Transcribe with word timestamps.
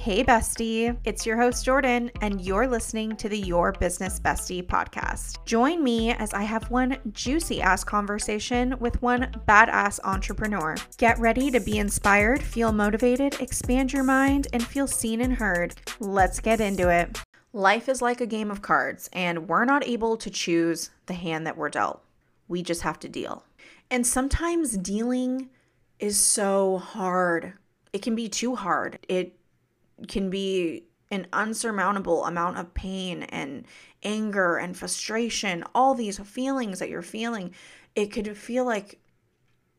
Hey, 0.00 0.24
bestie. 0.24 0.96
It's 1.04 1.26
your 1.26 1.36
host, 1.36 1.62
Jordan, 1.62 2.10
and 2.22 2.40
you're 2.40 2.66
listening 2.66 3.16
to 3.16 3.28
the 3.28 3.38
Your 3.38 3.72
Business 3.72 4.18
Bestie 4.18 4.66
podcast. 4.66 5.44
Join 5.44 5.84
me 5.84 6.12
as 6.12 6.32
I 6.32 6.42
have 6.42 6.70
one 6.70 6.96
juicy 7.12 7.60
ass 7.60 7.84
conversation 7.84 8.78
with 8.80 9.02
one 9.02 9.30
badass 9.46 10.00
entrepreneur. 10.04 10.74
Get 10.96 11.18
ready 11.18 11.50
to 11.50 11.60
be 11.60 11.76
inspired, 11.76 12.42
feel 12.42 12.72
motivated, 12.72 13.42
expand 13.42 13.92
your 13.92 14.02
mind, 14.02 14.48
and 14.54 14.66
feel 14.66 14.86
seen 14.86 15.20
and 15.20 15.34
heard. 15.34 15.74
Let's 15.98 16.40
get 16.40 16.62
into 16.62 16.88
it. 16.88 17.22
Life 17.52 17.86
is 17.86 18.00
like 18.00 18.22
a 18.22 18.26
game 18.26 18.50
of 18.50 18.62
cards, 18.62 19.10
and 19.12 19.50
we're 19.50 19.66
not 19.66 19.86
able 19.86 20.16
to 20.16 20.30
choose 20.30 20.88
the 21.04 21.12
hand 21.12 21.46
that 21.46 21.58
we're 21.58 21.68
dealt. 21.68 22.02
We 22.48 22.62
just 22.62 22.80
have 22.80 22.98
to 23.00 23.08
deal. 23.10 23.44
And 23.90 24.06
sometimes 24.06 24.78
dealing 24.78 25.50
is 25.98 26.18
so 26.18 26.78
hard. 26.78 27.52
It 27.92 28.00
can 28.00 28.14
be 28.14 28.30
too 28.30 28.54
hard. 28.54 28.98
It 29.06 29.36
can 30.08 30.30
be 30.30 30.84
an 31.10 31.26
unsurmountable 31.32 32.24
amount 32.24 32.56
of 32.58 32.72
pain 32.74 33.24
and 33.24 33.66
anger 34.02 34.56
and 34.56 34.76
frustration, 34.76 35.64
all 35.74 35.94
these 35.94 36.18
feelings 36.18 36.78
that 36.78 36.88
you're 36.88 37.02
feeling. 37.02 37.52
It 37.94 38.12
could 38.12 38.36
feel 38.36 38.64
like 38.64 38.98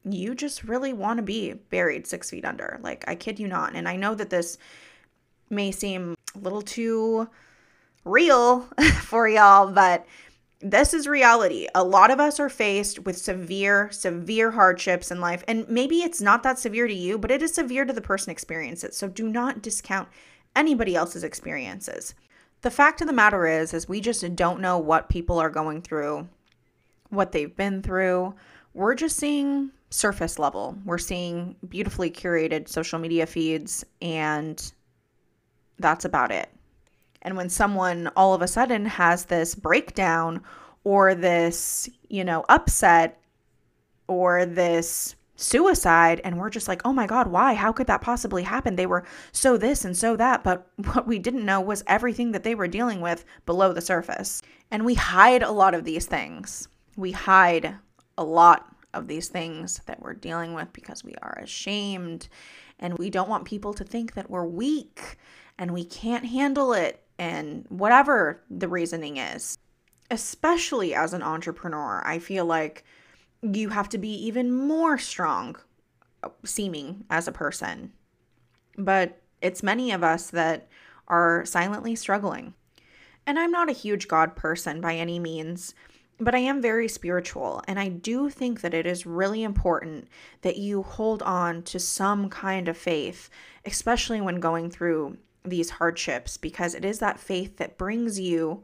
you 0.03 0.35
just 0.35 0.63
really 0.63 0.93
want 0.93 1.17
to 1.17 1.23
be 1.23 1.53
buried 1.53 2.05
six 2.07 2.29
feet 2.29 2.43
under. 2.43 2.79
Like, 2.81 3.05
I 3.07 3.15
kid 3.15 3.39
you 3.39 3.47
not. 3.47 3.75
And 3.75 3.87
I 3.87 3.95
know 3.95 4.15
that 4.15 4.29
this 4.29 4.57
may 5.49 5.71
seem 5.71 6.15
a 6.35 6.39
little 6.39 6.61
too 6.61 7.29
real 8.03 8.61
for 9.01 9.27
y'all, 9.27 9.71
but 9.71 10.05
this 10.61 10.93
is 10.93 11.07
reality. 11.07 11.67
A 11.73 11.83
lot 11.83 12.11
of 12.11 12.19
us 12.19 12.39
are 12.39 12.49
faced 12.49 12.99
with 12.99 13.17
severe, 13.17 13.89
severe 13.91 14.51
hardships 14.51 15.11
in 15.11 15.19
life. 15.19 15.43
And 15.47 15.67
maybe 15.67 16.01
it's 16.01 16.21
not 16.21 16.43
that 16.43 16.59
severe 16.59 16.87
to 16.87 16.93
you, 16.93 17.17
but 17.17 17.31
it 17.31 17.41
is 17.41 17.53
severe 17.53 17.85
to 17.85 17.93
the 17.93 18.01
person 18.01 18.31
experiencing 18.31 18.89
it. 18.89 18.95
So 18.95 19.07
do 19.07 19.27
not 19.27 19.61
discount 19.61 20.09
anybody 20.55 20.95
else's 20.95 21.23
experiences. 21.23 22.13
The 22.61 22.71
fact 22.71 23.01
of 23.01 23.07
the 23.07 23.13
matter 23.13 23.47
is 23.47 23.73
is 23.73 23.89
we 23.89 24.01
just 24.01 24.35
don't 24.35 24.61
know 24.61 24.77
what 24.77 25.09
people 25.09 25.39
are 25.39 25.49
going 25.49 25.81
through, 25.81 26.27
what 27.09 27.31
they've 27.31 27.55
been 27.55 27.81
through. 27.81 28.35
We're 28.73 28.95
just 28.95 29.17
seeing 29.17 29.71
surface 29.89 30.37
level. 30.39 30.77
We're 30.85 30.97
seeing 30.97 31.55
beautifully 31.67 32.11
curated 32.11 32.69
social 32.69 32.99
media 32.99 33.25
feeds 33.25 33.83
and 34.01 34.71
that's 35.79 36.05
about 36.05 36.31
it. 36.31 36.49
And 37.21 37.37
when 37.37 37.49
someone 37.49 38.09
all 38.15 38.33
of 38.33 38.41
a 38.41 38.47
sudden 38.47 38.85
has 38.85 39.25
this 39.25 39.55
breakdown 39.55 40.41
or 40.83 41.13
this, 41.13 41.89
you 42.09 42.23
know, 42.23 42.43
upset 42.49 43.21
or 44.07 44.45
this 44.45 45.15
suicide 45.35 46.21
and 46.23 46.37
we're 46.37 46.49
just 46.49 46.67
like, 46.67 46.81
"Oh 46.85 46.93
my 46.93 47.07
god, 47.07 47.27
why? 47.27 47.53
How 47.53 47.71
could 47.71 47.87
that 47.87 48.01
possibly 48.01 48.43
happen? 48.43 48.75
They 48.75 48.85
were 48.85 49.05
so 49.31 49.57
this 49.57 49.85
and 49.85 49.95
so 49.97 50.15
that." 50.15 50.43
But 50.43 50.67
what 50.93 51.07
we 51.07 51.19
didn't 51.19 51.45
know 51.45 51.61
was 51.61 51.83
everything 51.87 52.31
that 52.31 52.43
they 52.43 52.55
were 52.55 52.67
dealing 52.67 53.01
with 53.01 53.25
below 53.45 53.73
the 53.73 53.81
surface. 53.81 54.41
And 54.69 54.85
we 54.85 54.95
hide 54.95 55.43
a 55.43 55.51
lot 55.51 55.73
of 55.73 55.83
these 55.83 56.05
things. 56.05 56.67
We 56.95 57.11
hide 57.11 57.75
a 58.17 58.23
lot 58.23 58.67
of 58.93 59.07
these 59.07 59.29
things 59.29 59.81
that 59.85 60.01
we're 60.01 60.13
dealing 60.13 60.53
with 60.53 60.71
because 60.73 61.03
we 61.03 61.15
are 61.21 61.39
ashamed 61.41 62.27
and 62.79 62.97
we 62.97 63.09
don't 63.09 63.29
want 63.29 63.45
people 63.45 63.73
to 63.73 63.83
think 63.83 64.13
that 64.13 64.29
we're 64.29 64.45
weak 64.45 65.17
and 65.57 65.71
we 65.71 65.85
can't 65.85 66.25
handle 66.25 66.73
it 66.73 67.03
and 67.21 67.67
whatever 67.69 68.41
the 68.49 68.67
reasoning 68.67 69.17
is. 69.17 69.55
Especially 70.09 70.95
as 70.95 71.13
an 71.13 71.21
entrepreneur, 71.21 72.01
I 72.03 72.17
feel 72.17 72.45
like 72.45 72.83
you 73.43 73.69
have 73.69 73.87
to 73.89 73.99
be 73.99 74.11
even 74.25 74.51
more 74.51 74.97
strong 74.97 75.55
seeming 76.43 77.05
as 77.11 77.27
a 77.27 77.31
person. 77.31 77.93
But 78.75 79.21
it's 79.39 79.61
many 79.61 79.91
of 79.91 80.03
us 80.03 80.31
that 80.31 80.67
are 81.07 81.45
silently 81.45 81.95
struggling. 81.95 82.55
And 83.27 83.37
I'm 83.37 83.51
not 83.51 83.69
a 83.69 83.73
huge 83.73 84.07
God 84.07 84.35
person 84.35 84.81
by 84.81 84.95
any 84.95 85.19
means, 85.19 85.75
but 86.19 86.33
I 86.33 86.39
am 86.39 86.59
very 86.59 86.87
spiritual. 86.87 87.61
And 87.67 87.79
I 87.79 87.89
do 87.89 88.31
think 88.31 88.61
that 88.61 88.73
it 88.73 88.87
is 88.87 89.05
really 89.05 89.43
important 89.43 90.07
that 90.41 90.57
you 90.57 90.81
hold 90.81 91.21
on 91.21 91.61
to 91.63 91.77
some 91.77 92.29
kind 92.29 92.67
of 92.67 92.77
faith, 92.77 93.29
especially 93.63 94.21
when 94.21 94.39
going 94.39 94.71
through 94.71 95.17
these 95.43 95.71
hardships 95.71 96.37
because 96.37 96.75
it 96.75 96.85
is 96.85 96.99
that 96.99 97.19
faith 97.19 97.57
that 97.57 97.77
brings 97.77 98.19
you 98.19 98.63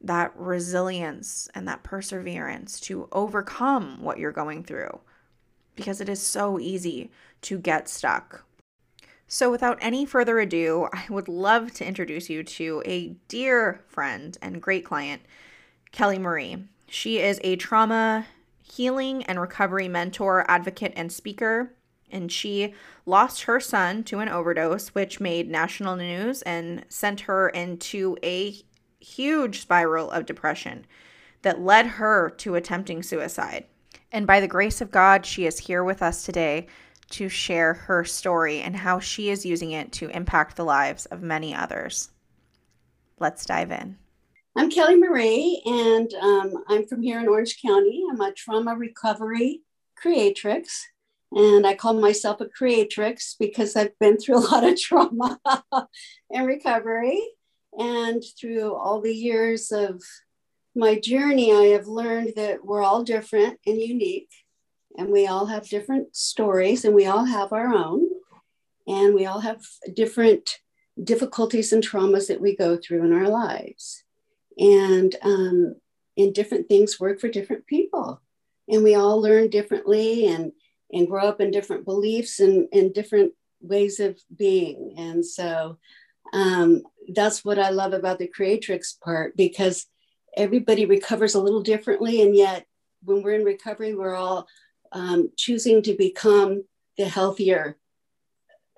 that 0.00 0.32
resilience 0.36 1.48
and 1.54 1.66
that 1.68 1.82
perseverance 1.82 2.80
to 2.80 3.08
overcome 3.12 4.02
what 4.02 4.18
you're 4.18 4.32
going 4.32 4.62
through 4.62 5.00
because 5.76 6.00
it 6.00 6.08
is 6.08 6.20
so 6.20 6.58
easy 6.58 7.10
to 7.40 7.58
get 7.58 7.88
stuck. 7.88 8.44
So, 9.26 9.50
without 9.50 9.78
any 9.80 10.04
further 10.04 10.38
ado, 10.38 10.88
I 10.92 11.04
would 11.08 11.28
love 11.28 11.72
to 11.74 11.86
introduce 11.86 12.28
you 12.28 12.42
to 12.42 12.82
a 12.84 13.16
dear 13.28 13.82
friend 13.86 14.36
and 14.42 14.60
great 14.60 14.84
client, 14.84 15.22
Kelle 15.90 16.18
Marie. 16.18 16.64
She 16.88 17.18
is 17.18 17.40
a 17.42 17.56
trauma 17.56 18.26
healing 18.62 19.22
and 19.24 19.40
recovery 19.40 19.88
mentor, 19.88 20.44
advocate, 20.48 20.92
and 20.96 21.10
speaker 21.10 21.72
and 22.12 22.30
she 22.30 22.74
lost 23.06 23.42
her 23.42 23.58
son 23.58 24.04
to 24.04 24.20
an 24.20 24.28
overdose, 24.28 24.88
which 24.88 25.20
made 25.20 25.50
national 25.50 25.96
news 25.96 26.42
and 26.42 26.84
sent 26.88 27.20
her 27.20 27.48
into 27.48 28.16
a 28.22 28.56
huge 29.00 29.60
spiral 29.60 30.10
of 30.10 30.26
depression 30.26 30.86
that 31.42 31.60
led 31.60 31.86
her 31.86 32.30
to 32.30 32.54
attempting 32.54 33.02
suicide. 33.02 33.64
And 34.12 34.26
by 34.26 34.40
the 34.40 34.48
grace 34.48 34.80
of 34.80 34.90
God, 34.90 35.26
she 35.26 35.46
is 35.46 35.58
here 35.58 35.82
with 35.82 36.02
us 36.02 36.24
today 36.24 36.66
to 37.10 37.28
share 37.28 37.74
her 37.74 38.04
story 38.04 38.60
and 38.60 38.76
how 38.76 38.98
she 38.98 39.30
is 39.30 39.44
using 39.44 39.72
it 39.72 39.92
to 39.92 40.08
impact 40.10 40.56
the 40.56 40.64
lives 40.64 41.06
of 41.06 41.22
many 41.22 41.54
others. 41.54 42.10
Let's 43.18 43.44
dive 43.44 43.70
in. 43.70 43.98
I'm 44.56 44.70
Kelle 44.70 44.96
Marie, 44.98 45.62
and 45.64 46.12
um, 46.20 46.64
I'm 46.68 46.86
from 46.86 47.02
here 47.02 47.18
in 47.20 47.28
Orange 47.28 47.60
County. 47.60 48.02
I'm 48.10 48.20
a 48.20 48.32
trauma 48.32 48.76
recovery 48.76 49.62
creatrix. 49.96 50.86
And 51.34 51.66
I 51.66 51.74
call 51.74 51.94
myself 51.94 52.40
a 52.40 52.46
creatrix 52.46 53.36
because 53.38 53.74
I've 53.74 53.98
been 53.98 54.18
through 54.18 54.38
a 54.38 54.46
lot 54.50 54.64
of 54.64 54.78
trauma 54.78 55.38
and 56.30 56.46
recovery. 56.46 57.20
And 57.78 58.22
through 58.38 58.74
all 58.74 59.00
the 59.00 59.14
years 59.14 59.72
of 59.72 60.02
my 60.74 60.98
journey, 60.98 61.52
I 61.52 61.66
have 61.74 61.86
learned 61.86 62.34
that 62.36 62.64
we're 62.64 62.82
all 62.82 63.02
different 63.02 63.58
and 63.66 63.80
unique, 63.80 64.30
and 64.96 65.08
we 65.08 65.26
all 65.26 65.46
have 65.46 65.68
different 65.68 66.14
stories, 66.14 66.84
and 66.84 66.94
we 66.94 67.06
all 67.06 67.24
have 67.24 67.52
our 67.52 67.72
own, 67.72 68.08
and 68.86 69.14
we 69.14 69.26
all 69.26 69.40
have 69.40 69.62
different 69.94 70.58
difficulties 71.02 71.72
and 71.72 71.82
traumas 71.82 72.28
that 72.28 72.40
we 72.40 72.56
go 72.56 72.76
through 72.76 73.04
in 73.04 73.12
our 73.12 73.28
lives. 73.28 74.04
And 74.58 75.16
um, 75.22 75.76
and 76.18 76.34
different 76.34 76.68
things 76.68 77.00
work 77.00 77.20
for 77.20 77.28
different 77.28 77.66
people, 77.66 78.20
and 78.68 78.82
we 78.82 78.94
all 78.94 79.20
learn 79.20 79.48
differently 79.48 80.26
and 80.26 80.52
and 80.92 81.08
grow 81.08 81.24
up 81.24 81.40
in 81.40 81.50
different 81.50 81.84
beliefs 81.84 82.40
and, 82.40 82.68
and 82.72 82.92
different 82.92 83.32
ways 83.60 84.00
of 84.00 84.18
being. 84.36 84.94
And 84.96 85.24
so 85.24 85.78
um, 86.32 86.82
that's 87.14 87.44
what 87.44 87.58
I 87.58 87.70
love 87.70 87.92
about 87.92 88.18
the 88.18 88.26
creatrix 88.26 88.92
part 88.92 89.36
because 89.36 89.86
everybody 90.36 90.86
recovers 90.86 91.34
a 91.34 91.40
little 91.40 91.62
differently. 91.62 92.22
And 92.22 92.36
yet, 92.36 92.66
when 93.04 93.22
we're 93.22 93.34
in 93.34 93.44
recovery, 93.44 93.94
we're 93.94 94.14
all 94.14 94.46
um, 94.92 95.30
choosing 95.36 95.82
to 95.82 95.94
become 95.94 96.64
the 96.96 97.08
healthier 97.08 97.76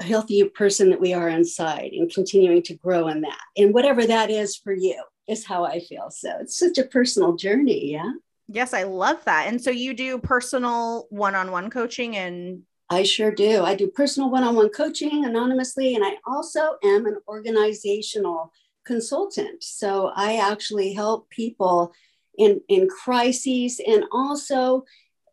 healthier 0.00 0.46
person 0.46 0.90
that 0.90 1.00
we 1.00 1.12
are 1.12 1.28
inside 1.28 1.90
and 1.92 2.12
continuing 2.12 2.60
to 2.60 2.74
grow 2.74 3.06
in 3.06 3.20
that 3.20 3.38
and 3.56 3.72
whatever 3.72 4.04
that 4.04 4.28
is 4.28 4.56
for 4.56 4.72
you 4.72 5.00
is 5.28 5.46
how 5.46 5.64
i 5.64 5.78
feel 5.78 6.10
so 6.10 6.30
it's 6.40 6.58
such 6.58 6.78
a 6.78 6.84
personal 6.84 7.36
journey 7.36 7.92
yeah 7.92 8.10
Yes, 8.48 8.74
I 8.74 8.82
love 8.82 9.24
that. 9.24 9.48
And 9.48 9.60
so 9.60 9.70
you 9.70 9.94
do 9.94 10.18
personal 10.18 11.06
one-on-one 11.10 11.70
coaching 11.70 12.16
and 12.16 12.62
I 12.90 13.02
sure 13.02 13.30
do. 13.30 13.62
I 13.62 13.74
do 13.74 13.88
personal 13.88 14.30
one-on-one 14.30 14.68
coaching 14.70 15.24
anonymously 15.24 15.94
and 15.94 16.04
I 16.04 16.16
also 16.26 16.76
am 16.84 17.06
an 17.06 17.16
organizational 17.26 18.52
consultant. 18.84 19.62
So 19.62 20.12
I 20.14 20.36
actually 20.36 20.92
help 20.92 21.30
people 21.30 21.92
in 22.36 22.60
in 22.68 22.88
crises 22.88 23.80
and 23.86 24.04
also 24.12 24.84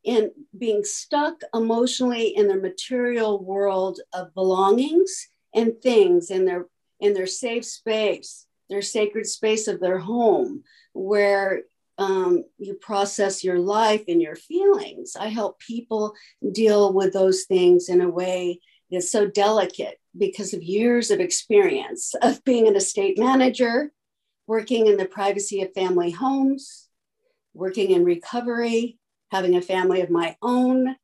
in 0.04 0.32
being 0.58 0.84
stuck 0.84 1.42
emotionally 1.54 2.28
in 2.36 2.48
their 2.48 2.60
material 2.60 3.44
world 3.44 4.00
of 4.14 4.34
belongings 4.34 5.28
and 5.54 5.74
things 5.82 6.32
in 6.32 6.46
their 6.46 6.68
in 7.00 7.14
their 7.14 7.28
safe 7.28 7.66
space, 7.66 8.46
their 8.70 8.82
sacred 8.82 9.26
space 9.26 9.68
of 9.68 9.80
their 9.80 9.98
home 9.98 10.64
where 10.94 11.64
um, 12.02 12.44
you 12.58 12.74
process 12.74 13.44
your 13.44 13.60
life 13.60 14.06
and 14.08 14.20
your 14.20 14.36
feelings. 14.36 15.16
I 15.16 15.28
help 15.28 15.60
people 15.60 16.16
deal 16.52 16.94
with 16.94 17.14
those 17.14 17.44
things 17.44 17.90
in 17.90 18.02
a 18.02 18.10
way 18.10 18.60
that's 18.90 19.12
so 19.12 19.28
delicate 19.28 20.00
because 20.18 20.56
of 20.56 20.64
years 20.64 21.12
of 21.12 21.20
experience 21.20 22.16
of 22.24 22.44
being 22.44 22.68
an 22.68 22.76
estate 22.76 23.20
manager, 23.20 23.92
working 24.48 24.88
in 24.88 24.98
the 24.98 25.06
privacy 25.06 25.62
of 25.62 25.76
family 25.76 26.10
homes, 26.10 26.90
working 27.54 27.92
in 27.92 28.04
recovery, 28.04 28.98
having 29.30 29.56
a 29.56 29.62
family 29.62 30.02
of 30.02 30.10
my 30.10 30.36
own. 30.42 30.96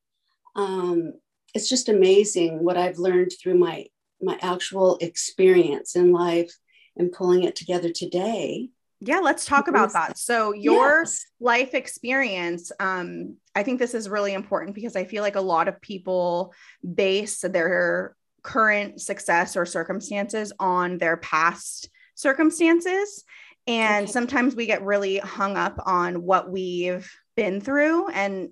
Um, 0.56 1.14
it's 1.54 1.70
just 1.70 1.90
amazing 1.90 2.64
what 2.64 2.76
I've 2.76 2.98
learned 2.98 3.34
through 3.40 3.60
my 3.60 3.86
my 4.20 4.40
actual 4.42 4.98
experience 5.00 5.96
in 5.96 6.12
life 6.12 6.52
and 6.96 7.12
pulling 7.12 7.44
it 7.44 7.56
together 7.56 7.92
today 7.92 8.72
yeah 9.00 9.20
let's 9.20 9.46
talk 9.46 9.68
about 9.68 9.94
that 9.94 10.18
so 10.18 10.54
your 10.54 11.02
yes. 11.02 11.26
life 11.40 11.74
experience 11.74 12.72
um 12.80 13.36
i 13.56 13.62
think 13.62 13.80
this 13.80 13.94
is 13.94 14.10
really 14.10 14.34
important 14.34 14.74
because 14.74 14.96
i 14.96 15.04
feel 15.04 15.22
like 15.22 15.36
a 15.36 15.42
lot 15.42 15.68
of 15.68 15.80
people 15.82 16.54
base 16.96 17.42
their 17.42 18.16
current 18.42 19.00
success 19.02 19.56
or 19.56 19.66
circumstances 19.66 20.52
on 20.60 20.98
their 20.98 21.18
past 21.18 21.90
circumstances 22.16 23.24
and 23.68 24.06
okay. 24.06 24.12
sometimes 24.12 24.56
we 24.56 24.66
get 24.66 24.84
really 24.84 25.18
hung 25.18 25.58
up 25.58 25.78
on 25.86 26.24
what 26.24 26.50
we've 26.50 27.10
been 27.36 27.60
through 27.62 28.10
and 28.10 28.50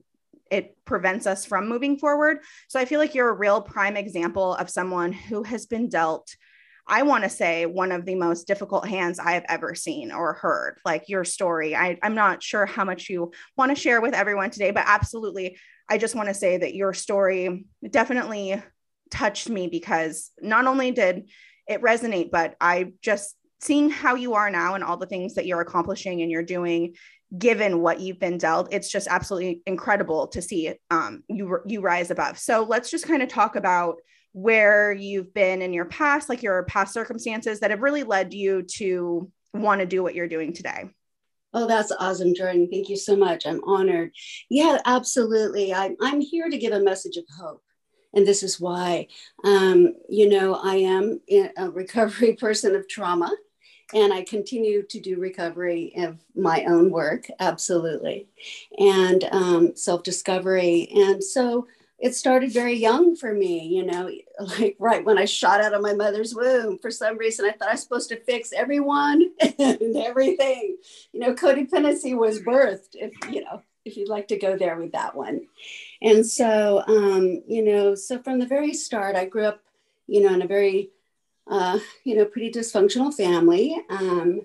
it 0.52 0.78
prevents 0.86 1.26
us 1.26 1.46
from 1.46 1.68
moving 1.68 1.98
forward. 1.98 2.38
So 2.68 2.80
I 2.80 2.86
feel 2.86 3.00
like 3.00 3.16
you're 3.16 3.30
a 3.30 3.34
real 3.34 3.62
prime 3.62 3.98
example 3.98 4.54
of 4.56 4.70
someone 4.70 5.12
who 5.12 5.44
has 5.44 5.66
been 5.66 5.90
dealt 5.90 6.36
I 6.88 7.02
want 7.04 7.24
to 7.24 7.30
say 7.30 7.66
one 7.66 7.92
of 7.92 8.06
the 8.06 8.16
most 8.16 8.46
difficult 8.48 8.88
hands 8.88 9.20
I 9.20 9.32
have 9.32 9.46
ever 9.48 9.74
seen 9.74 10.12
or 10.12 10.34
heard. 10.34 10.78
Like 10.86 11.10
your 11.10 11.24
story. 11.24 11.76
I, 11.76 11.98
I'm 12.04 12.16
not 12.16 12.44
sure 12.44 12.66
how 12.66 12.86
much 12.86 13.10
you 13.10 13.32
want 13.58 13.76
to 13.76 13.82
share 13.82 14.02
with 14.02 14.14
everyone 14.14 14.52
today, 14.52 14.72
but 14.72 14.84
absolutely, 14.86 15.58
I 15.90 15.98
just 15.98 16.16
want 16.16 16.30
to 16.30 16.34
say 16.34 16.58
that 16.58 16.76
your 16.76 16.94
story 16.94 17.66
definitely 17.90 18.62
touched 19.12 19.50
me 19.50 19.68
because 19.68 20.32
not 20.42 20.68
only 20.68 20.92
did 20.92 21.30
it 21.68 21.82
resonate, 21.82 22.32
but 22.32 22.56
I 22.62 22.94
just 23.02 23.36
seeing 23.60 23.90
how 23.90 24.16
you 24.16 24.36
are 24.36 24.50
now 24.50 24.76
and 24.76 24.84
all 24.84 24.98
the 24.98 25.06
things 25.08 25.36
that 25.36 25.46
you're 25.46 25.62
accomplishing 25.62 26.22
and 26.22 26.30
you're 26.30 26.44
doing 26.44 26.94
given 27.36 27.82
what 27.82 28.00
you've 28.00 28.20
been 28.20 28.38
dealt 28.38 28.72
it's 28.72 28.90
just 28.90 29.08
absolutely 29.08 29.62
incredible 29.66 30.28
to 30.28 30.42
see 30.42 30.74
um, 30.92 31.24
you 31.28 31.60
you 31.66 31.82
rise 31.82 32.12
above 32.12 32.38
so 32.38 32.64
let's 32.64 32.92
just 32.92 33.08
kind 33.08 33.24
of 33.24 33.28
talk 33.28 33.56
about 33.56 33.96
where 34.36 34.92
you've 34.92 35.34
been 35.34 35.62
in 35.62 35.72
your 35.72 35.86
past 35.86 36.28
like 36.28 36.44
your 36.44 36.64
past 36.64 36.94
circumstances 36.94 37.62
that 37.62 37.72
have 37.72 37.82
really 37.82 38.04
led 38.04 38.34
you 38.34 38.62
to 38.64 39.32
want 39.54 39.80
to 39.80 39.86
do 39.86 40.04
what 40.04 40.14
you're 40.14 40.28
doing 40.28 40.52
today 40.52 40.90
Oh, 41.58 41.68
that's 41.68 41.94
awesome, 42.02 42.36
Jordan. 42.36 42.68
Thank 42.70 42.90
you 42.90 42.98
so 42.98 43.16
much. 43.16 43.48
I'm 43.48 43.64
honored. 43.64 44.12
Yeah, 44.50 44.78
absolutely. 44.86 45.74
I'm, 45.74 45.96
I'm 46.02 46.20
here 46.20 46.50
to 46.50 46.58
give 46.58 46.74
a 46.74 46.82
message 46.82 47.16
of 47.16 47.24
hope. 47.40 47.64
And 48.14 48.28
this 48.28 48.44
is 48.44 48.60
why, 48.60 49.08
um, 49.46 49.94
you 50.10 50.28
know, 50.28 50.56
I 50.56 50.76
am 50.76 51.22
a 51.58 51.70
recovery 51.70 52.34
person 52.40 52.76
of 52.76 52.90
trauma 52.90 53.32
and 53.94 54.12
I 54.12 54.24
continue 54.24 54.84
to 54.84 55.00
do 55.00 55.18
recovery 55.18 55.94
of 55.98 56.18
my 56.36 56.66
own 56.66 56.90
work, 56.90 57.28
absolutely, 57.40 58.28
and 58.78 59.24
um, 59.32 59.76
self 59.76 60.04
discovery. 60.04 60.90
And 60.94 61.24
so 61.24 61.68
it 61.98 62.14
started 62.14 62.52
very 62.52 62.74
young 62.74 63.16
for 63.16 63.34
me, 63.34 63.68
you 63.68 63.86
know, 63.86 64.12
like 64.60 64.76
right 64.80 65.04
when 65.06 65.18
I 65.18 65.26
shot 65.26 65.62
out 65.62 65.74
of 65.74 65.82
my 65.82 65.94
mother's 65.94 66.36
womb. 66.36 66.78
For 66.80 66.92
some 66.92 67.18
reason, 67.18 67.46
I 67.46 67.52
thought 67.52 67.70
I 67.70 67.74
was 67.74 67.84
supposed 67.84 68.10
to 68.10 68.20
fix 68.20 68.52
everyone 68.54 69.32
and 69.60 69.96
everything. 69.98 70.78
You 71.14 71.20
know, 71.22 71.34
codependency 71.34 72.16
was 72.18 72.42
birthed, 72.42 72.96
if 72.96 73.14
you 73.32 73.44
know, 73.44 73.62
if 73.86 73.98
you'd 73.98 74.10
like 74.10 74.28
to 74.30 74.38
go 74.38 74.58
there 74.58 74.78
with 74.78 74.92
that 74.92 75.16
one. 75.16 75.48
And 76.02 76.26
so, 76.26 76.84
um, 76.88 77.44
you 77.48 77.64
know, 77.64 77.96
so 77.96 78.20
from 78.22 78.40
the 78.40 78.46
very 78.46 78.74
start, 78.74 79.16
I 79.16 79.26
grew 79.26 79.46
up, 79.46 79.62
you 80.08 80.22
know, 80.22 80.34
in 80.34 80.42
a 80.42 80.48
very 80.48 80.92
uh, 81.48 81.80
you 82.04 82.16
know, 82.16 82.26
pretty 82.26 82.52
dysfunctional 82.52 83.14
family. 83.14 83.78
Um, 83.90 84.42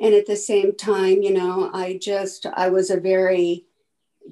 and 0.00 0.14
at 0.14 0.26
the 0.26 0.36
same 0.36 0.74
time, 0.74 1.22
you 1.22 1.32
know, 1.32 1.70
I 1.72 1.98
just, 2.00 2.46
I 2.46 2.68
was 2.68 2.90
a 2.90 3.00
very 3.00 3.64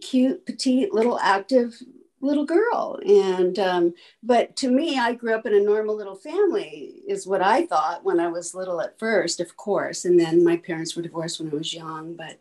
cute, 0.00 0.44
petite, 0.44 0.92
little 0.92 1.18
active 1.18 1.80
little 2.22 2.46
girl. 2.46 2.98
And, 3.04 3.58
um, 3.58 3.94
but 4.22 4.56
to 4.56 4.70
me, 4.70 4.98
I 4.98 5.12
grew 5.12 5.34
up 5.34 5.44
in 5.44 5.54
a 5.54 5.60
normal 5.60 5.96
little 5.96 6.16
family, 6.16 7.02
is 7.06 7.26
what 7.26 7.42
I 7.42 7.66
thought 7.66 8.04
when 8.04 8.20
I 8.20 8.28
was 8.28 8.54
little 8.54 8.80
at 8.80 8.98
first, 8.98 9.40
of 9.40 9.56
course. 9.56 10.04
And 10.04 10.18
then 10.18 10.44
my 10.44 10.56
parents 10.56 10.96
were 10.96 11.02
divorced 11.02 11.40
when 11.40 11.50
I 11.50 11.56
was 11.56 11.74
young, 11.74 12.14
but 12.14 12.38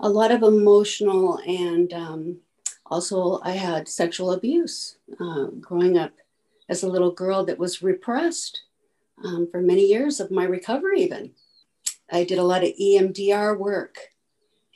a 0.00 0.08
lot 0.08 0.30
of 0.30 0.42
emotional 0.42 1.38
and 1.46 1.92
um, 1.92 2.36
also 2.86 3.40
I 3.42 3.52
had 3.52 3.88
sexual 3.88 4.32
abuse 4.32 4.96
uh, 5.18 5.46
growing 5.60 5.98
up 5.98 6.12
as 6.68 6.82
a 6.82 6.88
little 6.88 7.10
girl 7.10 7.44
that 7.44 7.58
was 7.58 7.82
repressed 7.82 8.62
um, 9.24 9.48
for 9.50 9.60
many 9.60 9.86
years 9.86 10.20
of 10.20 10.30
my 10.30 10.44
recovery, 10.44 11.02
even. 11.02 11.30
I 12.10 12.24
did 12.24 12.38
a 12.38 12.44
lot 12.44 12.64
of 12.64 12.72
EMDR 12.80 13.58
work 13.58 13.98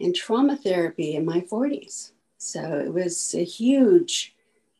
and 0.00 0.15
trauma 0.15 0.56
therapy 0.56 1.15
in 1.15 1.25
my 1.25 1.41
40s. 1.41 2.12
So 2.39 2.61
it 2.79 2.93
was 2.93 3.35
a 3.35 3.45
huge, 3.45 4.35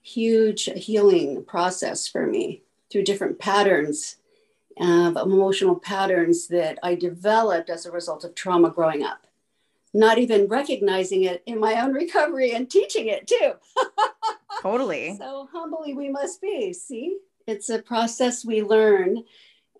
huge 0.09 0.65
healing 0.65 1.45
process 1.45 2.09
for 2.09 2.27
me 2.27 2.63
through 2.91 3.05
different 3.05 3.39
patterns 3.39 4.17
of 4.81 5.17
emotional 5.17 5.77
patterns 5.77 6.49
that 6.49 6.79
I 6.83 6.95
developed 6.95 7.69
as 7.69 7.85
a 7.85 7.91
result 7.91 8.25
of 8.25 8.35
trauma 8.35 8.71
growing 8.71 9.03
up. 9.03 9.27
Not 9.93 10.19
even 10.19 10.47
recognizing 10.47 11.25
it 11.25 11.43
in 11.47 11.59
my 11.59 11.81
own 11.81 11.93
recovery 11.93 12.53
and 12.53 12.71
teaching 12.71 13.09
it 13.09 13.27
too. 13.27 13.53
totally. 14.63 15.17
So 15.19 15.49
humbly 15.53 15.95
we 15.95 16.09
must 16.09 16.41
be. 16.41 16.73
See, 16.73 17.19
it's 17.47 17.71
a 17.71 17.83
process 17.83 18.45
we 18.45 18.63
learn 18.63 19.25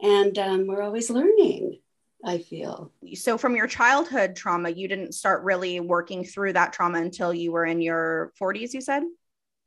and 0.01 0.39
um, 0.39 0.67
we're 0.67 0.83
always 0.83 1.11
learning 1.11 1.79
i 2.25 2.39
feel 2.39 2.91
so 3.15 3.39
from 3.39 3.55
your 3.55 3.67
childhood 3.67 4.35
trauma 4.35 4.71
you 4.71 4.89
didn't 4.89 5.13
start 5.13 5.45
really 5.45 5.79
working 5.79 6.25
through 6.25 6.53
that 6.53 6.73
trauma 6.73 6.99
until 6.99 7.33
you 7.33 7.53
were 7.53 7.65
in 7.65 7.81
your 7.81 8.33
40s 8.41 8.73
you 8.73 8.81
said 8.81 9.03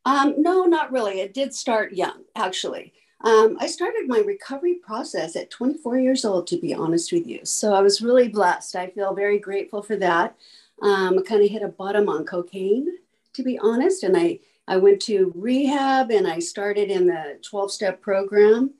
um, 0.06 0.36
no 0.38 0.64
not 0.64 0.92
really 0.92 1.20
it 1.20 1.34
did 1.34 1.54
start 1.54 1.94
young 1.94 2.24
actually 2.36 2.94
um, 3.24 3.58
i 3.60 3.68
started 3.68 4.08
my 4.08 4.20
recovery 4.20 4.76
process 4.76 5.36
at 5.36 5.50
24 5.52 6.00
years 6.00 6.26
old 6.26 6.48
to 6.48 6.58
be 6.58 6.74
honest 6.74 7.12
with 7.12 7.28
you 7.28 7.40
so 7.44 7.74
i 7.74 7.82
was 7.82 8.02
really 8.02 8.28
blessed 8.28 8.76
i 8.76 8.88
feel 8.88 9.14
very 9.14 9.40
grateful 9.40 9.82
for 9.82 9.96
that 9.96 10.36
um, 10.82 11.20
i 11.20 11.22
kind 11.22 11.44
of 11.44 11.50
hit 11.50 11.62
a 11.62 11.68
bottom 11.68 12.10
on 12.10 12.26
cocaine 12.26 12.88
to 13.34 13.44
be 13.44 13.60
honest 13.60 14.04
and 14.04 14.18
i 14.18 14.40
i 14.68 14.78
went 14.78 15.02
to 15.02 15.32
rehab 15.36 16.12
and 16.12 16.28
i 16.28 16.40
started 16.40 16.90
in 16.90 17.08
the 17.08 17.40
12-step 17.50 18.02
program 18.02 18.74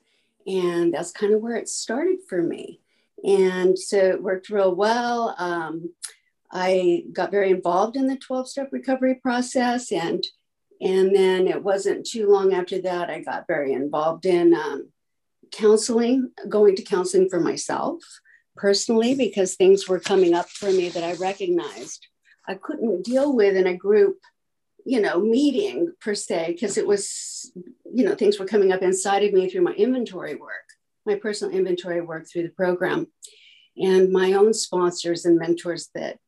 and 0.46 0.92
that's 0.92 1.12
kind 1.12 1.34
of 1.34 1.40
where 1.40 1.56
it 1.56 1.68
started 1.68 2.18
for 2.28 2.42
me. 2.42 2.80
And 3.24 3.78
so 3.78 3.96
it 3.96 4.22
worked 4.22 4.48
real 4.48 4.74
well. 4.74 5.34
Um, 5.38 5.92
I 6.50 7.04
got 7.12 7.30
very 7.30 7.50
involved 7.50 7.96
in 7.96 8.06
the 8.06 8.16
12 8.16 8.48
step 8.48 8.68
recovery 8.72 9.14
process. 9.14 9.92
And, 9.92 10.24
and 10.82 11.14
then 11.14 11.46
it 11.46 11.62
wasn't 11.62 12.06
too 12.06 12.28
long 12.28 12.52
after 12.52 12.80
that, 12.82 13.10
I 13.10 13.20
got 13.20 13.46
very 13.46 13.72
involved 13.72 14.26
in 14.26 14.54
um, 14.54 14.90
counseling, 15.52 16.32
going 16.48 16.76
to 16.76 16.82
counseling 16.82 17.28
for 17.28 17.40
myself 17.40 18.02
personally, 18.56 19.14
because 19.14 19.54
things 19.54 19.88
were 19.88 20.00
coming 20.00 20.34
up 20.34 20.48
for 20.48 20.70
me 20.70 20.88
that 20.90 21.04
I 21.04 21.14
recognized 21.14 22.06
I 22.48 22.54
couldn't 22.54 23.04
deal 23.04 23.34
with 23.34 23.56
in 23.56 23.68
a 23.68 23.76
group 23.76 24.18
you 24.84 25.00
know 25.00 25.20
meeting 25.20 25.92
per 26.00 26.12
se 26.12 26.48
because 26.48 26.76
it 26.76 26.84
was 26.84 27.52
you 27.94 28.04
know 28.04 28.16
things 28.16 28.40
were 28.40 28.46
coming 28.46 28.72
up 28.72 28.82
inside 28.82 29.22
of 29.22 29.32
me 29.32 29.48
through 29.48 29.60
my 29.60 29.72
inventory 29.74 30.34
work 30.34 30.64
my 31.06 31.16
personal 31.16 31.54
inventory 31.54 32.00
work 32.00 32.26
through 32.28 32.44
the 32.44 32.50
program. 32.50 33.06
And 33.76 34.12
my 34.12 34.34
own 34.34 34.52
sponsors 34.52 35.24
and 35.24 35.38
mentors 35.38 35.88
that 35.94 36.18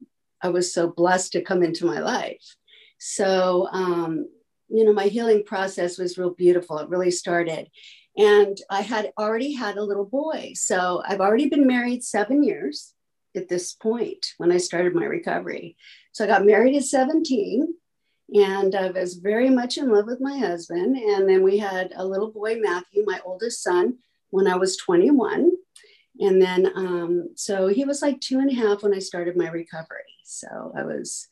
i 0.43 0.49
was 0.49 0.73
so 0.73 0.89
blessed 0.89 1.33
to 1.33 1.43
come 1.43 1.63
into 1.63 1.87
my 1.87 2.01
life. 2.01 2.57
So 2.99 3.69
um, 3.71 4.29
you 4.69 4.85
know 4.85 4.93
my 4.93 5.07
healing 5.07 5.43
process 5.45 5.99
was 5.99 6.19
real 6.19 6.31
beautiful 6.31 6.79
it 6.79 6.89
really 6.89 7.11
started 7.11 7.71
and 8.17 8.59
i 8.71 8.81
had 8.81 9.13
already 9.19 9.53
had 9.53 9.77
a 9.77 9.85
little 9.85 10.05
boy 10.05 10.53
so 10.55 11.03
i've 11.07 11.21
already 11.21 11.49
been 11.49 11.67
married 11.67 12.03
seven 12.03 12.43
years 12.43 12.95
at 13.37 13.49
this 13.49 13.73
point 13.73 14.33
when 14.39 14.53
i 14.53 14.57
started 14.57 14.95
my 14.95 15.05
recovery 15.05 15.77
so 16.13 16.25
i 16.25 16.27
got 16.27 16.47
married 16.47 16.77
at 16.77 16.85
17 16.85 17.75
and 18.33 18.75
I 18.75 18.91
was 18.91 19.15
very 19.15 19.51
much 19.51 19.77
in 19.77 19.91
love 19.91 20.07
with 20.07 20.21
my 20.21 20.39
husband. 20.39 20.97
And 20.97 21.29
then 21.29 21.43
we 21.43 21.59
had 21.59 21.93
a 21.95 22.07
little 22.07 22.31
boy, 22.31 22.57
Matthew, 22.59 23.05
my 23.07 23.21
oldest 23.25 23.63
son, 23.63 23.99
when 24.31 24.47
I 24.47 24.57
was 24.57 24.77
21. 24.79 25.53
And 26.21 26.41
then, 26.41 26.73
um, 26.75 27.29
so 27.35 27.67
he 27.67 27.85
was 27.85 28.01
like 28.03 28.21
two 28.21 28.39
and 28.39 28.51
a 28.51 28.55
half 28.55 28.83
when 28.83 28.95
I 28.95 28.99
started 28.99 29.37
my 29.37 29.49
recovery. 29.49 30.03
So 30.25 30.73
I 30.77 30.85
was 30.85 31.29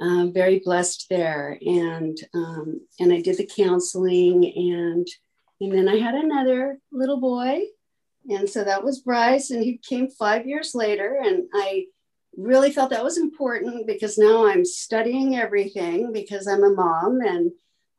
uh, 0.00 0.26
very 0.32 0.60
blessed 0.64 1.06
there. 1.10 1.58
And, 1.64 2.16
um, 2.34 2.80
and 2.98 3.12
I 3.12 3.20
did 3.20 3.38
the 3.38 3.46
counseling 3.46 4.44
and, 4.56 5.06
and 5.60 5.72
then 5.72 5.88
I 5.88 5.96
had 5.96 6.14
another 6.14 6.78
little 6.90 7.20
boy. 7.20 7.60
And 8.28 8.48
so 8.48 8.64
that 8.64 8.84
was 8.84 9.00
Bryce 9.00 9.50
and 9.50 9.62
he 9.62 9.78
came 9.78 10.08
five 10.08 10.46
years 10.46 10.74
later 10.74 11.18
and 11.22 11.44
I, 11.52 11.86
really 12.36 12.70
felt 12.70 12.90
that 12.90 13.04
was 13.04 13.18
important 13.18 13.86
because 13.86 14.18
now 14.18 14.46
I'm 14.46 14.64
studying 14.64 15.36
everything 15.36 16.12
because 16.12 16.46
I'm 16.46 16.64
a 16.64 16.70
mom. 16.70 17.20
And 17.20 17.52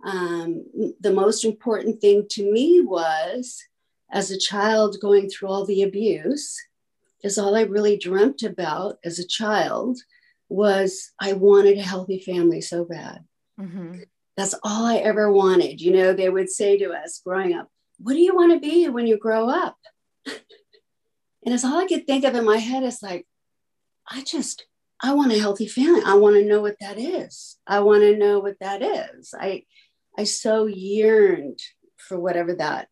um, 0.03 0.65
the 0.99 1.13
most 1.13 1.45
important 1.45 2.01
thing 2.01 2.25
to 2.31 2.51
me 2.51 2.81
was 2.81 3.61
as 4.11 4.31
a 4.31 4.37
child 4.37 4.97
going 5.01 5.29
through 5.29 5.49
all 5.49 5.65
the 5.65 5.83
abuse, 5.83 6.59
is 7.23 7.37
all 7.37 7.55
I 7.55 7.61
really 7.61 7.97
dreamt 7.97 8.43
about 8.43 8.97
as 9.03 9.17
a 9.17 9.27
child 9.27 9.97
was 10.53 11.11
I 11.19 11.33
wanted 11.33 11.77
a 11.77 11.81
healthy 11.81 12.19
family 12.19 12.61
so 12.61 12.85
bad. 12.85 13.23
Mm-hmm. 13.59 14.01
That's 14.37 14.55
all 14.63 14.85
I 14.85 14.97
ever 14.97 15.31
wanted. 15.31 15.81
You 15.81 15.93
know, 15.93 16.13
they 16.13 16.29
would 16.29 16.49
say 16.49 16.77
to 16.77 16.91
us 16.91 17.21
growing 17.25 17.53
up, 17.53 17.67
what 17.99 18.13
do 18.13 18.19
you 18.19 18.35
want 18.35 18.53
to 18.53 18.59
be 18.59 18.87
when 18.87 19.07
you 19.07 19.17
grow 19.17 19.49
up? 19.49 19.77
and 20.25 20.35
it's 21.45 21.65
all 21.65 21.77
I 21.77 21.87
could 21.87 22.05
think 22.05 22.23
of 22.23 22.35
in 22.35 22.45
my 22.45 22.57
head 22.57 22.83
is 22.83 23.01
like, 23.01 23.25
I 24.07 24.23
just, 24.23 24.65
I 25.01 25.13
want 25.13 25.31
a 25.31 25.39
healthy 25.39 25.67
family. 25.67 26.01
I 26.05 26.15
want 26.15 26.35
to 26.35 26.45
know 26.45 26.61
what 26.61 26.77
that 26.79 26.97
is. 26.97 27.57
I 27.67 27.79
want 27.79 28.03
to 28.03 28.17
know 28.17 28.39
what 28.39 28.59
that 28.59 28.81
is. 28.81 29.33
I, 29.37 29.63
I 30.17 30.23
so 30.23 30.65
yearned 30.65 31.59
for 31.97 32.19
whatever 32.19 32.55
that 32.55 32.87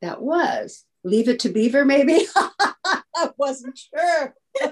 that 0.00 0.22
was. 0.22 0.84
Leave 1.02 1.28
it 1.28 1.40
to 1.40 1.50
Beaver, 1.50 1.84
maybe. 1.84 2.26
I 2.36 3.30
wasn't 3.36 3.78
sure, 3.78 4.34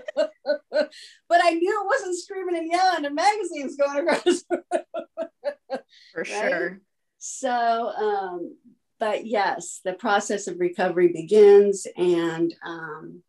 but 0.71 0.91
I 1.31 1.51
knew 1.51 1.81
it 1.81 1.87
wasn't 1.87 2.19
screaming 2.19 2.57
and 2.57 2.71
yelling 2.71 3.05
and 3.05 3.15
magazines 3.15 3.77
going 3.77 4.09
across. 4.09 4.43
for 6.13 6.19
right? 6.19 6.27
sure. 6.27 6.81
So, 7.19 7.51
um, 7.51 8.57
but 8.99 9.27
yes, 9.27 9.81
the 9.85 9.93
process 9.93 10.47
of 10.47 10.61
recovery 10.61 11.09
begins, 11.09 11.87
and 11.97 12.55
um, 12.65 13.23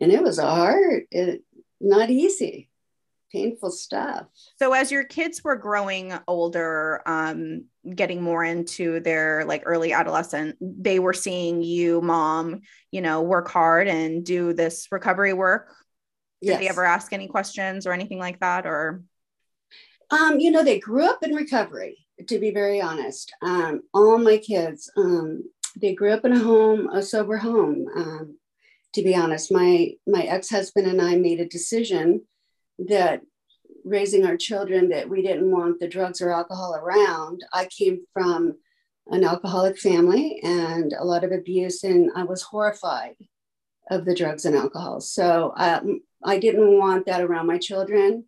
and 0.00 0.12
it 0.12 0.22
was 0.22 0.38
hard. 0.38 1.04
It 1.10 1.42
not 1.80 2.10
easy 2.10 2.70
painful 3.32 3.70
stuff. 3.70 4.26
So 4.58 4.72
as 4.72 4.92
your 4.92 5.04
kids 5.04 5.42
were 5.42 5.56
growing 5.56 6.12
older, 6.28 7.02
um, 7.06 7.64
getting 7.94 8.22
more 8.22 8.44
into 8.44 9.00
their 9.00 9.44
like 9.44 9.62
early 9.64 9.92
adolescent, 9.92 10.56
they 10.60 10.98
were 10.98 11.14
seeing 11.14 11.62
you, 11.62 12.00
mom, 12.00 12.60
you 12.90 13.00
know, 13.00 13.22
work 13.22 13.48
hard 13.48 13.88
and 13.88 14.24
do 14.24 14.52
this 14.52 14.88
recovery 14.90 15.32
work. 15.32 15.74
Did 16.42 16.48
yes. 16.48 16.60
they 16.60 16.68
ever 16.68 16.84
ask 16.84 17.12
any 17.12 17.28
questions 17.28 17.86
or 17.86 17.92
anything 17.92 18.18
like 18.18 18.40
that? 18.40 18.66
Or 18.66 19.02
um, 20.10 20.38
you 20.38 20.50
know, 20.50 20.62
they 20.62 20.78
grew 20.78 21.04
up 21.04 21.22
in 21.22 21.34
recovery, 21.34 21.96
to 22.28 22.38
be 22.38 22.50
very 22.50 22.80
honest. 22.80 23.32
Um, 23.40 23.82
all 23.94 24.18
my 24.18 24.36
kids, 24.36 24.90
um, 24.96 25.44
they 25.80 25.94
grew 25.94 26.12
up 26.12 26.24
in 26.24 26.32
a 26.32 26.38
home, 26.38 26.88
a 26.88 27.02
sober 27.02 27.38
home. 27.38 27.86
Um, 27.96 28.38
to 28.92 29.02
be 29.02 29.14
honest, 29.14 29.50
my 29.50 29.92
my 30.06 30.22
ex-husband 30.22 30.86
and 30.86 31.00
I 31.00 31.16
made 31.16 31.40
a 31.40 31.48
decision 31.48 32.26
that 32.78 33.22
raising 33.84 34.24
our 34.26 34.36
children 34.36 34.88
that 34.90 35.08
we 35.08 35.22
didn't 35.22 35.50
want 35.50 35.80
the 35.80 35.88
drugs 35.88 36.20
or 36.20 36.30
alcohol 36.30 36.74
around. 36.74 37.42
I 37.52 37.66
came 37.66 38.00
from 38.12 38.54
an 39.08 39.24
alcoholic 39.24 39.78
family 39.78 40.40
and 40.42 40.92
a 40.92 41.04
lot 41.04 41.24
of 41.24 41.32
abuse, 41.32 41.82
and 41.82 42.10
I 42.14 42.24
was 42.24 42.42
horrified 42.42 43.16
of 43.90 44.04
the 44.04 44.14
drugs 44.14 44.44
and 44.44 44.56
alcohol. 44.56 45.00
So 45.00 45.52
um, 45.56 46.00
I 46.24 46.38
didn't 46.38 46.78
want 46.78 47.06
that 47.06 47.20
around 47.20 47.46
my 47.46 47.58
children. 47.58 48.24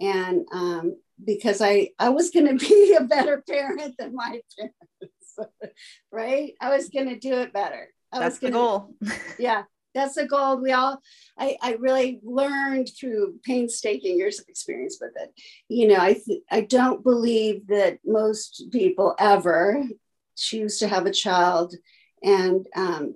And 0.00 0.46
um, 0.52 0.96
because 1.24 1.60
I, 1.60 1.90
I 1.98 2.08
was 2.08 2.30
going 2.30 2.46
to 2.58 2.66
be 2.66 2.96
a 2.98 3.04
better 3.04 3.42
parent 3.48 3.96
than 3.98 4.14
my 4.14 4.40
parents, 4.58 5.38
right? 6.12 6.54
I 6.60 6.74
was 6.74 6.88
going 6.88 7.08
to 7.08 7.18
do 7.18 7.34
it 7.34 7.52
better. 7.52 7.88
I 8.12 8.20
That's 8.20 8.40
was 8.40 8.50
gonna, 8.50 8.52
the 8.52 8.58
goal. 8.58 8.94
yeah 9.38 9.64
that's 9.94 10.14
the 10.14 10.26
goal. 10.26 10.56
We 10.56 10.72
all, 10.72 11.00
I, 11.38 11.56
I 11.62 11.74
really 11.74 12.20
learned 12.22 12.90
through 12.98 13.40
painstaking 13.44 14.18
years 14.18 14.40
of 14.40 14.48
experience 14.48 14.98
with 15.00 15.12
it. 15.16 15.32
You 15.68 15.88
know, 15.88 15.98
I, 15.98 16.14
th- 16.14 16.42
I 16.50 16.62
don't 16.62 17.02
believe 17.02 17.68
that 17.68 18.00
most 18.04 18.64
people 18.72 19.14
ever 19.18 19.84
choose 20.36 20.78
to 20.78 20.88
have 20.88 21.06
a 21.06 21.12
child 21.12 21.74
and 22.22 22.66
um, 22.74 23.14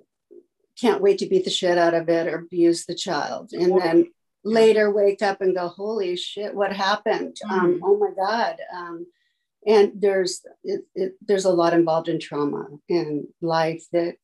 can't 0.79 1.01
wait 1.01 1.19
to 1.19 1.27
beat 1.27 1.43
the 1.43 1.49
shit 1.49 1.77
out 1.77 1.93
of 1.93 2.07
it 2.09 2.27
or 2.27 2.39
abuse 2.39 2.85
the 2.85 2.95
child. 2.95 3.51
And 3.53 3.79
then 3.79 4.11
later 4.43 4.91
wake 4.91 5.21
up 5.21 5.41
and 5.41 5.55
go, 5.55 5.67
holy 5.67 6.15
shit, 6.15 6.55
what 6.55 6.71
happened? 6.73 7.37
Mm-hmm. 7.45 7.59
Um, 7.59 7.81
oh 7.83 7.97
my 7.97 8.11
God. 8.15 8.55
Um, 8.73 9.05
and 9.67 9.91
there's 9.95 10.41
it, 10.63 10.85
it, 10.95 11.15
there's 11.21 11.45
a 11.45 11.51
lot 11.51 11.73
involved 11.73 12.07
in 12.07 12.19
trauma 12.19 12.67
and 12.89 13.27
life 13.41 13.83
that 13.91 14.15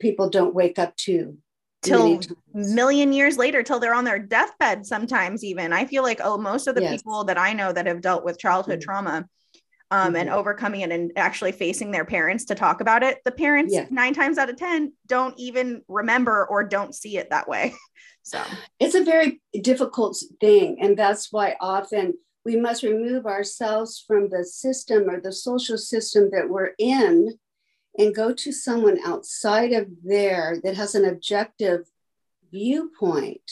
people 0.00 0.30
don't 0.30 0.54
wake 0.54 0.78
up 0.78 0.96
to 0.96 1.36
till 1.82 2.20
million 2.52 3.12
years 3.12 3.36
later 3.36 3.62
till 3.62 3.78
they're 3.78 3.94
on 3.94 4.04
their 4.04 4.18
deathbed 4.18 4.84
sometimes 4.84 5.44
even 5.44 5.72
i 5.72 5.84
feel 5.84 6.02
like 6.02 6.20
oh 6.22 6.36
most 6.36 6.66
of 6.66 6.74
the 6.74 6.82
yes. 6.82 7.00
people 7.00 7.24
that 7.24 7.38
i 7.38 7.52
know 7.52 7.72
that 7.72 7.86
have 7.86 8.00
dealt 8.00 8.24
with 8.24 8.38
childhood 8.38 8.80
mm-hmm. 8.80 8.90
trauma 8.90 9.28
um, 9.90 10.08
mm-hmm. 10.08 10.16
and 10.16 10.30
overcoming 10.30 10.80
it 10.80 10.90
and 10.90 11.12
actually 11.16 11.52
facing 11.52 11.90
their 11.90 12.04
parents 12.04 12.46
to 12.46 12.54
talk 12.54 12.80
about 12.80 13.02
it 13.02 13.18
the 13.24 13.30
parents 13.30 13.72
yeah. 13.72 13.86
nine 13.90 14.12
times 14.12 14.38
out 14.38 14.50
of 14.50 14.56
ten 14.56 14.92
don't 15.06 15.38
even 15.38 15.82
remember 15.88 16.46
or 16.46 16.64
don't 16.64 16.94
see 16.94 17.16
it 17.16 17.30
that 17.30 17.48
way 17.48 17.72
so 18.22 18.42
it's 18.80 18.96
a 18.96 19.04
very 19.04 19.40
difficult 19.62 20.20
thing 20.40 20.78
and 20.80 20.96
that's 20.96 21.32
why 21.32 21.54
often 21.60 22.14
we 22.44 22.56
must 22.56 22.82
remove 22.82 23.26
ourselves 23.26 24.02
from 24.06 24.28
the 24.30 24.44
system 24.44 25.08
or 25.08 25.20
the 25.20 25.32
social 25.32 25.78
system 25.78 26.30
that 26.32 26.48
we're 26.48 26.72
in 26.78 27.38
and 27.98 28.14
go 28.14 28.32
to 28.32 28.52
someone 28.52 28.98
outside 29.04 29.72
of 29.72 29.88
there 30.04 30.60
that 30.62 30.76
has 30.76 30.94
an 30.94 31.04
objective 31.04 31.90
viewpoint 32.50 33.42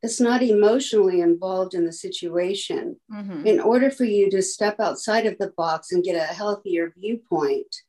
that's 0.00 0.20
not 0.20 0.42
emotionally 0.42 1.20
involved 1.20 1.74
in 1.74 1.84
the 1.84 1.92
situation 1.92 2.98
mm-hmm. 3.12 3.46
in 3.46 3.60
order 3.60 3.90
for 3.90 4.04
you 4.04 4.30
to 4.30 4.40
step 4.40 4.80
outside 4.80 5.26
of 5.26 5.36
the 5.38 5.52
box 5.56 5.92
and 5.92 6.04
get 6.04 6.16
a 6.16 6.32
healthier 6.32 6.94
viewpoint 6.96 7.82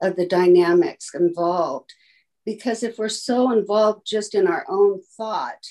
of 0.00 0.14
the 0.14 0.26
dynamics 0.26 1.10
involved 1.14 1.92
because 2.44 2.82
if 2.82 2.98
we're 2.98 3.08
so 3.08 3.50
involved 3.50 4.06
just 4.06 4.34
in 4.34 4.46
our 4.46 4.64
own 4.68 5.00
thought 5.16 5.66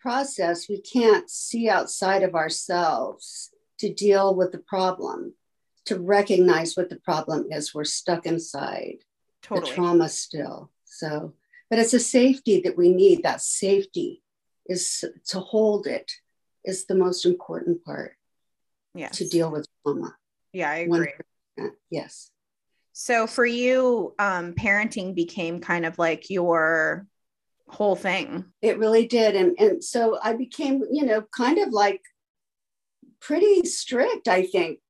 process 0.00 0.68
we 0.68 0.80
can't 0.80 1.30
see 1.30 1.68
outside 1.68 2.22
of 2.22 2.34
ourselves 2.34 3.50
to 3.78 3.92
deal 3.92 4.34
with 4.34 4.50
the 4.50 4.58
problem 4.58 5.34
to 5.84 5.98
recognize 5.98 6.76
what 6.76 6.90
the 6.90 6.96
problem 6.96 7.46
is 7.50 7.72
we're 7.72 7.84
stuck 7.84 8.26
inside 8.26 8.98
totally. 9.48 9.70
the 9.70 9.74
trauma 9.74 10.08
still. 10.08 10.70
So, 10.84 11.34
but 11.70 11.78
it's 11.78 11.94
a 11.94 12.00
safety 12.00 12.60
that 12.62 12.76
we 12.76 12.90
need. 12.90 13.22
That 13.22 13.40
safety 13.40 14.22
is 14.66 15.04
to 15.28 15.40
hold 15.40 15.86
it 15.86 16.10
is 16.64 16.86
the 16.86 16.94
most 16.94 17.24
important 17.24 17.84
part. 17.84 18.14
Yes. 18.94 19.18
To 19.18 19.28
deal 19.28 19.50
with 19.50 19.66
trauma. 19.82 20.16
Yeah, 20.52 20.70
I 20.70 20.76
agree. 20.78 21.12
100%. 21.58 21.70
Yes. 21.90 22.30
So 22.92 23.26
for 23.26 23.46
you, 23.46 24.14
um, 24.18 24.54
parenting 24.54 25.14
became 25.14 25.60
kind 25.60 25.86
of 25.86 25.98
like 25.98 26.30
your 26.30 27.06
whole 27.68 27.94
thing. 27.94 28.46
It 28.60 28.78
really 28.78 29.06
did. 29.06 29.36
And, 29.36 29.54
and 29.58 29.84
so 29.84 30.18
I 30.22 30.32
became, 30.32 30.82
you 30.90 31.04
know, 31.04 31.22
kind 31.36 31.58
of 31.58 31.68
like 31.68 32.02
pretty 33.20 33.62
strict, 33.64 34.26
I 34.26 34.46
think, 34.46 34.80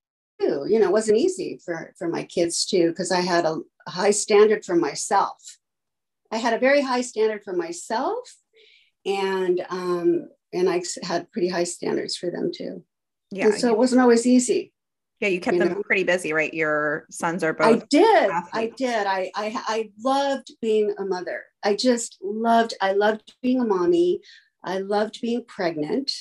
too. 0.41 0.65
You 0.69 0.79
know, 0.79 0.87
it 0.87 0.93
wasn't 0.93 1.19
easy 1.19 1.61
for, 1.65 1.93
for 1.99 2.09
my 2.09 2.23
kids 2.23 2.65
too, 2.65 2.88
because 2.88 3.12
I 3.12 3.21
had 3.21 3.45
a, 3.45 3.59
a 3.88 3.90
high 3.90 4.12
standard 4.12 4.64
for 4.64 4.76
myself. 4.76 5.59
I 6.30 6.37
had 6.37 6.52
a 6.52 6.59
very 6.59 6.83
high 6.83 7.00
standard 7.00 7.42
for 7.42 7.54
myself, 7.54 8.37
and 9.07 9.64
um, 9.71 10.28
and 10.52 10.68
I 10.68 10.83
had 11.02 11.33
pretty 11.33 11.49
high 11.49 11.64
standards 11.64 12.16
for 12.16 12.30
them 12.30 12.50
too. 12.54 12.85
Yeah. 13.30 13.47
And 13.47 13.54
so 13.54 13.73
it 13.73 13.78
wasn't 13.78 14.02
always 14.02 14.26
easy. 14.26 14.73
Yeah, 15.21 15.28
you 15.28 15.40
kept 15.40 15.57
you 15.57 15.64
them 15.64 15.73
know? 15.73 15.83
pretty 15.83 16.04
busy, 16.04 16.33
right? 16.33 16.52
Your 16.52 17.07
sons 17.11 17.42
are 17.42 17.52
both. 17.52 17.83
I 17.83 17.87
did. 17.90 18.30
Athletes. 18.30 18.50
I 18.54 18.66
did. 18.76 19.07
I, 19.07 19.30
I 19.35 19.62
I 19.66 19.90
loved 20.04 20.52
being 20.61 20.95
a 20.99 21.04
mother. 21.04 21.42
I 21.64 21.75
just 21.75 22.18
loved. 22.23 22.75
I 22.80 22.92
loved 22.92 23.35
being 23.42 23.61
a 23.61 23.64
mommy. 23.64 24.21
I 24.62 24.78
loved 24.78 25.21
being 25.23 25.45
pregnant. 25.47 26.12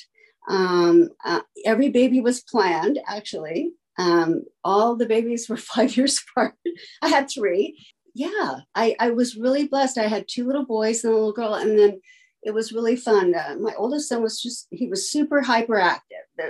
Um, 0.50 1.10
uh, 1.26 1.42
every 1.66 1.90
baby 1.90 2.22
was 2.22 2.42
planned, 2.42 3.00
actually. 3.06 3.74
Um, 3.98 4.44
all 4.64 4.96
the 4.96 5.06
babies 5.06 5.50
were 5.50 5.58
five 5.76 5.96
years 5.98 6.22
apart. 6.32 6.56
I 7.02 7.08
had 7.10 7.30
three. 7.30 7.84
Yeah, 8.14 8.60
I, 8.74 8.96
I 9.00 9.12
was 9.12 9.38
really 9.38 9.68
blessed. 9.68 9.98
I 9.98 10.08
had 10.08 10.26
two 10.28 10.46
little 10.46 10.66
boys 10.66 11.04
and 11.04 11.14
a 11.14 11.16
little 11.16 11.34
girl, 11.34 11.54
and 11.54 11.78
then 11.78 12.02
it 12.44 12.52
was 12.54 12.72
really 12.72 12.96
fun. 12.96 13.36
Uh, 13.36 13.56
my 13.60 13.74
oldest 13.78 14.10
son 14.10 14.24
was 14.24 14.42
just, 14.42 14.68
he 14.72 14.88
was 14.88 15.12
super 15.12 15.42
hyperactive. 15.42 16.00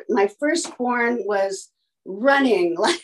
My 0.09 0.29
firstborn 0.39 1.23
was 1.25 1.69
running 2.05 2.75
like 2.77 3.03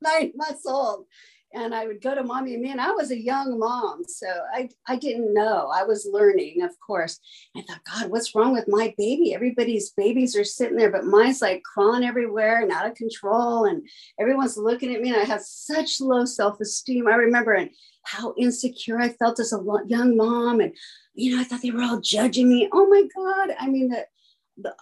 nine 0.00 0.32
months 0.34 0.64
old 0.66 1.06
and 1.54 1.74
I 1.74 1.86
would 1.86 2.02
go 2.02 2.14
to 2.14 2.24
mommy 2.24 2.54
and 2.54 2.62
me, 2.62 2.70
and 2.70 2.80
I 2.80 2.90
was 2.90 3.10
a 3.10 3.20
young 3.20 3.58
mom, 3.58 4.04
so 4.06 4.26
I, 4.52 4.68
I 4.88 4.96
didn't 4.96 5.32
know. 5.32 5.70
I 5.72 5.84
was 5.84 6.08
learning, 6.10 6.62
of 6.62 6.72
course. 6.80 7.20
I 7.56 7.62
thought, 7.62 7.80
God, 7.84 8.10
what's 8.10 8.34
wrong 8.34 8.52
with 8.52 8.64
my 8.66 8.92
baby? 8.98 9.34
Everybody's 9.34 9.90
babies 9.90 10.36
are 10.36 10.44
sitting 10.44 10.76
there, 10.76 10.90
but 10.90 11.04
mine's 11.04 11.40
like 11.40 11.62
crawling 11.62 12.04
everywhere 12.04 12.60
and 12.60 12.72
out 12.72 12.86
of 12.86 12.96
control, 12.96 13.66
and 13.66 13.86
everyone's 14.18 14.56
looking 14.56 14.94
at 14.94 15.00
me, 15.00 15.10
and 15.10 15.20
I 15.20 15.24
had 15.24 15.42
such 15.42 16.00
low 16.00 16.24
self 16.24 16.60
esteem. 16.60 17.06
I 17.06 17.14
remember 17.14 17.52
and 17.52 17.70
how 18.02 18.34
insecure 18.36 19.00
I 19.00 19.10
felt 19.10 19.38
as 19.38 19.52
a 19.52 19.62
young 19.86 20.16
mom, 20.16 20.60
and 20.60 20.74
you 21.14 21.34
know, 21.34 21.40
I 21.40 21.44
thought 21.44 21.62
they 21.62 21.70
were 21.70 21.82
all 21.82 22.00
judging 22.00 22.48
me. 22.48 22.68
Oh 22.72 22.88
my 22.88 23.04
God! 23.14 23.56
I 23.58 23.68
mean, 23.68 23.94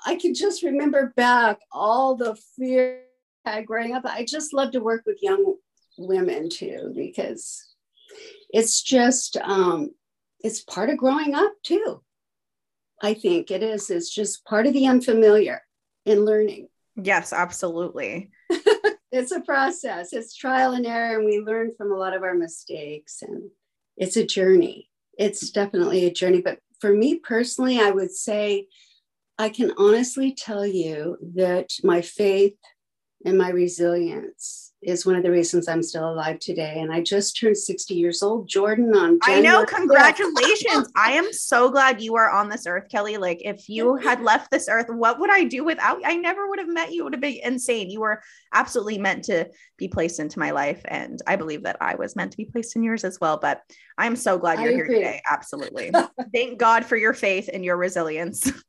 I 0.06 0.16
can 0.16 0.34
just 0.34 0.62
remember 0.62 1.12
back 1.16 1.58
all 1.70 2.16
the 2.16 2.36
fear 2.56 3.02
I 3.44 3.62
growing 3.62 3.94
up. 3.94 4.04
I 4.04 4.24
just 4.24 4.52
love 4.52 4.72
to 4.72 4.80
work 4.80 5.02
with 5.04 5.18
young 5.22 5.56
women 5.98 6.48
too 6.48 6.92
because 6.94 7.74
it's 8.50 8.82
just 8.82 9.36
um, 9.38 9.90
it's 10.40 10.62
part 10.62 10.90
of 10.90 10.96
growing 10.96 11.34
up 11.34 11.52
too 11.62 12.02
i 13.02 13.14
think 13.14 13.50
it 13.50 13.62
is 13.62 13.90
it's 13.90 14.10
just 14.10 14.44
part 14.44 14.66
of 14.66 14.72
the 14.72 14.86
unfamiliar 14.86 15.62
in 16.04 16.24
learning 16.24 16.68
yes 16.96 17.32
absolutely 17.32 18.30
it's 19.12 19.30
a 19.30 19.40
process. 19.40 20.12
It's 20.12 20.34
trial 20.34 20.72
and 20.72 20.86
error, 20.86 21.18
and 21.18 21.26
we 21.26 21.38
learn 21.40 21.72
from 21.76 21.92
a 21.92 21.96
lot 21.96 22.16
of 22.16 22.22
our 22.22 22.34
mistakes. 22.34 23.22
And 23.22 23.50
it's 23.96 24.16
a 24.16 24.26
journey. 24.26 24.88
It's 25.18 25.50
definitely 25.50 26.06
a 26.06 26.12
journey. 26.12 26.40
But 26.40 26.58
for 26.80 26.92
me 26.92 27.18
personally, 27.18 27.78
I 27.78 27.90
would 27.90 28.10
say 28.10 28.68
I 29.38 29.50
can 29.50 29.72
honestly 29.76 30.34
tell 30.34 30.66
you 30.66 31.18
that 31.34 31.70
my 31.84 32.00
faith 32.00 32.56
and 33.24 33.38
my 33.38 33.50
resilience 33.50 34.72
is 34.82 35.06
one 35.06 35.14
of 35.14 35.22
the 35.22 35.30
reasons 35.30 35.68
I'm 35.68 35.82
still 35.82 36.10
alive 36.10 36.40
today. 36.40 36.80
And 36.80 36.92
I 36.92 37.02
just 37.02 37.38
turned 37.38 37.56
60 37.56 37.94
years 37.94 38.20
old. 38.20 38.48
Jordan 38.48 38.94
on 38.96 39.20
January 39.24 39.46
I 39.46 39.50
know, 39.60 39.64
congratulations. 39.64 40.90
I 40.96 41.12
am 41.12 41.32
so 41.32 41.70
glad 41.70 42.02
you 42.02 42.16
are 42.16 42.30
on 42.30 42.48
this 42.48 42.66
earth, 42.66 42.88
Kelle. 42.90 43.20
Like 43.20 43.42
if 43.42 43.68
you 43.68 43.94
had 43.94 44.22
left 44.22 44.50
this 44.50 44.68
earth, 44.68 44.86
what 44.88 45.20
would 45.20 45.30
I 45.30 45.44
do 45.44 45.62
without 45.62 46.00
I 46.04 46.16
never 46.16 46.48
would 46.48 46.58
have 46.58 46.68
met 46.68 46.92
you. 46.92 47.02
It 47.02 47.04
would 47.04 47.14
have 47.14 47.20
been 47.20 47.38
insane. 47.44 47.90
You 47.90 48.00
were 48.00 48.22
absolutely 48.52 48.98
meant 48.98 49.24
to 49.24 49.48
be 49.76 49.86
placed 49.86 50.18
into 50.18 50.40
my 50.40 50.50
life. 50.50 50.82
And 50.86 51.20
I 51.28 51.36
believe 51.36 51.62
that 51.62 51.76
I 51.80 51.94
was 51.94 52.16
meant 52.16 52.32
to 52.32 52.36
be 52.36 52.46
placed 52.46 52.74
in 52.74 52.82
yours 52.82 53.04
as 53.04 53.20
well. 53.20 53.38
But 53.40 53.60
I'm 53.96 54.16
so 54.16 54.36
glad 54.36 54.60
you're 54.60 54.72
here 54.72 54.88
today. 54.88 55.22
Absolutely. 55.30 55.92
Thank 56.34 56.58
God 56.58 56.84
for 56.84 56.96
your 56.96 57.14
faith 57.14 57.48
and 57.52 57.64
your 57.64 57.76
resilience. 57.76 58.50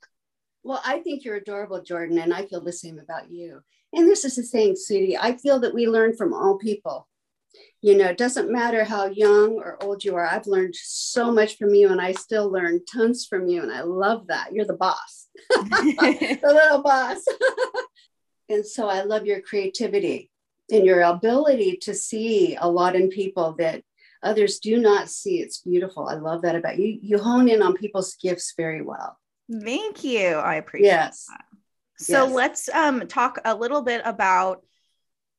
Well, 0.65 0.81
I 0.85 0.99
think 0.99 1.25
you're 1.25 1.35
adorable, 1.35 1.81
Jordan, 1.83 2.17
and 2.17 2.33
I 2.33 2.45
feel 2.45 2.63
the 2.63 2.71
same 2.71 2.97
about 2.97 3.29
you. 3.29 3.59
And 3.93 4.07
this 4.07 4.25
is 4.25 4.35
the 4.35 4.43
thing, 4.43 4.75
sweetie. 4.75 5.17
I 5.17 5.37
feel 5.37 5.59
that 5.59 5.73
we 5.73 5.87
learn 5.87 6.15
from 6.15 6.33
all 6.33 6.57
people. 6.57 7.07
You 7.81 7.97
know, 7.97 8.05
it 8.05 8.17
doesn't 8.17 8.51
matter 8.51 8.83
how 8.83 9.05
young 9.05 9.57
or 9.57 9.81
old 9.83 10.03
you 10.03 10.15
are. 10.15 10.25
I've 10.25 10.47
learned 10.47 10.75
so 10.75 11.31
much 11.31 11.57
from 11.57 11.75
you, 11.75 11.89
and 11.89 12.01
I 12.01 12.13
still 12.13 12.49
learn 12.49 12.85
tons 12.85 13.25
from 13.25 13.47
you. 13.47 13.61
And 13.61 13.71
I 13.71 13.81
love 13.81 14.27
that. 14.27 14.53
You're 14.53 14.65
the 14.65 14.73
boss, 14.73 15.27
the 15.49 16.39
little 16.43 16.81
boss. 16.81 17.23
and 18.49 18.65
so 18.65 18.87
I 18.87 19.03
love 19.03 19.25
your 19.25 19.41
creativity 19.41 20.31
and 20.71 20.85
your 20.85 21.01
ability 21.01 21.77
to 21.83 21.93
see 21.93 22.55
a 22.59 22.69
lot 22.69 22.95
in 22.95 23.09
people 23.09 23.53
that 23.59 23.83
others 24.23 24.59
do 24.59 24.79
not 24.79 25.09
see. 25.09 25.41
It's 25.41 25.59
beautiful. 25.59 26.07
I 26.07 26.15
love 26.15 26.41
that 26.43 26.55
about 26.55 26.79
you. 26.79 26.97
You 27.01 27.19
hone 27.19 27.49
in 27.49 27.61
on 27.61 27.75
people's 27.75 28.15
gifts 28.15 28.53
very 28.57 28.81
well. 28.81 29.19
Thank 29.51 30.03
you. 30.03 30.29
I 30.29 30.55
appreciate 30.55 30.87
yes. 30.87 31.25
that. 31.29 31.52
So 31.97 32.25
yes. 32.25 32.33
let's 32.33 32.69
um, 32.69 33.07
talk 33.07 33.39
a 33.45 33.55
little 33.55 33.81
bit 33.81 34.01
about 34.03 34.63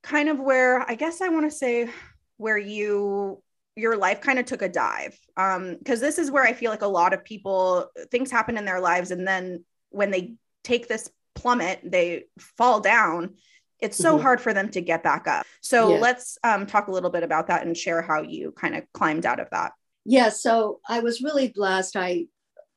kind 0.02 0.28
of 0.28 0.38
where 0.38 0.88
I 0.88 0.94
guess 0.94 1.20
I 1.20 1.30
want 1.30 1.50
to 1.50 1.56
say 1.56 1.88
where 2.36 2.58
you 2.58 3.42
your 3.76 3.96
life 3.96 4.20
kind 4.20 4.38
of 4.38 4.44
took 4.44 4.62
a 4.62 4.68
dive 4.68 5.18
um 5.36 5.76
because 5.76 5.98
this 5.98 6.18
is 6.18 6.30
where 6.30 6.44
I 6.44 6.52
feel 6.52 6.70
like 6.70 6.82
a 6.82 6.86
lot 6.86 7.12
of 7.12 7.24
people 7.24 7.90
things 8.10 8.30
happen 8.30 8.56
in 8.56 8.64
their 8.64 8.80
lives 8.80 9.10
and 9.10 9.26
then 9.26 9.64
when 9.90 10.10
they 10.10 10.34
take 10.62 10.86
this 10.86 11.10
plummet 11.34 11.80
they 11.82 12.24
fall 12.38 12.80
down 12.80 13.34
it's 13.80 13.96
so 13.96 14.14
mm-hmm. 14.14 14.22
hard 14.22 14.40
for 14.40 14.54
them 14.54 14.68
to 14.70 14.80
get 14.80 15.02
back 15.02 15.26
up 15.26 15.44
so 15.60 15.94
yeah. 15.94 16.00
let's 16.00 16.38
um, 16.44 16.66
talk 16.66 16.86
a 16.86 16.92
little 16.92 17.10
bit 17.10 17.24
about 17.24 17.48
that 17.48 17.66
and 17.66 17.76
share 17.76 18.02
how 18.02 18.22
you 18.22 18.52
kind 18.52 18.76
of 18.76 18.84
climbed 18.92 19.26
out 19.26 19.40
of 19.40 19.50
that 19.50 19.72
yeah 20.04 20.28
so 20.28 20.80
i 20.88 21.00
was 21.00 21.22
really 21.22 21.48
blessed 21.48 21.96
i 21.96 22.26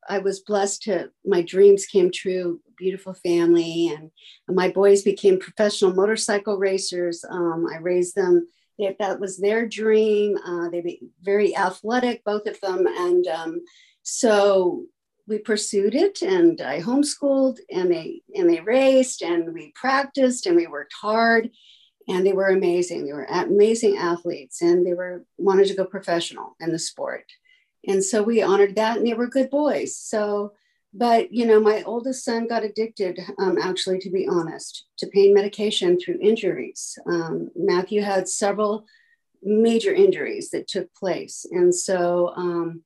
I 0.07 0.19
was 0.19 0.39
blessed 0.39 0.83
to, 0.83 1.11
my 1.25 1.41
dreams 1.41 1.85
came 1.85 2.11
true, 2.11 2.61
beautiful 2.77 3.13
family, 3.13 3.93
and 3.95 4.11
my 4.47 4.69
boys 4.69 5.01
became 5.01 5.39
professional 5.39 5.93
motorcycle 5.93 6.57
racers. 6.57 7.25
Um, 7.29 7.67
I 7.71 7.77
raised 7.77 8.15
them, 8.15 8.47
they, 8.79 8.95
that 8.99 9.19
was 9.19 9.37
their 9.37 9.67
dream. 9.67 10.37
Uh, 10.37 10.69
they 10.69 10.81
be 10.81 11.01
very 11.21 11.55
athletic, 11.55 12.23
both 12.23 12.47
of 12.47 12.59
them. 12.61 12.85
And 12.87 13.27
um, 13.27 13.61
so 14.03 14.85
we 15.27 15.39
pursued 15.39 15.93
it 15.93 16.21
and 16.21 16.61
I 16.61 16.81
homeschooled 16.81 17.57
and 17.69 17.91
they, 17.91 18.21
and 18.33 18.49
they 18.49 18.61
raced 18.61 19.21
and 19.21 19.53
we 19.53 19.73
practiced 19.75 20.45
and 20.45 20.55
we 20.55 20.67
worked 20.67 20.93
hard 20.93 21.49
and 22.07 22.25
they 22.25 22.31
were 22.31 22.47
amazing. 22.47 23.05
They 23.05 23.11
were 23.11 23.25
amazing 23.25 23.97
athletes 23.97 24.61
and 24.61 24.85
they 24.85 24.93
were 24.93 25.25
wanted 25.37 25.67
to 25.67 25.75
go 25.75 25.83
professional 25.83 26.55
in 26.61 26.71
the 26.71 26.79
sport 26.79 27.25
and 27.87 28.03
so 28.03 28.21
we 28.21 28.41
honored 28.41 28.75
that 28.75 28.97
and 28.97 29.07
they 29.07 29.13
were 29.13 29.27
good 29.27 29.49
boys. 29.49 29.95
So 29.97 30.53
but 30.93 31.31
you 31.31 31.45
know 31.45 31.59
my 31.59 31.83
oldest 31.83 32.23
son 32.23 32.47
got 32.47 32.63
addicted 32.63 33.19
um, 33.39 33.57
actually 33.61 33.99
to 33.99 34.09
be 34.09 34.27
honest 34.27 34.85
to 34.97 35.07
pain 35.07 35.33
medication 35.33 35.99
through 35.99 36.19
injuries. 36.21 36.97
Um, 37.05 37.49
matthew 37.55 38.01
had 38.01 38.27
several 38.27 38.85
major 39.43 39.93
injuries 39.93 40.49
that 40.51 40.67
took 40.67 40.93
place. 40.95 41.45
And 41.51 41.73
so 41.73 42.33
um, 42.35 42.83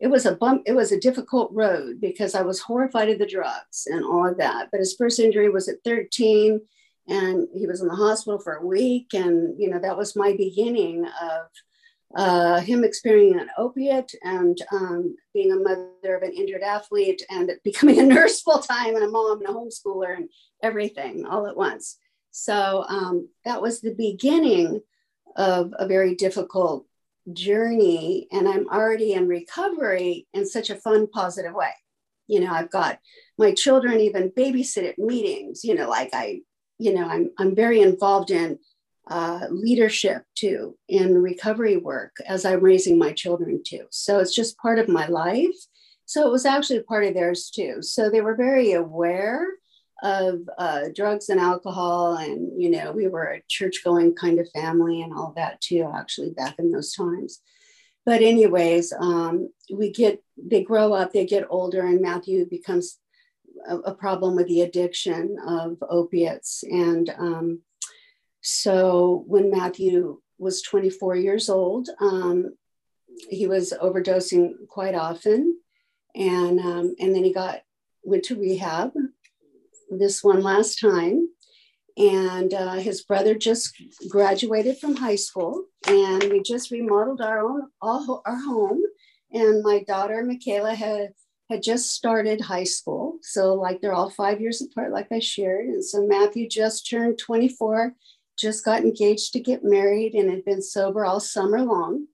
it 0.00 0.08
was 0.08 0.26
a 0.26 0.34
bump 0.34 0.62
it 0.66 0.74
was 0.74 0.92
a 0.92 1.00
difficult 1.00 1.50
road 1.52 2.00
because 2.00 2.34
i 2.34 2.42
was 2.42 2.60
horrified 2.60 3.08
of 3.08 3.18
the 3.18 3.26
drugs 3.26 3.86
and 3.86 4.04
all 4.04 4.26
of 4.26 4.38
that. 4.38 4.68
But 4.70 4.80
his 4.80 4.94
first 4.94 5.18
injury 5.18 5.48
was 5.48 5.68
at 5.68 5.84
13 5.84 6.60
and 7.06 7.48
he 7.54 7.66
was 7.66 7.80
in 7.80 7.88
the 7.88 7.94
hospital 7.94 8.40
for 8.40 8.54
a 8.54 8.66
week. 8.66 9.14
And 9.14 9.58
you 9.60 9.70
know 9.70 9.78
that 9.78 9.96
was 9.96 10.16
my 10.16 10.34
beginning 10.36 11.04
of 11.04 11.46
uh, 12.16 12.60
him 12.60 12.84
experiencing 12.84 13.40
an 13.40 13.48
opiate 13.58 14.12
and 14.22 14.58
um, 14.72 15.16
being 15.32 15.52
a 15.52 15.56
mother 15.56 16.16
of 16.16 16.22
an 16.22 16.32
injured 16.32 16.62
athlete 16.62 17.22
and 17.30 17.50
becoming 17.64 17.98
a 17.98 18.02
nurse 18.14 18.40
full 18.40 18.60
time 18.60 18.94
and 18.94 19.04
a 19.04 19.08
mom 19.08 19.40
and 19.40 19.48
a 19.48 19.52
homeschooler 19.52 20.16
and 20.16 20.28
everything 20.62 21.26
all 21.26 21.46
at 21.46 21.56
once. 21.56 21.98
So 22.30 22.84
um, 22.88 23.28
that 23.44 23.62
was 23.62 23.80
the 23.80 23.94
beginning 23.94 24.80
of 25.36 25.72
a 25.78 25.86
very 25.86 26.14
difficult 26.14 26.86
journey. 27.32 28.28
And 28.32 28.48
I'm 28.48 28.68
already 28.68 29.12
in 29.12 29.28
recovery 29.28 30.26
in 30.34 30.46
such 30.46 30.70
a 30.70 30.76
fun, 30.76 31.08
positive 31.08 31.54
way. 31.54 31.72
You 32.26 32.40
know, 32.40 32.52
I've 32.52 32.70
got 32.70 32.98
my 33.38 33.52
children 33.52 34.00
even 34.00 34.30
babysit 34.30 34.88
at 34.88 34.98
meetings, 34.98 35.64
you 35.64 35.74
know, 35.74 35.88
like 35.88 36.10
I, 36.12 36.40
you 36.78 36.94
know, 36.94 37.06
I'm, 37.06 37.30
I'm 37.38 37.54
very 37.54 37.80
involved 37.80 38.30
in 38.30 38.58
uh, 39.08 39.46
leadership 39.50 40.22
too 40.34 40.76
in 40.88 41.16
recovery 41.18 41.76
work 41.76 42.16
as 42.26 42.44
I'm 42.44 42.60
raising 42.60 42.98
my 42.98 43.12
children 43.12 43.62
too. 43.64 43.86
So 43.90 44.18
it's 44.18 44.34
just 44.34 44.58
part 44.58 44.78
of 44.78 44.88
my 44.88 45.06
life. 45.06 45.56
So 46.06 46.26
it 46.26 46.30
was 46.30 46.46
actually 46.46 46.82
part 46.82 47.04
of 47.04 47.14
theirs 47.14 47.50
too. 47.50 47.82
So 47.82 48.10
they 48.10 48.20
were 48.20 48.36
very 48.36 48.72
aware 48.72 49.46
of 50.02 50.40
uh, 50.58 50.88
drugs 50.94 51.28
and 51.28 51.40
alcohol. 51.40 52.16
And, 52.16 52.60
you 52.60 52.70
know, 52.70 52.92
we 52.92 53.08
were 53.08 53.24
a 53.24 53.42
church 53.48 53.82
going 53.84 54.14
kind 54.14 54.38
of 54.38 54.50
family 54.50 55.02
and 55.02 55.12
all 55.12 55.32
that 55.36 55.60
too, 55.60 55.90
actually, 55.94 56.30
back 56.30 56.56
in 56.58 56.72
those 56.72 56.92
times. 56.92 57.40
But, 58.04 58.20
anyways, 58.20 58.92
um, 58.92 59.48
we 59.72 59.90
get, 59.90 60.22
they 60.36 60.62
grow 60.62 60.92
up, 60.92 61.12
they 61.12 61.24
get 61.24 61.46
older, 61.48 61.86
and 61.86 62.02
Matthew 62.02 62.46
becomes 62.46 62.98
a, 63.66 63.78
a 63.78 63.94
problem 63.94 64.36
with 64.36 64.46
the 64.46 64.60
addiction 64.60 65.36
of 65.46 65.78
opiates. 65.88 66.64
And, 66.64 67.08
um, 67.18 67.60
so 68.44 69.24
when 69.26 69.50
Matthew 69.50 70.20
was 70.36 70.60
24 70.60 71.16
years 71.16 71.48
old, 71.48 71.88
um, 71.98 72.54
he 73.30 73.46
was 73.46 73.72
overdosing 73.72 74.68
quite 74.68 74.94
often, 74.94 75.58
and 76.14 76.60
um, 76.60 76.94
and 77.00 77.14
then 77.14 77.24
he 77.24 77.32
got 77.32 77.62
went 78.02 78.24
to 78.24 78.38
rehab. 78.38 78.92
This 79.90 80.22
one 80.22 80.42
last 80.42 80.78
time, 80.78 81.28
and 81.96 82.52
uh, 82.52 82.74
his 82.74 83.02
brother 83.02 83.34
just 83.34 83.74
graduated 84.10 84.76
from 84.76 84.96
high 84.96 85.16
school, 85.16 85.64
and 85.86 86.24
we 86.24 86.42
just 86.42 86.70
remodeled 86.70 87.22
our 87.22 87.40
own 87.40 87.68
all, 87.80 88.20
our 88.26 88.36
home. 88.36 88.82
And 89.32 89.62
my 89.62 89.82
daughter 89.84 90.22
Michaela 90.22 90.74
had 90.74 91.14
had 91.48 91.62
just 91.62 91.92
started 91.92 92.42
high 92.42 92.64
school, 92.64 93.20
so 93.22 93.54
like 93.54 93.80
they're 93.80 93.94
all 93.94 94.10
five 94.10 94.42
years 94.42 94.60
apart, 94.60 94.92
like 94.92 95.10
I 95.10 95.20
shared. 95.20 95.66
And 95.66 95.82
so 95.82 96.06
Matthew 96.06 96.46
just 96.46 96.90
turned 96.90 97.18
24 97.18 97.94
just 98.38 98.64
got 98.64 98.82
engaged 98.82 99.32
to 99.32 99.40
get 99.40 99.64
married 99.64 100.14
and 100.14 100.30
had 100.30 100.44
been 100.44 100.62
sober 100.62 101.04
all 101.04 101.20
summer 101.20 101.62
long. 101.62 102.06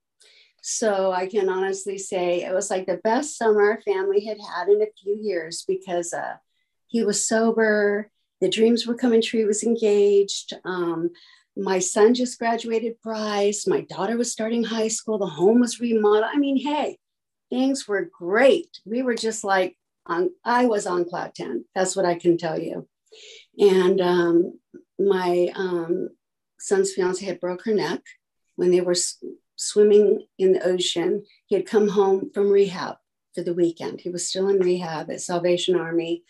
So 0.63 1.11
I 1.13 1.27
can 1.27 1.49
honestly 1.49 1.97
say 1.97 2.43
it 2.43 2.53
was 2.53 2.71
like 2.71 2.87
the 2.87 3.01
best 3.03 3.39
summer 3.39 3.71
our 3.71 3.81
family 3.81 4.25
had 4.25 4.39
had 4.39 4.69
in 4.69 4.83
a 4.83 4.93
few 5.03 5.19
years 5.21 5.65
because 5.67 6.13
uh, 6.13 6.35
he 6.87 7.03
was 7.03 7.27
sober, 7.27 8.11
the 8.41 8.51
dreams 8.51 8.87
were 8.87 8.95
coming 8.95 9.23
true, 9.23 9.41
he 9.41 9.47
was 9.47 9.63
engaged. 9.63 10.53
Um, 10.65 11.11
my 11.57 11.79
son 11.79 12.15
just 12.15 12.39
graduated 12.39 13.01
Bryce, 13.03 13.67
my 13.67 13.83
daughter 13.83 14.17
was 14.17 14.33
starting 14.33 14.65
high 14.65 14.89
school, 14.89 15.19
the 15.19 15.27
home 15.27 15.61
was 15.61 15.81
remodeled. 15.81 16.31
I 16.33 16.37
mean, 16.37 16.59
hey, 16.59 16.99
things 17.51 17.89
were 17.89 18.11
great. 18.19 18.81
We 18.85 19.03
were 19.03 19.15
just 19.15 19.45
like 19.45 19.77
on, 20.07 20.31
I 20.45 20.67
was 20.67 20.87
on 20.87 21.07
cloud 21.07 21.35
10. 21.35 21.65
That's 21.75 21.97
what 21.97 22.05
I 22.05 22.17
can 22.17 22.37
tell 22.37 22.59
you. 22.59 22.87
And 23.59 24.01
um, 24.01 24.59
my 25.01 25.51
um, 25.55 26.11
son's 26.59 26.93
fiance 26.93 27.25
had 27.25 27.41
broke 27.41 27.65
her 27.65 27.75
neck 27.75 28.01
when 28.57 28.71
they 28.71 28.81
were 28.81 28.93
s- 28.93 29.23
swimming 29.57 30.27
in 30.39 30.53
the 30.53 30.67
ocean. 30.67 31.25
He 31.47 31.57
had 31.57 31.67
come 31.67 31.89
home 31.89 32.31
from 32.33 32.51
rehab 32.51 32.97
for 33.35 33.43
the 33.43 33.55
weekend. 33.55 34.01
He 34.01 34.11
was 34.11 34.29
still 34.29 34.49
in 34.49 34.59
rehab 34.59 35.11
at 35.11 35.21
Salvation 35.21 35.77
Army. 35.77 36.25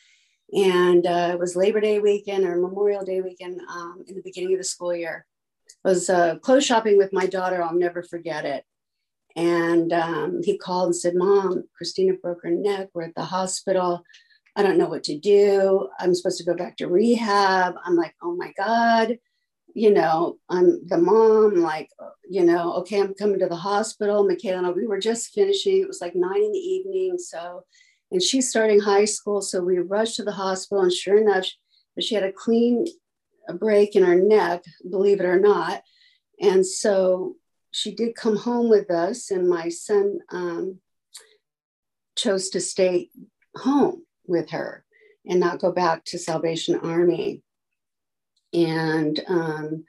And 0.52 1.06
uh, 1.06 1.30
it 1.32 1.38
was 1.38 1.56
Labor 1.56 1.80
Day 1.80 1.98
weekend 2.00 2.44
or 2.44 2.56
Memorial 2.56 3.04
Day 3.04 3.20
weekend 3.20 3.60
um, 3.70 4.04
in 4.06 4.16
the 4.16 4.22
beginning 4.22 4.54
of 4.54 4.58
the 4.58 4.64
school 4.64 4.94
year. 4.94 5.26
I 5.84 5.88
was 5.88 6.10
uh, 6.10 6.36
clothes 6.36 6.66
shopping 6.66 6.96
with 6.96 7.12
my 7.12 7.26
daughter. 7.26 7.62
I'll 7.62 7.74
never 7.74 8.02
forget 8.02 8.44
it. 8.44 8.64
And 9.36 9.92
um, 9.92 10.40
he 10.44 10.58
called 10.58 10.86
and 10.86 10.96
said, 10.96 11.14
Mom, 11.14 11.64
Christina 11.76 12.14
broke 12.14 12.42
her 12.42 12.50
neck. 12.50 12.88
We're 12.92 13.04
at 13.04 13.14
the 13.14 13.24
hospital. 13.24 14.04
I 14.56 14.62
don't 14.62 14.78
know 14.78 14.88
what 14.88 15.04
to 15.04 15.18
do. 15.18 15.88
I'm 15.98 16.14
supposed 16.14 16.38
to 16.38 16.44
go 16.44 16.54
back 16.54 16.76
to 16.78 16.88
rehab. 16.88 17.74
I'm 17.84 17.96
like, 17.96 18.14
oh 18.22 18.34
my 18.36 18.52
God. 18.56 19.18
you 19.74 19.92
know, 19.92 20.38
I'm 20.48 20.86
the 20.86 20.98
mom, 20.98 21.56
like, 21.56 21.90
you 22.28 22.44
know, 22.44 22.74
okay, 22.74 23.00
I'm 23.00 23.14
coming 23.14 23.38
to 23.40 23.46
the 23.46 23.56
hospital. 23.56 24.26
Michaela, 24.26 24.72
we 24.72 24.86
were 24.86 24.98
just 25.00 25.32
finishing. 25.32 25.80
It 25.80 25.88
was 25.88 26.00
like 26.00 26.14
nine 26.14 26.42
in 26.42 26.52
the 26.52 26.58
evening. 26.58 27.18
So, 27.18 27.64
and 28.10 28.22
she's 28.22 28.50
starting 28.50 28.80
high 28.80 29.04
school. 29.04 29.40
So 29.42 29.62
we 29.62 29.78
rushed 29.78 30.16
to 30.16 30.24
the 30.24 30.32
hospital. 30.32 30.82
And 30.82 30.92
sure 30.92 31.18
enough, 31.18 31.46
she 31.98 32.14
had 32.14 32.24
a 32.24 32.32
clean 32.32 32.86
break 33.58 33.96
in 33.96 34.02
her 34.02 34.16
neck, 34.16 34.62
believe 34.88 35.20
it 35.20 35.26
or 35.26 35.38
not. 35.38 35.82
And 36.40 36.66
so 36.66 37.36
she 37.70 37.94
did 37.94 38.14
come 38.16 38.36
home 38.36 38.68
with 38.68 38.90
us, 38.90 39.30
and 39.30 39.48
my 39.48 39.68
son 39.68 40.18
um, 40.30 40.78
chose 42.16 42.48
to 42.50 42.60
stay 42.60 43.10
home 43.56 44.04
with 44.30 44.50
her 44.50 44.84
and 45.26 45.38
not 45.38 45.60
go 45.60 45.70
back 45.70 46.04
to 46.06 46.18
Salvation 46.18 46.76
Army. 46.76 47.42
And 48.54 49.20
um, 49.28 49.84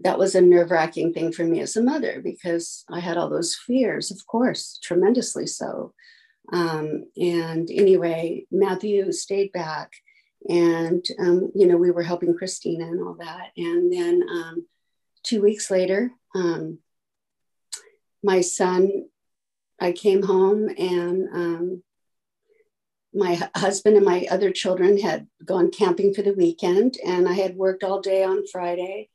that 0.00 0.18
was 0.18 0.34
a 0.34 0.40
nerve 0.40 0.70
wracking 0.70 1.12
thing 1.12 1.32
for 1.32 1.44
me 1.44 1.60
as 1.60 1.76
a 1.76 1.82
mother 1.82 2.20
because 2.22 2.84
I 2.90 3.00
had 3.00 3.16
all 3.16 3.30
those 3.30 3.54
fears, 3.54 4.10
of 4.10 4.26
course, 4.26 4.78
tremendously 4.82 5.46
so. 5.46 5.94
Um, 6.52 7.04
and 7.16 7.70
anyway, 7.70 8.46
Matthew 8.50 9.10
stayed 9.12 9.52
back 9.52 9.92
and, 10.48 11.04
um, 11.18 11.50
you 11.54 11.66
know, 11.66 11.76
we 11.76 11.90
were 11.90 12.02
helping 12.02 12.36
Christina 12.36 12.86
and 12.86 13.00
all 13.00 13.16
that. 13.18 13.50
And 13.56 13.92
then 13.92 14.22
um, 14.30 14.66
two 15.22 15.42
weeks 15.42 15.70
later, 15.70 16.10
um, 16.34 16.78
my 18.22 18.42
son, 18.42 19.06
I 19.80 19.92
came 19.92 20.22
home 20.22 20.68
and 20.68 21.28
um, 21.32 21.82
my 23.16 23.40
husband 23.56 23.96
and 23.96 24.04
my 24.04 24.26
other 24.30 24.50
children 24.50 24.98
had 24.98 25.26
gone 25.44 25.70
camping 25.70 26.12
for 26.12 26.22
the 26.22 26.34
weekend, 26.34 26.98
and 27.04 27.26
I 27.28 27.32
had 27.32 27.56
worked 27.56 27.82
all 27.82 28.00
day 28.00 28.22
on 28.22 28.46
Friday. 28.46 29.08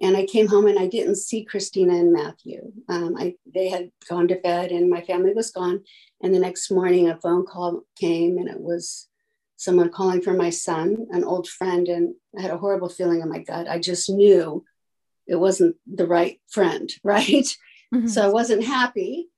And 0.00 0.16
I 0.16 0.26
came 0.26 0.46
home 0.46 0.68
and 0.68 0.78
I 0.78 0.86
didn't 0.86 1.16
see 1.16 1.44
Christina 1.44 1.94
and 1.94 2.12
Matthew. 2.12 2.72
Um, 2.88 3.16
I, 3.18 3.34
they 3.52 3.68
had 3.68 3.90
gone 4.08 4.28
to 4.28 4.36
bed 4.36 4.70
and 4.70 4.88
my 4.88 5.00
family 5.00 5.34
was 5.34 5.50
gone. 5.50 5.82
And 6.22 6.32
the 6.32 6.38
next 6.38 6.70
morning, 6.70 7.08
a 7.08 7.16
phone 7.16 7.44
call 7.44 7.82
came 7.98 8.38
and 8.38 8.48
it 8.48 8.60
was 8.60 9.08
someone 9.56 9.90
calling 9.90 10.22
for 10.22 10.34
my 10.34 10.50
son, 10.50 11.08
an 11.10 11.24
old 11.24 11.48
friend. 11.48 11.88
And 11.88 12.14
I 12.38 12.42
had 12.42 12.52
a 12.52 12.58
horrible 12.58 12.88
feeling 12.88 13.22
in 13.22 13.28
my 13.28 13.40
gut. 13.40 13.66
I 13.66 13.80
just 13.80 14.08
knew 14.08 14.64
it 15.26 15.34
wasn't 15.34 15.74
the 15.86 16.06
right 16.06 16.40
friend, 16.48 16.88
right? 17.02 17.56
Mm-hmm. 17.92 18.06
So 18.06 18.22
I 18.24 18.28
wasn't 18.28 18.64
happy. 18.64 19.30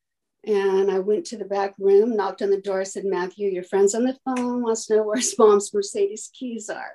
And 0.46 0.90
I 0.90 1.00
went 1.00 1.26
to 1.26 1.36
the 1.36 1.44
back 1.44 1.74
room, 1.78 2.16
knocked 2.16 2.40
on 2.40 2.50
the 2.50 2.60
door, 2.60 2.84
said, 2.84 3.04
Matthew, 3.04 3.48
your 3.50 3.62
friend's 3.62 3.94
on 3.94 4.04
the 4.04 4.16
phone, 4.24 4.62
wants 4.62 4.86
to 4.86 4.96
know 4.96 5.02
where 5.02 5.16
his 5.16 5.38
mom's 5.38 5.72
Mercedes 5.74 6.30
keys 6.32 6.70
are. 6.70 6.94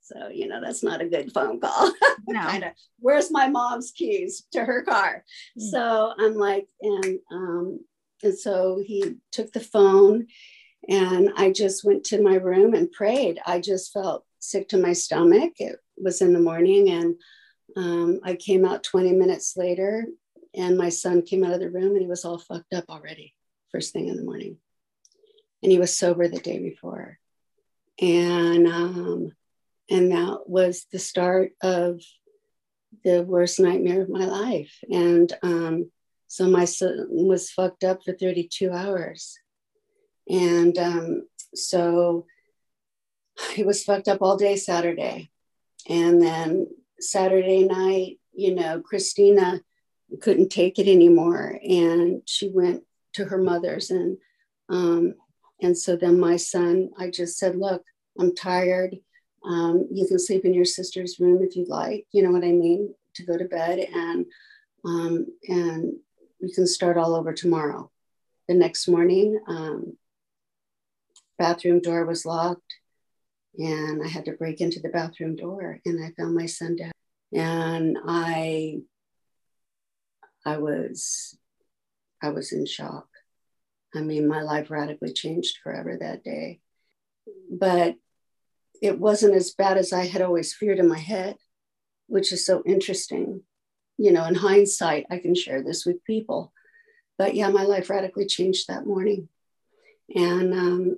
So, 0.00 0.28
you 0.28 0.48
know, 0.48 0.60
that's 0.62 0.82
not 0.82 1.02
a 1.02 1.08
good 1.08 1.32
phone 1.32 1.60
call. 1.60 1.92
No. 2.30 2.40
kind 2.40 2.64
of, 2.64 2.72
where's 2.98 3.30
my 3.30 3.48
mom's 3.48 3.90
keys 3.90 4.46
to 4.52 4.62
her 4.62 4.82
car? 4.82 5.24
Mm. 5.58 5.70
So 5.70 6.12
I'm 6.18 6.34
like, 6.34 6.68
and 6.82 7.18
um, 7.32 7.80
and 8.22 8.38
so 8.38 8.82
he 8.84 9.16
took 9.32 9.50
the 9.52 9.60
phone 9.60 10.26
and 10.88 11.30
I 11.36 11.50
just 11.50 11.84
went 11.84 12.04
to 12.04 12.22
my 12.22 12.34
room 12.34 12.74
and 12.74 12.92
prayed. 12.92 13.40
I 13.46 13.60
just 13.60 13.94
felt 13.94 14.24
sick 14.40 14.68
to 14.70 14.78
my 14.78 14.92
stomach. 14.92 15.54
It 15.58 15.76
was 15.96 16.20
in 16.20 16.34
the 16.34 16.38
morning 16.38 16.90
and 16.90 17.14
um, 17.76 18.20
I 18.22 18.34
came 18.34 18.64
out 18.64 18.82
20 18.82 19.12
minutes 19.12 19.54
later 19.56 20.06
and 20.58 20.76
my 20.76 20.88
son 20.88 21.22
came 21.22 21.44
out 21.44 21.52
of 21.52 21.60
the 21.60 21.70
room 21.70 21.92
and 21.92 22.00
he 22.00 22.08
was 22.08 22.24
all 22.24 22.38
fucked 22.38 22.74
up 22.74 22.84
already 22.88 23.34
first 23.70 23.92
thing 23.92 24.08
in 24.08 24.16
the 24.16 24.24
morning. 24.24 24.56
And 25.62 25.70
he 25.70 25.78
was 25.78 25.96
sober 25.96 26.28
the 26.28 26.40
day 26.40 26.58
before. 26.58 27.18
And 28.00 28.66
um, 28.66 29.32
and 29.88 30.12
that 30.12 30.48
was 30.48 30.86
the 30.92 30.98
start 30.98 31.52
of 31.62 32.00
the 33.04 33.22
worst 33.22 33.60
nightmare 33.60 34.02
of 34.02 34.08
my 34.08 34.24
life. 34.24 34.76
And 34.90 35.32
um, 35.42 35.90
so 36.26 36.48
my 36.48 36.64
son 36.64 37.06
was 37.08 37.50
fucked 37.50 37.84
up 37.84 38.02
for 38.04 38.12
32 38.12 38.70
hours. 38.72 39.38
And 40.28 40.76
um, 40.78 41.28
so 41.54 42.26
he 43.52 43.62
was 43.62 43.84
fucked 43.84 44.08
up 44.08 44.22
all 44.22 44.36
day 44.36 44.56
saturday. 44.56 45.30
And 45.88 46.20
then 46.20 46.66
saturday 47.00 47.64
night 47.64 48.18
you 48.32 48.52
know 48.54 48.80
christina 48.80 49.60
couldn't 50.20 50.50
take 50.50 50.78
it 50.78 50.88
anymore. 50.88 51.58
And 51.62 52.22
she 52.26 52.48
went 52.48 52.82
to 53.14 53.24
her 53.24 53.38
mother's 53.38 53.90
and 53.90 54.18
um, 54.68 55.14
and 55.60 55.76
so 55.76 55.96
then 55.96 56.20
my 56.20 56.36
son 56.36 56.90
i 56.98 57.10
just 57.10 57.38
said 57.38 57.56
look 57.56 57.82
i'm 58.18 58.34
tired. 58.34 58.96
Um, 59.44 59.86
you 59.90 60.06
can 60.06 60.18
sleep 60.18 60.44
in 60.44 60.52
your 60.52 60.64
sister's 60.64 61.20
room 61.20 61.42
if 61.42 61.56
you'd 61.56 61.68
like. 61.68 62.06
You 62.12 62.22
know 62.22 62.30
what 62.30 62.44
i 62.44 62.52
mean? 62.52 62.94
To 63.14 63.24
go 63.24 63.36
to 63.36 63.44
bed 63.44 63.78
and 63.78 64.26
um, 64.84 65.26
and 65.48 65.94
we 66.40 66.52
can 66.52 66.66
start 66.66 66.96
all 66.96 67.14
over 67.14 67.32
tomorrow. 67.32 67.90
The 68.46 68.54
next 68.54 68.88
morning 68.88 69.40
um, 69.48 69.96
bathroom 71.38 71.80
door 71.80 72.04
was 72.04 72.26
locked 72.26 72.74
and 73.58 74.02
i 74.02 74.08
had 74.08 74.24
to 74.26 74.32
break 74.32 74.60
into 74.60 74.80
the 74.80 74.88
bathroom 74.88 75.34
door 75.34 75.80
and 75.84 76.04
i 76.04 76.10
found 76.20 76.34
my 76.34 76.46
son 76.46 76.76
dead. 76.76 76.92
And 77.32 77.98
i 78.06 78.78
I 80.48 80.56
was 80.56 81.36
I 82.22 82.30
was 82.30 82.52
in 82.52 82.64
shock. 82.66 83.06
I 83.94 84.00
mean, 84.00 84.26
my 84.26 84.42
life 84.42 84.70
radically 84.70 85.12
changed 85.12 85.58
forever 85.62 85.96
that 86.00 86.24
day. 86.24 86.60
But 87.50 87.96
it 88.80 88.98
wasn't 88.98 89.34
as 89.34 89.52
bad 89.52 89.76
as 89.76 89.92
I 89.92 90.06
had 90.06 90.22
always 90.22 90.54
feared 90.54 90.78
in 90.78 90.88
my 90.88 90.98
head, 90.98 91.36
which 92.06 92.32
is 92.32 92.46
so 92.46 92.62
interesting. 92.64 93.42
You 93.98 94.12
know, 94.12 94.24
in 94.24 94.34
hindsight, 94.34 95.06
I 95.10 95.18
can 95.18 95.34
share 95.34 95.62
this 95.62 95.84
with 95.84 96.04
people. 96.04 96.52
But 97.18 97.34
yeah, 97.34 97.50
my 97.50 97.64
life 97.64 97.90
radically 97.90 98.26
changed 98.26 98.68
that 98.68 98.86
morning. 98.86 99.28
And 100.14 100.54
um, 100.54 100.96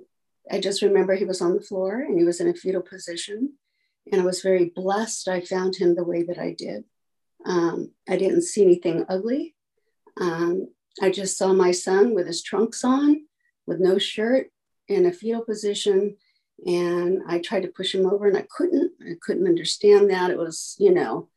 I 0.49 0.59
just 0.59 0.81
remember 0.81 1.15
he 1.15 1.25
was 1.25 1.41
on 1.41 1.55
the 1.55 1.61
floor 1.61 1.99
and 1.99 2.17
he 2.17 2.23
was 2.23 2.39
in 2.39 2.47
a 2.47 2.53
fetal 2.53 2.81
position. 2.81 3.53
And 4.11 4.21
I 4.21 4.25
was 4.25 4.41
very 4.41 4.65
blessed 4.65 5.27
I 5.27 5.41
found 5.41 5.75
him 5.75 5.95
the 5.95 6.03
way 6.03 6.23
that 6.23 6.39
I 6.39 6.53
did. 6.57 6.85
Um, 7.45 7.91
I 8.07 8.17
didn't 8.17 8.43
see 8.43 8.63
anything 8.63 9.05
ugly. 9.09 9.55
Um, 10.19 10.67
I 11.01 11.09
just 11.09 11.37
saw 11.37 11.53
my 11.53 11.71
son 11.71 12.13
with 12.13 12.27
his 12.27 12.43
trunks 12.43 12.83
on, 12.83 13.25
with 13.65 13.79
no 13.79 13.97
shirt, 13.97 14.51
in 14.87 15.05
a 15.05 15.11
fetal 15.11 15.41
position. 15.41 16.17
And 16.65 17.21
I 17.27 17.39
tried 17.39 17.63
to 17.63 17.69
push 17.69 17.95
him 17.95 18.05
over 18.05 18.27
and 18.27 18.37
I 18.37 18.45
couldn't. 18.55 18.91
I 19.01 19.13
couldn't 19.21 19.47
understand 19.47 20.09
that. 20.11 20.29
It 20.29 20.37
was, 20.37 20.75
you 20.77 20.93
know, 20.93 21.29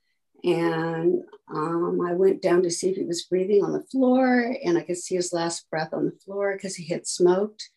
and 0.44 1.22
um, 1.48 2.00
I 2.06 2.12
went 2.12 2.42
down 2.42 2.62
to 2.64 2.70
see 2.70 2.90
if 2.90 2.96
he 2.96 3.04
was 3.04 3.24
breathing 3.24 3.64
on 3.64 3.72
the 3.72 3.84
floor 3.84 4.54
and 4.62 4.76
I 4.76 4.82
could 4.82 4.98
see 4.98 5.14
his 5.14 5.32
last 5.32 5.68
breath 5.70 5.94
on 5.94 6.04
the 6.04 6.18
floor 6.24 6.54
because 6.54 6.76
he 6.76 6.92
had 6.92 7.06
smoked 7.06 7.70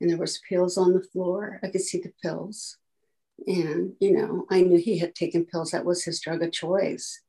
and 0.00 0.08
there 0.08 0.18
was 0.18 0.40
pills 0.48 0.78
on 0.78 0.92
the 0.92 1.02
floor. 1.02 1.58
I 1.64 1.68
could 1.68 1.80
see 1.80 1.98
the 2.00 2.12
pills. 2.22 2.76
And, 3.46 3.94
you 3.98 4.12
know, 4.12 4.46
I 4.50 4.62
knew 4.62 4.78
he 4.78 4.98
had 4.98 5.16
taken 5.16 5.46
pills. 5.46 5.72
That 5.72 5.84
was 5.84 6.04
his 6.04 6.20
drug 6.20 6.42
of 6.42 6.52
choice. 6.52 7.20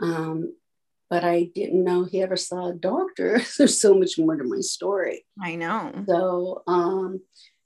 Um, 0.00 0.54
but 1.10 1.24
I 1.24 1.50
didn't 1.54 1.84
know 1.84 2.04
he 2.04 2.22
ever 2.22 2.36
saw 2.36 2.70
a 2.70 2.74
doctor. 2.74 3.40
There's 3.58 3.80
so 3.80 3.94
much 3.94 4.18
more 4.18 4.36
to 4.36 4.44
my 4.44 4.60
story. 4.60 5.24
I 5.40 5.54
know. 5.54 5.92
So 6.08 6.62
um, 6.66 7.20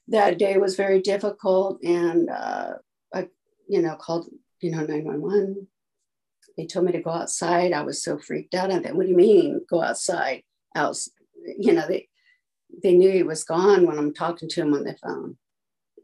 that 0.08 0.38
day 0.38 0.58
was 0.58 0.76
very 0.76 1.00
difficult, 1.00 1.82
and 1.82 2.28
uh, 2.28 2.74
I, 3.14 3.28
you 3.68 3.82
know, 3.82 3.96
called 3.96 4.28
you 4.60 4.70
know 4.70 4.80
911. 4.80 5.66
They 6.56 6.66
told 6.66 6.86
me 6.86 6.92
to 6.92 7.00
go 7.00 7.10
outside. 7.10 7.72
I 7.72 7.82
was 7.82 8.02
so 8.02 8.18
freaked 8.18 8.54
out. 8.54 8.70
I 8.70 8.80
thought, 8.80 8.94
"What 8.94 9.04
do 9.04 9.10
you 9.10 9.16
mean 9.16 9.64
go 9.70 9.82
outside?" 9.82 10.42
Out, 10.74 10.98
you 11.58 11.72
know, 11.72 11.86
they 11.86 12.08
they 12.82 12.94
knew 12.94 13.10
he 13.10 13.22
was 13.22 13.44
gone 13.44 13.86
when 13.86 13.98
I'm 13.98 14.12
talking 14.12 14.48
to 14.48 14.60
him 14.62 14.74
on 14.74 14.84
the 14.84 14.96
phone. 15.02 15.38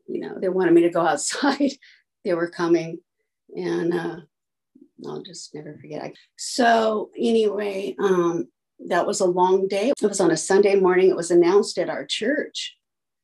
You 0.06 0.20
know, 0.20 0.38
they 0.40 0.48
wanted 0.48 0.74
me 0.74 0.82
to 0.82 0.90
go 0.90 1.00
outside. 1.06 1.72
they 2.24 2.34
were 2.34 2.48
coming, 2.48 3.00
and 3.54 3.92
uh, 3.92 4.16
I'll 5.06 5.22
just 5.22 5.54
never 5.54 5.76
forget. 5.80 6.14
So 6.36 7.10
anyway, 7.18 7.94
um, 7.98 8.46
that 8.86 9.06
was 9.06 9.20
a 9.20 9.26
long 9.26 9.68
day. 9.68 9.90
It 9.90 10.08
was 10.08 10.20
on 10.20 10.30
a 10.30 10.36
Sunday 10.36 10.76
morning. 10.76 11.10
It 11.10 11.16
was 11.16 11.30
announced 11.30 11.78
at 11.78 11.88
our 11.88 12.04
church, 12.04 12.76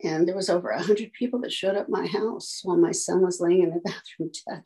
and 0.02 0.26
there 0.26 0.36
was 0.36 0.48
over 0.50 0.70
a 0.70 0.82
hundred 0.82 1.12
people 1.12 1.40
that 1.40 1.52
showed 1.52 1.76
up 1.76 1.88
my 1.88 2.06
house 2.06 2.60
while 2.62 2.76
my 2.76 2.92
son 2.92 3.22
was 3.22 3.40
laying 3.40 3.62
in 3.62 3.70
the 3.70 3.80
bathroom 3.84 4.30
dead, 4.48 4.62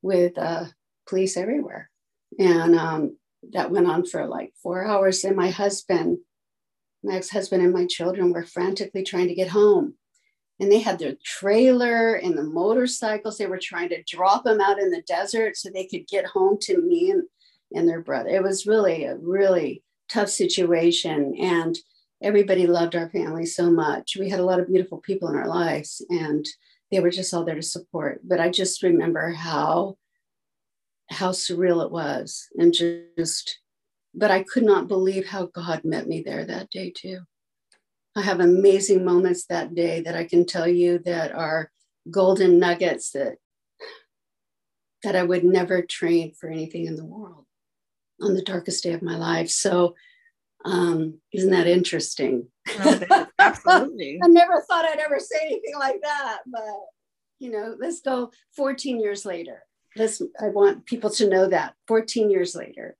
with 0.00 0.38
uh, 0.38 0.66
police 1.06 1.36
everywhere. 1.36 1.90
And 2.38 2.76
um, 2.76 3.16
that 3.52 3.70
went 3.70 3.86
on 3.86 4.06
for 4.06 4.26
like 4.26 4.52
four 4.62 4.84
hours. 4.84 5.24
And 5.24 5.36
my 5.36 5.50
husband, 5.50 6.18
my 7.02 7.16
ex-husband, 7.16 7.62
and 7.62 7.72
my 7.72 7.86
children 7.86 8.32
were 8.32 8.44
frantically 8.44 9.02
trying 9.02 9.28
to 9.28 9.34
get 9.34 9.48
home 9.48 9.94
and 10.60 10.70
they 10.70 10.80
had 10.80 10.98
their 10.98 11.14
trailer 11.24 12.14
and 12.14 12.36
the 12.36 12.44
motorcycles. 12.44 13.38
They 13.38 13.46
were 13.46 13.60
trying 13.60 13.88
to 13.90 14.02
drop 14.04 14.44
them 14.44 14.60
out 14.60 14.78
in 14.78 14.90
the 14.90 15.02
desert 15.02 15.56
so 15.56 15.70
they 15.70 15.86
could 15.86 16.06
get 16.06 16.26
home 16.26 16.58
to 16.62 16.80
me 16.80 17.10
and, 17.10 17.24
and 17.74 17.88
their 17.88 18.00
brother. 18.00 18.28
It 18.28 18.42
was 18.42 18.66
really 18.66 19.04
a 19.04 19.16
really 19.16 19.82
tough 20.08 20.28
situation. 20.28 21.34
And 21.40 21.76
everybody 22.22 22.66
loved 22.66 22.94
our 22.94 23.10
family 23.10 23.46
so 23.46 23.70
much. 23.70 24.16
We 24.16 24.28
had 24.28 24.40
a 24.40 24.44
lot 24.44 24.60
of 24.60 24.68
beautiful 24.68 24.98
people 24.98 25.28
in 25.28 25.36
our 25.36 25.48
lives 25.48 26.04
and 26.10 26.46
they 26.90 27.00
were 27.00 27.10
just 27.10 27.32
all 27.32 27.44
there 27.44 27.54
to 27.54 27.62
support. 27.62 28.20
But 28.22 28.38
I 28.38 28.50
just 28.50 28.82
remember 28.82 29.32
how 29.32 29.96
how 31.12 31.30
surreal 31.30 31.84
it 31.84 31.90
was 31.90 32.48
and 32.58 32.72
just 32.72 33.60
but 34.14 34.30
i 34.30 34.42
could 34.42 34.64
not 34.64 34.88
believe 34.88 35.26
how 35.26 35.46
god 35.46 35.84
met 35.84 36.06
me 36.06 36.22
there 36.22 36.44
that 36.44 36.70
day 36.70 36.90
too 36.90 37.20
i 38.16 38.20
have 38.22 38.40
amazing 38.40 39.04
moments 39.04 39.46
that 39.46 39.74
day 39.74 40.00
that 40.00 40.16
i 40.16 40.24
can 40.24 40.44
tell 40.44 40.68
you 40.68 40.98
that 40.98 41.32
are 41.32 41.70
golden 42.10 42.58
nuggets 42.58 43.10
that 43.10 43.36
that 45.02 45.16
i 45.16 45.22
would 45.22 45.44
never 45.44 45.82
trade 45.82 46.34
for 46.38 46.48
anything 46.48 46.86
in 46.86 46.96
the 46.96 47.04
world 47.04 47.46
on 48.20 48.34
the 48.34 48.42
darkest 48.42 48.82
day 48.82 48.92
of 48.92 49.02
my 49.02 49.16
life 49.16 49.48
so 49.48 49.94
um, 50.64 51.18
isn't 51.32 51.50
that 51.50 51.66
interesting 51.66 52.46
absolutely. 53.42 54.20
I 54.24 54.28
never 54.28 54.60
thought 54.62 54.84
I'd 54.84 54.98
ever 54.98 55.18
say 55.18 55.38
anything 55.42 55.78
like 55.78 56.00
that, 56.02 56.38
but 56.46 56.62
you 57.38 57.50
know, 57.50 57.76
let's 57.78 58.00
go 58.00 58.30
14 58.56 59.00
years 59.00 59.24
later. 59.24 59.64
Let's 59.96 60.22
I 60.40 60.48
want 60.48 60.86
people 60.86 61.10
to 61.10 61.28
know 61.28 61.48
that 61.48 61.74
14 61.88 62.30
years 62.30 62.54
later. 62.54 62.96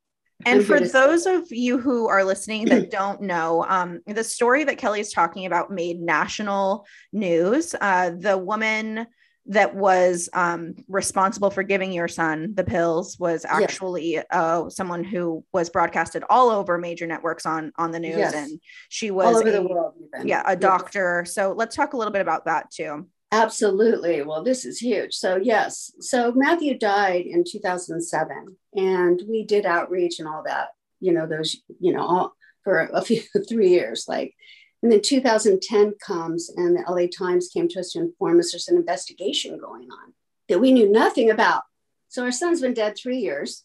And 0.47 0.65
for 0.65 0.81
those 0.81 1.27
of 1.27 1.51
you 1.51 1.79
who 1.79 2.09
are 2.09 2.25
listening 2.25 2.67
that 2.67 2.91
don't 2.91 3.21
know, 3.23 3.65
um, 3.69 4.01
the 4.07 4.25
story 4.25 4.65
that 4.65 4.79
Kelle 4.79 4.95
is 4.95 5.13
talking 5.13 5.47
about 5.47 5.71
made 5.71 6.01
national 6.01 6.87
news. 7.13 7.75
Uh, 7.81 8.11
the 8.19 8.37
woman 8.37 9.07
that 9.47 9.75
was 9.75 10.29
um, 10.35 10.75
responsible 10.89 11.51
for 11.51 11.65
giving 11.65 11.93
your 11.93 12.07
son 12.07 12.55
the 12.55 12.63
pills 12.63 13.19
was 13.19 13.45
Yes. 13.45 13.63
actually 13.63 14.21
uh, 14.31 14.69
someone 14.71 15.03
who 15.03 15.45
was 15.53 15.69
broadcasted 15.69 16.23
all 16.31 16.49
over 16.49 16.79
major 16.79 17.07
networks 17.09 17.45
on 17.45 17.73
on 17.77 17.91
the 17.91 17.99
news, 17.99 18.19
Yes. 18.19 18.35
and 18.35 18.61
she 18.89 19.11
was 19.11 19.27
all 19.27 19.37
over 19.39 19.49
a- 19.49 19.53
the 19.53 19.63
world. 19.63 19.95
even. 20.15 20.29
yeah, 20.29 20.43
a 20.47 20.53
Yes. 20.53 20.61
doctor. 20.61 21.25
So 21.25 21.55
let's 21.57 21.75
talk 21.75 21.93
a 21.93 21.97
little 21.97 22.13
bit 22.13 22.23
about 22.23 22.45
that 22.45 22.71
too. 22.71 23.09
Absolutely. 23.33 24.21
Well, 24.21 24.45
this 24.45 24.67
is 24.67 24.79
huge. 24.79 25.15
So, 25.15 25.37
yes. 25.37 25.91
So, 26.01 26.33
Matthew 26.37 26.79
died 26.79 27.25
in 27.25 27.45
2007, 27.51 28.57
and 28.75 29.23
we 29.27 29.43
did 29.43 29.65
outreach 29.65 30.19
and 30.19 30.29
all 30.29 30.43
that, 30.45 30.69
you 31.01 31.13
know, 31.13 31.27
those, 31.27 31.57
you 31.81 31.95
know, 31.95 32.03
all, 32.07 32.35
for 32.63 32.91
a 32.93 33.01
few, 33.01 33.23
three 33.49 33.71
years. 33.71 34.05
Like, 34.07 34.35
and 34.83 34.93
then 34.93 35.01
2010 35.01 35.95
comes, 36.07 36.51
and 36.55 36.77
the 36.77 36.85
LA 36.87 37.07
Times 37.07 37.49
came 37.49 37.69
to 37.69 37.81
us 37.81 37.93
to 37.93 38.01
inform 38.01 38.39
us 38.39 38.53
there's 38.53 38.69
an 38.69 38.77
investigation 38.77 39.59
going 39.59 39.89
on 39.91 40.13
that 40.51 40.61
we 40.61 40.71
knew 40.71 40.93
nothing 40.93 41.31
about. 41.31 41.63
So, 42.09 42.25
our 42.25 42.33
son's 42.33 42.61
been 42.61 42.75
dead 42.75 42.97
three 42.97 43.19
years. 43.19 43.65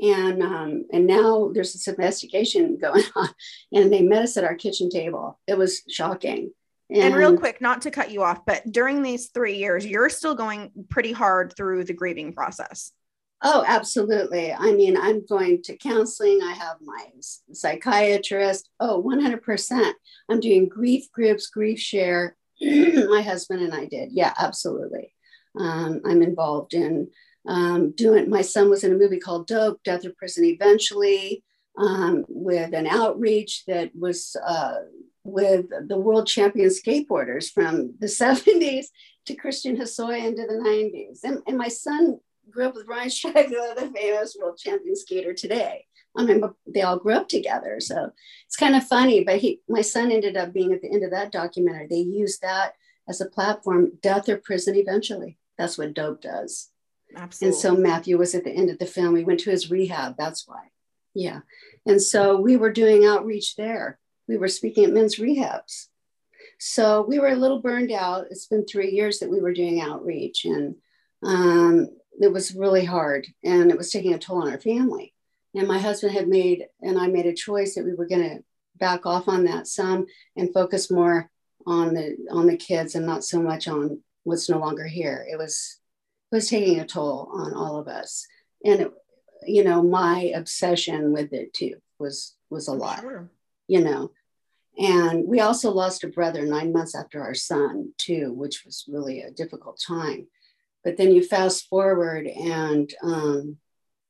And 0.00 0.42
um, 0.42 0.84
and 0.92 1.06
now 1.06 1.50
there's 1.52 1.72
this 1.72 1.88
investigation 1.88 2.78
going 2.80 3.04
on, 3.16 3.28
and 3.72 3.92
they 3.92 4.02
met 4.02 4.22
us 4.22 4.36
at 4.36 4.44
our 4.44 4.54
kitchen 4.54 4.88
table. 4.88 5.40
It 5.46 5.58
was 5.58 5.82
shocking. 5.88 6.52
And 6.92 7.14
real 7.14 7.36
quick, 7.36 7.60
not 7.60 7.82
to 7.82 7.90
cut 7.90 8.10
you 8.10 8.22
off, 8.22 8.44
but 8.44 8.70
during 8.70 9.02
these 9.02 9.28
three 9.28 9.56
years, 9.56 9.86
you're 9.86 10.08
still 10.08 10.34
going 10.34 10.72
pretty 10.88 11.12
hard 11.12 11.54
through 11.56 11.84
the 11.84 11.92
grieving 11.92 12.32
process. 12.32 12.92
Oh, 13.42 13.64
absolutely. 13.66 14.52
I 14.52 14.72
mean, 14.72 14.96
I'm 14.96 15.24
going 15.24 15.62
to 15.62 15.76
counseling. 15.76 16.40
I 16.42 16.52
have 16.52 16.76
my 16.82 17.06
psychiatrist. 17.52 18.68
Oh, 18.80 19.02
100%. 19.02 19.92
I'm 20.28 20.40
doing 20.40 20.68
grief 20.68 21.10
groups, 21.12 21.46
grief 21.46 21.78
share. 21.78 22.36
my 22.60 23.22
husband 23.22 23.62
and 23.62 23.72
I 23.72 23.86
did. 23.86 24.10
Yeah, 24.12 24.34
absolutely. 24.38 25.14
Um, 25.58 26.02
I'm 26.04 26.22
involved 26.22 26.74
in 26.74 27.08
um, 27.46 27.92
doing, 27.92 28.28
my 28.28 28.42
son 28.42 28.68
was 28.68 28.84
in 28.84 28.92
a 28.92 28.98
movie 28.98 29.18
called 29.18 29.46
Dope, 29.46 29.82
Death 29.84 30.04
or 30.04 30.12
Prison 30.18 30.44
Eventually, 30.44 31.42
um, 31.78 32.26
with 32.28 32.74
an 32.74 32.86
outreach 32.86 33.64
that 33.66 33.90
was 33.98 34.36
uh, 34.46 34.80
with 35.24 35.66
the 35.88 35.98
world 35.98 36.26
champion 36.26 36.68
skateboarders 36.68 37.50
from 37.50 37.94
the 37.98 38.06
70s 38.22 38.86
to 39.26 39.34
Christian 39.34 39.76
Hosoi 39.76 40.24
into 40.24 40.42
the 40.42 40.54
90s. 40.54 41.20
And, 41.24 41.42
and 41.46 41.58
my 41.58 41.68
son 41.68 42.18
grew 42.50 42.66
up 42.66 42.74
with 42.74 42.86
Ryan 42.88 43.08
Sheckler, 43.08 43.76
the 43.76 43.92
famous 43.94 44.36
world 44.40 44.58
champion 44.58 44.96
skater 44.96 45.34
today. 45.34 45.86
I 46.16 46.24
mean, 46.24 46.42
they 46.66 46.82
all 46.82 46.98
grew 46.98 47.14
up 47.14 47.28
together. 47.28 47.78
So 47.78 48.10
it's 48.46 48.56
kind 48.56 48.74
of 48.74 48.84
funny, 48.86 49.22
but 49.22 49.38
he, 49.38 49.60
my 49.68 49.82
son 49.82 50.10
ended 50.10 50.36
up 50.36 50.52
being 50.52 50.72
at 50.72 50.82
the 50.82 50.90
end 50.90 51.04
of 51.04 51.12
that 51.12 51.30
documentary. 51.30 51.86
They 51.88 52.00
used 52.00 52.42
that 52.42 52.72
as 53.08 53.20
a 53.20 53.26
platform, 53.26 53.92
death 54.02 54.28
or 54.28 54.38
prison 54.38 54.74
eventually. 54.74 55.38
That's 55.56 55.78
what 55.78 55.94
dope 55.94 56.20
does. 56.20 56.70
Absolutely. 57.16 57.54
And 57.54 57.60
so 57.60 57.76
Matthew 57.76 58.18
was 58.18 58.34
at 58.34 58.44
the 58.44 58.50
end 58.50 58.70
of 58.70 58.78
the 58.78 58.86
film. 58.86 59.12
We 59.12 59.24
went 59.24 59.40
to 59.40 59.50
his 59.50 59.70
rehab. 59.70 60.16
That's 60.16 60.48
why. 60.48 60.70
Yeah. 61.14 61.40
And 61.86 62.02
so 62.02 62.40
we 62.40 62.56
were 62.56 62.72
doing 62.72 63.04
outreach 63.04 63.56
there. 63.56 63.99
We 64.30 64.36
were 64.36 64.46
speaking 64.46 64.84
at 64.84 64.92
men's 64.92 65.16
rehabs. 65.16 65.88
So 66.60 67.04
we 67.08 67.18
were 67.18 67.30
a 67.30 67.34
little 67.34 67.58
burned 67.60 67.90
out. 67.90 68.26
It's 68.30 68.46
been 68.46 68.64
three 68.64 68.92
years 68.92 69.18
that 69.18 69.28
we 69.28 69.40
were 69.40 69.52
doing 69.52 69.80
outreach, 69.80 70.44
and 70.44 70.76
um, 71.24 71.88
it 72.20 72.32
was 72.32 72.54
really 72.54 72.84
hard, 72.84 73.26
and 73.42 73.72
it 73.72 73.76
was 73.76 73.90
taking 73.90 74.14
a 74.14 74.18
toll 74.18 74.42
on 74.42 74.52
our 74.52 74.60
family. 74.60 75.12
And 75.56 75.66
my 75.66 75.80
husband 75.80 76.12
had 76.12 76.28
made, 76.28 76.66
and 76.80 76.96
I 76.96 77.08
made 77.08 77.26
a 77.26 77.34
choice 77.34 77.74
that 77.74 77.84
we 77.84 77.94
were 77.94 78.06
going 78.06 78.22
to 78.22 78.44
back 78.76 79.04
off 79.04 79.26
on 79.26 79.44
that 79.46 79.66
some 79.66 80.06
and 80.36 80.54
focus 80.54 80.92
more 80.92 81.28
on 81.66 81.92
the 81.92 82.16
on 82.30 82.46
the 82.46 82.56
kids 82.56 82.94
and 82.94 83.04
not 83.04 83.24
so 83.24 83.42
much 83.42 83.66
on 83.66 84.00
what's 84.22 84.48
no 84.48 84.58
longer 84.58 84.86
here. 84.86 85.26
It 85.28 85.38
was 85.38 85.80
it 86.30 86.36
was 86.36 86.48
taking 86.48 86.78
a 86.78 86.86
toll 86.86 87.30
on 87.32 87.52
all 87.52 87.80
of 87.80 87.88
us, 87.88 88.28
and 88.64 88.80
it, 88.82 88.92
you 89.44 89.64
know 89.64 89.82
my 89.82 90.30
obsession 90.36 91.12
with 91.12 91.32
it 91.32 91.52
too 91.52 91.74
was 91.98 92.36
was 92.48 92.68
a 92.68 92.72
lot 92.74 93.00
Sure. 93.00 93.28
you 93.66 93.80
know. 93.80 94.12
And 94.80 95.28
we 95.28 95.40
also 95.40 95.70
lost 95.70 96.04
a 96.04 96.08
brother 96.08 96.46
nine 96.46 96.72
months 96.72 96.94
after 96.94 97.22
our 97.22 97.34
son, 97.34 97.92
too, 97.98 98.32
which 98.32 98.64
was 98.64 98.86
really 98.88 99.20
a 99.20 99.30
difficult 99.30 99.78
time. 99.86 100.26
But 100.82 100.96
then 100.96 101.12
you 101.12 101.22
fast 101.22 101.68
forward, 101.68 102.26
and 102.26 102.90
um, 103.02 103.58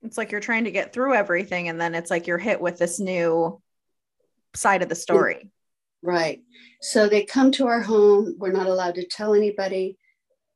It's 0.01 0.17
like 0.17 0.31
you're 0.31 0.39
trying 0.39 0.63
to 0.63 0.71
get 0.71 0.93
through 0.93 1.13
everything, 1.13 1.67
and 1.67 1.79
then 1.79 1.93
it's 1.93 2.09
like 2.09 2.25
you're 2.25 2.37
hit 2.37 2.61
with 2.61 2.79
this 2.79 3.01
new 3.01 3.61
side 4.55 4.81
of 4.81 4.87
the 4.87 4.95
story. 4.95 5.49
right. 6.01 6.41
So 6.81 7.09
they 7.09 7.25
come 7.25 7.51
to 7.53 7.67
our 7.67 7.81
home. 7.81 8.35
We're 8.39 8.53
not 8.53 8.67
allowed 8.67 8.95
to 8.95 9.05
tell 9.05 9.33
anybody. 9.35 9.97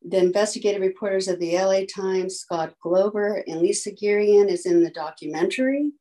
The 0.08 0.17
investigative 0.17 0.82
reporters 0.82 1.28
of 1.28 1.39
the 1.39 1.58
LA 1.58 1.82
Times, 1.93 2.38
Scott 2.38 2.73
Glover 2.82 3.43
and 3.47 3.60
Lisa 3.60 3.91
Girion, 3.91 4.47
is 4.47 4.65
in 4.65 4.82
the 4.82 4.91
documentary. 4.91 5.91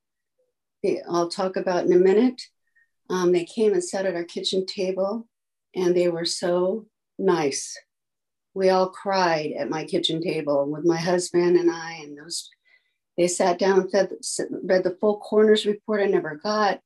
I'll 1.11 1.31
talk 1.31 1.57
about 1.57 1.87
in 1.87 1.93
a 1.93 1.99
minute. 1.99 2.41
Um, 3.11 3.33
they 3.33 3.45
came 3.45 3.73
and 3.73 3.85
sat 3.85 4.07
at 4.07 4.15
our 4.15 4.25
kitchen 4.25 4.65
table, 4.67 5.29
and 5.75 5.95
they 5.95 6.09
were 6.09 6.25
so 6.25 6.87
nice. 7.19 7.79
We 8.55 8.71
all 8.71 8.89
cried 8.89 9.53
at 9.59 9.71
my 9.71 9.85
kitchen 9.85 10.23
table 10.23 10.71
with 10.71 10.85
my 10.85 10.97
husband 10.97 11.57
and 11.57 11.71
I, 11.71 12.01
and 12.03 12.17
those. 12.17 12.49
They 13.17 13.29
sat 13.29 13.59
down 13.61 13.81
and 13.81 13.91
fed, 13.91 14.11
read 14.65 14.83
the 14.83 14.97
full 15.01 15.19
coroner's 15.19 15.67
report 15.67 16.01
I 16.01 16.07
never 16.07 16.35
got, 16.35 16.81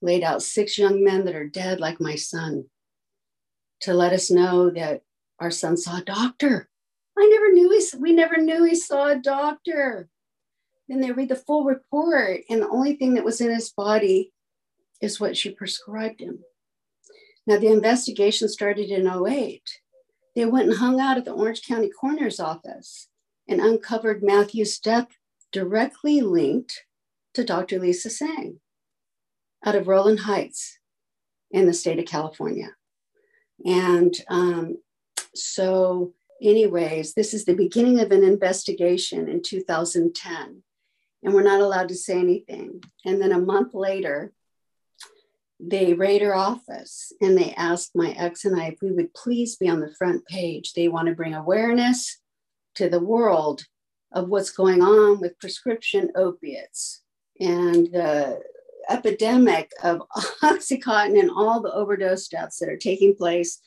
laid 0.00 0.22
out 0.22 0.42
six 0.42 0.78
young 0.78 1.02
men 1.02 1.24
that 1.24 1.34
are 1.34 1.48
dead, 1.48 1.80
like 1.80 2.00
my 2.00 2.14
son, 2.14 2.66
to 3.80 3.92
let 3.92 4.12
us 4.12 4.30
know 4.30 4.70
that 4.70 5.02
our 5.40 5.50
son 5.50 5.76
saw 5.76 5.98
a 5.98 6.04
doctor. 6.04 6.68
I 7.18 7.26
never 7.26 7.52
knew 7.52 7.70
he. 7.70 7.98
We 7.98 8.12
never 8.12 8.36
knew 8.36 8.62
he 8.64 8.74
saw 8.74 9.08
a 9.08 9.16
doctor. 9.16 10.08
Then 10.88 11.00
they 11.00 11.10
read 11.10 11.30
the 11.30 11.36
full 11.36 11.64
report, 11.64 12.42
and 12.48 12.62
the 12.62 12.68
only 12.68 12.94
thing 12.94 13.14
that 13.14 13.24
was 13.24 13.40
in 13.40 13.52
his 13.52 13.70
body 13.70 14.32
is 15.00 15.20
what 15.20 15.36
she 15.36 15.50
prescribed 15.50 16.20
him. 16.20 16.40
Now, 17.46 17.58
the 17.58 17.68
investigation 17.68 18.48
started 18.48 18.90
in 18.90 19.06
08. 19.06 19.62
They 20.34 20.44
went 20.44 20.68
and 20.68 20.78
hung 20.78 21.00
out 21.00 21.16
at 21.16 21.24
the 21.24 21.32
Orange 21.32 21.62
County 21.62 21.88
Coroner's 21.88 22.40
Office 22.40 23.08
and 23.48 23.60
uncovered 23.60 24.22
Matthew's 24.22 24.78
death 24.78 25.08
directly 25.52 26.20
linked 26.20 26.84
to 27.34 27.44
Dr. 27.44 27.78
Lisa 27.78 28.10
Tseng 28.10 28.60
out 29.64 29.74
of 29.74 29.88
Rowland 29.88 30.20
Heights 30.20 30.78
in 31.50 31.66
the 31.66 31.72
state 31.72 31.98
of 31.98 32.04
California. 32.04 32.70
And 33.64 34.14
um, 34.28 34.78
so, 35.34 36.12
anyways, 36.42 37.14
this 37.14 37.32
is 37.32 37.44
the 37.44 37.54
beginning 37.54 38.00
of 38.00 38.10
an 38.10 38.24
investigation 38.24 39.28
in 39.28 39.42
2010, 39.42 40.62
and 41.22 41.34
we're 41.34 41.42
not 41.42 41.60
allowed 41.60 41.88
to 41.88 41.94
say 41.94 42.18
anything. 42.18 42.82
And 43.04 43.20
then 43.20 43.32
a 43.32 43.40
month 43.40 43.72
later, 43.74 44.32
they 45.58 45.94
raid 45.94 46.22
our 46.22 46.34
office 46.34 47.12
and 47.20 47.36
they 47.36 47.52
asked 47.54 47.92
my 47.94 48.10
ex 48.10 48.44
and 48.44 48.60
I 48.60 48.66
if 48.68 48.78
we 48.82 48.92
would 48.92 49.14
please 49.14 49.56
be 49.56 49.68
on 49.68 49.80
the 49.80 49.94
front 49.94 50.26
page. 50.26 50.72
They 50.72 50.88
want 50.88 51.08
to 51.08 51.14
bring 51.14 51.34
awareness 51.34 52.20
to 52.74 52.88
the 52.88 53.00
world 53.00 53.64
of 54.12 54.28
what's 54.28 54.50
going 54.50 54.82
on 54.82 55.20
with 55.20 55.38
prescription 55.38 56.10
opiates 56.14 57.02
and 57.40 57.86
the 57.86 58.40
epidemic 58.88 59.70
of 59.82 60.02
Oxycontin 60.42 61.18
and 61.18 61.30
all 61.30 61.60
the 61.60 61.72
overdose 61.72 62.28
deaths 62.28 62.58
that 62.58 62.68
are 62.68 62.76
taking 62.76 63.14
place. 63.14 63.60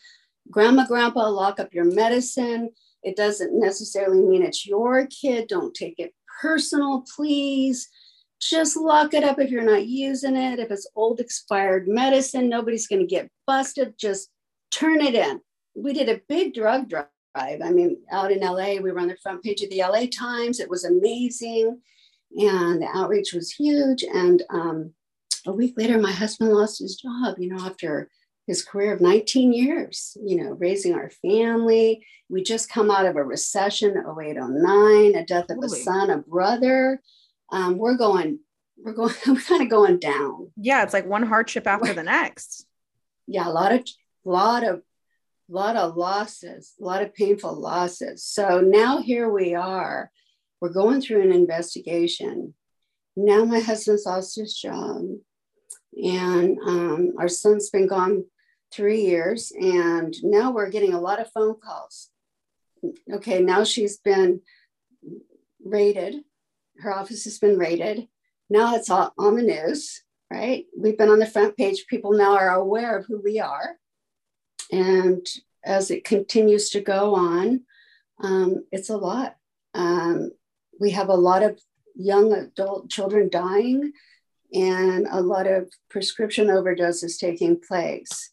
Grandma, 0.52 0.86
grandpa, 0.86 1.28
lock 1.28 1.60
up 1.60 1.74
your 1.74 1.86
medicine. 1.86 2.70
It 3.04 3.16
doesn't 3.16 3.60
necessarily 3.60 4.22
mean 4.22 4.44
it's 4.44 4.66
your 4.66 5.08
kid. 5.08 5.48
Don't 5.48 5.74
take 5.74 5.96
it 5.98 6.14
personal, 6.42 7.04
please 7.16 7.90
just 8.40 8.78
lock 8.78 9.14
it 9.14 9.24
up 9.24 9.40
if 9.40 9.52
you're 9.52 9.64
not 9.64 9.86
using 9.86 10.36
it. 10.36 10.60
If 10.60 10.72
it's 10.72 10.90
old 10.96 11.20
expired 11.20 11.88
medicine, 11.88 12.50
nobody's 12.50 12.88
going 12.88 13.02
to 13.02 13.08
get 13.08 13.30
busted. 13.46 13.96
Just 13.98 14.30
turn 14.72 15.02
it 15.02 15.16
in. 15.16 15.42
We 15.76 15.94
did 15.94 16.10
a 16.10 16.22
big 16.28 16.54
drug 16.54 16.90
drive 16.90 17.08
I 17.36 17.70
mean, 17.72 17.98
out 18.12 18.32
in 18.32 18.42
LA, 18.42 18.76
we 18.82 18.92
were 18.92 19.00
on 19.00 19.08
the 19.08 19.18
front 19.18 19.44
page 19.44 19.62
of 19.62 19.70
the 19.70 19.80
LA 19.80 20.06
Times. 20.12 20.60
It 20.60 20.70
was 20.70 20.84
amazing. 20.84 21.80
And 22.36 22.82
the 22.82 22.88
outreach 22.94 23.34
was 23.34 23.52
huge. 23.52 24.04
And 24.04 24.44
um, 24.50 24.94
a 25.46 25.52
week 25.52 25.76
later, 25.78 26.00
my 26.00 26.12
husband 26.12 26.52
lost 26.52 26.80
his 26.80 26.96
job, 26.96 27.36
you 27.38 27.50
know, 27.50 27.64
after 27.66 28.10
his 28.48 28.64
career 28.64 28.94
of 28.94 29.02
19 29.02 29.54
years, 29.54 30.18
you 30.24 30.36
know, 30.36 30.52
raising 30.54 30.96
our 30.96 31.12
family. 31.22 32.06
We 32.30 32.44
just 32.44 32.70
come 32.70 32.92
out 32.92 33.06
of 33.06 33.16
a 33.16 33.24
recession, 33.24 33.92
0809, 33.92 35.16
a 35.16 35.26
death 35.26 35.50
of 35.50 35.58
Holy. 35.58 35.68
a 35.68 35.84
son, 35.84 36.10
a 36.10 36.18
brother. 36.18 37.02
Um, 37.52 37.78
we're 37.78 37.98
going, 37.98 38.40
we're 38.78 38.94
going, 38.94 39.14
we're 39.28 39.42
kind 39.42 39.62
of 39.62 39.70
going 39.70 40.00
down. 40.00 40.52
Yeah, 40.56 40.84
it's 40.84 40.94
like 40.94 41.08
one 41.08 41.24
hardship 41.24 41.68
after 41.68 41.94
the 41.94 42.04
next. 42.04 42.66
Yeah, 43.28 43.48
a 43.48 43.52
lot 43.52 43.72
of, 43.72 43.88
lot 44.26 44.64
of 44.64 44.82
a 45.50 45.54
lot 45.54 45.76
of 45.76 45.98
losses, 45.98 46.74
a 46.80 46.84
lot 46.84 47.02
of 47.02 47.14
painful 47.14 47.60
losses. 47.60 48.24
So 48.24 48.62
now 48.62 49.02
here 49.02 49.30
we 49.30 49.56
are. 49.56 50.12
We're 50.62 50.74
going 50.74 51.02
through 51.02 51.22
an 51.22 51.32
investigation. 51.32 52.54
Now 53.16 53.46
my 53.46 53.60
husband's 53.60 54.06
lost 54.06 54.36
his 54.36 54.54
job, 54.54 55.02
and 55.94 56.58
um, 56.66 57.14
our 57.18 57.28
son's 57.28 57.70
been 57.70 57.88
gone 57.88 58.26
three 58.72 59.02
years, 59.02 59.52
and 59.52 60.14
now 60.22 60.52
we're 60.52 60.70
getting 60.70 60.94
a 60.94 61.02
lot 61.02 61.20
of 61.20 61.32
phone 61.32 61.56
calls. 61.60 62.10
Okay, 63.12 63.42
now 63.42 63.64
she's 63.64 63.98
been 63.98 64.42
raided. 65.64 66.24
Her 66.80 66.96
office 66.96 67.24
has 67.26 67.40
been 67.40 67.58
raided. 67.58 68.08
Now 68.50 68.76
it's 68.76 68.90
all 68.90 69.14
on 69.18 69.36
the 69.36 69.44
news, 69.44 70.04
right? 70.32 70.66
We've 70.78 70.98
been 70.98 71.10
on 71.10 71.20
the 71.20 71.26
front 71.26 71.58
page. 71.58 71.86
People 71.88 72.14
now 72.14 72.36
are 72.36 72.56
aware 72.56 72.98
of 72.98 73.06
who 73.06 73.22
we 73.22 73.40
are 73.40 73.78
and 74.72 75.26
as 75.64 75.92
it 75.92 76.04
continues 76.04 76.70
to 76.70 76.82
go 76.82 77.16
on, 77.16 77.62
um, 78.22 78.66
it's 78.72 78.90
a 78.90 78.98
lot. 78.98 79.36
Um, 79.74 80.32
we 80.80 80.92
have 80.92 81.10
a 81.10 81.16
lot 81.16 81.44
of 81.44 81.60
young 81.96 82.34
adult 82.34 82.90
children 82.90 83.30
dying 83.30 83.92
and 84.54 85.08
a 85.10 85.22
lot 85.22 85.48
of 85.48 85.70
prescription 85.90 86.48
overdoses 86.48 87.20
taking 87.20 87.60
place. 87.60 88.32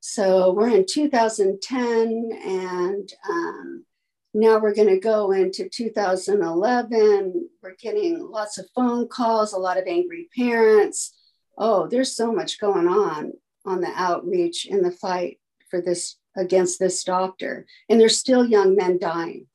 So 0.00 0.52
we're 0.52 0.68
in 0.68 0.84
2010, 0.86 2.30
and 2.44 3.12
um, 3.28 3.86
now 4.34 4.58
we're 4.58 4.74
going 4.74 4.88
to 4.88 4.98
go 4.98 5.30
into 5.30 5.68
2011. 5.68 7.48
We're 7.62 7.74
getting 7.76 8.20
lots 8.20 8.58
of 8.58 8.68
phone 8.74 9.08
calls, 9.08 9.52
a 9.52 9.58
lot 9.58 9.78
of 9.78 9.86
angry 9.86 10.28
parents. 10.36 11.14
Oh, 11.56 11.86
there's 11.86 12.16
so 12.16 12.32
much 12.32 12.60
going 12.60 12.88
on 12.88 13.32
on 13.64 13.80
the 13.80 13.92
outreach 13.94 14.66
in 14.66 14.82
the 14.82 14.90
fight 14.90 15.38
for 15.70 15.80
this 15.80 16.16
against 16.36 16.78
this 16.78 17.04
doctor 17.04 17.66
and 17.88 18.00
there's 18.00 18.18
still 18.18 18.44
young 18.44 18.74
men 18.74 18.98
dying 18.98 19.46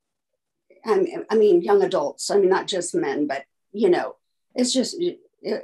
I 0.86 1.36
mean, 1.36 1.62
young 1.62 1.84
adults 1.84 2.32
i 2.32 2.38
mean 2.38 2.50
not 2.50 2.68
just 2.68 2.96
men 2.96 3.28
but 3.28 3.44
you 3.72 3.90
know 3.90 4.16
it's 4.56 4.74
just 4.74 5.00
it, 5.00 5.20
it, 5.42 5.62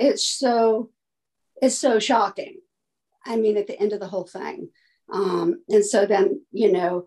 it's 0.00 0.26
so 0.26 0.90
it's 1.62 1.78
so 1.78 1.98
shocking 1.98 2.60
i 3.24 3.36
mean 3.36 3.56
at 3.56 3.66
the 3.66 3.80
end 3.80 3.92
of 3.92 4.00
the 4.00 4.06
whole 4.06 4.26
thing 4.26 4.68
um, 5.10 5.62
and 5.70 5.84
so 5.84 6.04
then 6.04 6.42
you 6.52 6.70
know 6.70 7.06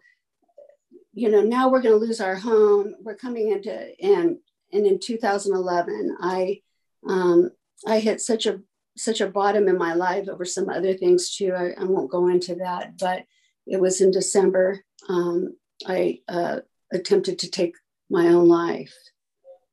you 1.14 1.30
know 1.30 1.42
now 1.42 1.70
we're 1.70 1.82
going 1.82 1.98
to 1.98 2.06
lose 2.06 2.22
our 2.22 2.36
home 2.36 2.94
we're 3.02 3.16
coming 3.16 3.52
into 3.52 3.72
and 4.02 4.38
and 4.74 4.86
in 4.86 5.00
2011 5.00 6.18
i 6.22 6.60
um, 7.08 7.50
i 7.88 8.00
hit 8.00 8.22
such 8.22 8.46
a 8.46 8.60
such 8.98 9.22
a 9.22 9.28
bottom 9.28 9.68
in 9.68 9.78
my 9.78 9.94
life 9.94 10.28
over 10.28 10.46
some 10.46 10.70
other 10.70 10.94
things 10.94 11.36
too. 11.36 11.54
I, 11.54 11.74
I 11.80 11.86
won't 11.86 12.12
go 12.12 12.28
into 12.28 12.56
that, 12.56 12.98
but 12.98 13.24
it 13.66 13.80
was 13.80 14.02
in 14.02 14.12
December. 14.12 14.84
Um, 15.08 15.56
I 15.88 16.20
uh, 16.28 16.60
attempted 16.92 17.40
to 17.40 17.50
take 17.50 17.76
my 18.10 18.28
own 18.28 18.48
life, 18.48 18.94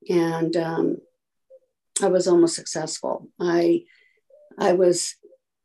and 0.09 0.57
um, 0.57 0.97
I 2.03 2.09
was 2.09 2.29
almost 2.29 2.55
successful. 2.55 3.29
I, 3.41 3.85
I 4.59 4.73
was, 4.73 5.17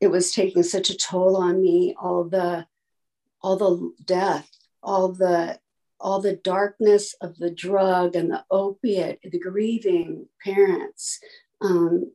it 0.02 0.08
was 0.08 0.32
taking 0.32 0.64
such 0.64 0.90
a 0.90 0.98
toll 0.98 1.38
on 1.38 1.62
me. 1.62 1.96
All 2.02 2.24
the, 2.26 2.66
all 3.42 3.58
the 3.58 3.94
death, 4.06 4.50
all 4.82 5.10
the, 5.10 5.60
all 6.04 6.20
the 6.20 6.36
darkness 6.36 7.16
of 7.22 7.38
the 7.38 7.50
drug 7.50 8.16
and 8.16 8.30
the 8.30 8.44
opiate, 8.52 9.20
the 9.24 9.40
grieving 9.40 10.28
parents, 10.44 11.20
um, 11.62 12.12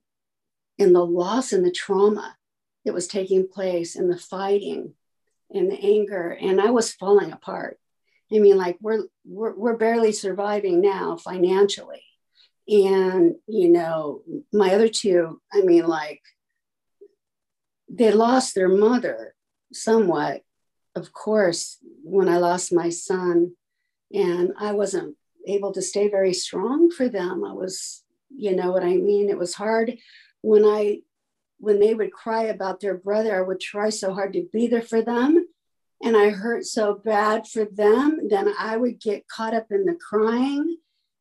in 0.76 0.92
the 0.92 1.04
loss 1.04 1.52
and 1.52 1.64
the 1.64 1.72
trauma 1.72 2.36
that 2.84 2.92
was 2.92 3.08
taking 3.08 3.48
place 3.48 3.96
and 3.96 4.12
the 4.12 4.18
fighting 4.18 4.92
and 5.50 5.72
the 5.72 5.80
anger. 5.80 6.30
And 6.30 6.60
i 6.60 6.70
was 6.70 6.92
falling 6.92 7.32
apart. 7.32 7.80
I 8.32 8.38
mean 8.38 8.56
like 8.56 8.76
we're 8.80 9.04
we're, 9.24 9.54
we're 9.54 9.76
barely 9.76 10.12
surviving 10.12 10.80
now 10.80 11.16
financially. 11.16 12.02
And 12.68 13.36
you 13.46 13.70
know 13.70 14.22
my 14.52 14.74
other 14.74 14.88
two 14.88 15.40
i 15.52 15.62
mean 15.62 15.86
like 15.86 16.20
they 17.88 18.12
lost 18.12 18.54
their 18.54 18.68
mother 18.68 19.34
somewhat. 19.72 20.42
Of 20.94 21.12
course 21.12 21.78
when 22.04 22.28
i 22.28 22.36
lost 22.36 22.72
my 22.72 22.90
son 22.90 23.54
and 24.12 24.52
i 24.58 24.72
wasn't 24.72 25.14
able 25.46 25.72
to 25.72 25.82
stay 25.82 26.08
very 26.08 26.34
strong 26.34 26.90
for 26.90 27.08
them 27.08 27.44
i 27.44 27.52
was 27.52 28.02
you 28.30 28.54
know 28.54 28.70
what 28.72 28.82
i 28.82 28.94
mean 28.94 29.28
it 29.28 29.38
was 29.38 29.54
hard 29.54 29.96
when 30.42 30.64
I 30.64 31.00
when 31.58 31.80
they 31.80 31.94
would 31.94 32.12
cry 32.12 32.44
about 32.44 32.80
their 32.80 32.96
brother, 32.96 33.36
I 33.36 33.46
would 33.46 33.60
try 33.60 33.90
so 33.90 34.14
hard 34.14 34.32
to 34.34 34.48
be 34.52 34.68
there 34.68 34.82
for 34.82 35.02
them. 35.02 35.46
And 36.02 36.16
I 36.16 36.30
hurt 36.30 36.64
so 36.64 36.94
bad 36.94 37.48
for 37.48 37.64
them, 37.64 38.28
then 38.28 38.54
I 38.58 38.76
would 38.76 39.00
get 39.00 39.26
caught 39.26 39.54
up 39.54 39.66
in 39.70 39.84
the 39.84 39.96
crying 39.96 40.76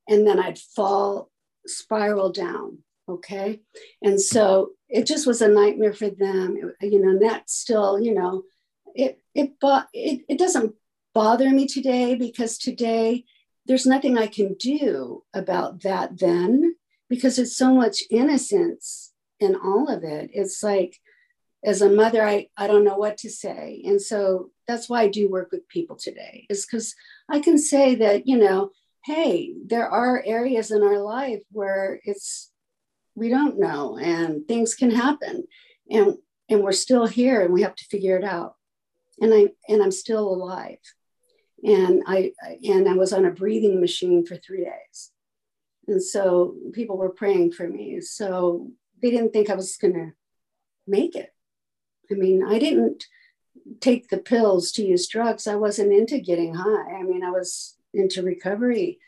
and 0.07 0.25
then 0.25 0.39
I'd 0.39 0.59
fall, 0.59 1.31
spiral 1.65 2.31
down. 2.31 2.79
Okay. 3.09 3.61
And 4.03 4.21
so 4.21 4.71
it 4.87 5.07
just 5.07 5.25
was 5.25 5.41
a 5.41 5.47
nightmare 5.47 5.93
for 5.93 6.09
them, 6.09 6.55
you 6.81 7.01
know, 7.01 7.09
and 7.09 7.21
that 7.23 7.49
still, 7.49 7.99
you 7.99 8.13
know, 8.13 8.43
it, 8.93 9.19
it, 9.33 9.53
it, 9.93 10.21
it 10.29 10.37
doesn't 10.37 10.75
bother 11.17 11.49
me 11.49 11.65
today 11.65 12.13
because 12.13 12.59
today 12.59 13.25
there's 13.65 13.87
nothing 13.87 14.19
I 14.19 14.27
can 14.27 14.53
do 14.53 15.23
about 15.33 15.81
that 15.81 16.19
then 16.19 16.75
because 17.09 17.39
it's 17.39 17.57
so 17.57 17.73
much 17.73 18.03
innocence 18.11 19.13
in 19.39 19.55
all 19.55 19.89
of 19.89 20.03
it. 20.03 20.29
It's 20.31 20.61
like, 20.61 20.99
as 21.65 21.81
a 21.81 21.89
mother, 21.89 22.23
I, 22.23 22.49
I 22.55 22.67
don't 22.67 22.83
know 22.83 22.97
what 22.97 23.17
to 23.17 23.31
say. 23.31 23.81
And 23.83 23.99
so 23.99 24.51
that's 24.67 24.87
why 24.87 25.01
I 25.01 25.07
do 25.07 25.27
work 25.27 25.49
with 25.51 25.67
people 25.67 25.95
today, 25.95 26.45
is 26.51 26.67
because 26.67 26.93
I 27.27 27.39
can 27.39 27.57
say 27.57 27.95
that, 27.95 28.27
you 28.27 28.37
know, 28.37 28.69
hey, 29.03 29.55
there 29.65 29.89
are 29.89 30.21
areas 30.23 30.69
in 30.69 30.83
our 30.83 30.99
life 30.99 31.41
where 31.51 31.99
it's, 32.03 32.51
we 33.15 33.29
don't 33.29 33.59
know 33.59 33.97
and 33.97 34.47
things 34.47 34.75
can 34.75 34.91
happen. 34.91 35.45
And, 35.89 36.17
and 36.47 36.61
we're 36.61 36.73
still 36.73 37.07
here 37.07 37.41
and 37.41 37.51
we 37.51 37.63
have 37.63 37.75
to 37.75 37.85
figure 37.85 38.17
it 38.17 38.23
out. 38.23 38.53
And 39.19 39.33
I, 39.33 39.47
and 39.67 39.81
I'm 39.81 39.91
still 39.91 40.27
alive. 40.27 40.77
And 41.67 42.01
I, 42.07 42.31
and 42.63 42.87
I 42.87 42.93
was 42.93 43.13
on 43.13 43.25
a 43.25 43.31
breathing 43.31 43.79
machine 43.79 44.25
for 44.25 44.37
three 44.37 44.63
days 44.63 45.11
and 45.87 46.03
so 46.03 46.55
people 46.73 46.97
were 46.97 47.09
praying 47.09 47.53
for 47.53 47.67
me. 47.67 48.01
So 48.01 48.71
they 49.01 49.09
didn't 49.09 49.31
think 49.31 49.49
I 49.49 49.55
was 49.55 49.77
going 49.77 49.93
to 49.93 50.11
make 50.85 51.15
it. 51.15 51.33
I 52.11 52.15
mean, 52.15 52.43
I 52.43 52.59
didn't 52.59 53.05
take 53.79 54.09
the 54.09 54.17
pills 54.17 54.71
to 54.73 54.85
use 54.85 55.07
drugs. 55.07 55.47
I 55.47 55.55
wasn't 55.55 55.93
into 55.93 56.19
getting 56.19 56.55
high. 56.55 56.97
I 56.99 57.03
mean, 57.03 57.23
I 57.23 57.31
was 57.31 57.77
into 57.93 58.21
recovery. 58.21 58.99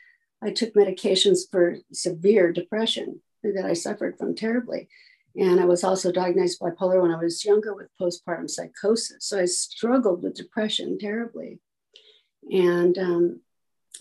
I 0.41 0.51
took 0.51 0.73
medications 0.73 1.39
for 1.49 1.77
severe 1.91 2.51
depression 2.51 3.21
that 3.43 3.65
I 3.65 3.73
suffered 3.73 4.17
from 4.17 4.35
terribly. 4.35 4.89
And 5.35 5.59
I 5.59 5.65
was 5.65 5.83
also 5.83 6.11
diagnosed 6.11 6.59
bipolar 6.59 7.01
when 7.01 7.11
I 7.11 7.21
was 7.21 7.45
younger 7.45 7.73
with 7.73 7.87
postpartum 8.01 8.49
psychosis. 8.49 9.25
So 9.25 9.39
I 9.39 9.45
struggled 9.45 10.23
with 10.23 10.35
depression 10.35 10.97
terribly. 10.97 11.59
And, 12.43 12.97
um, 12.97 13.41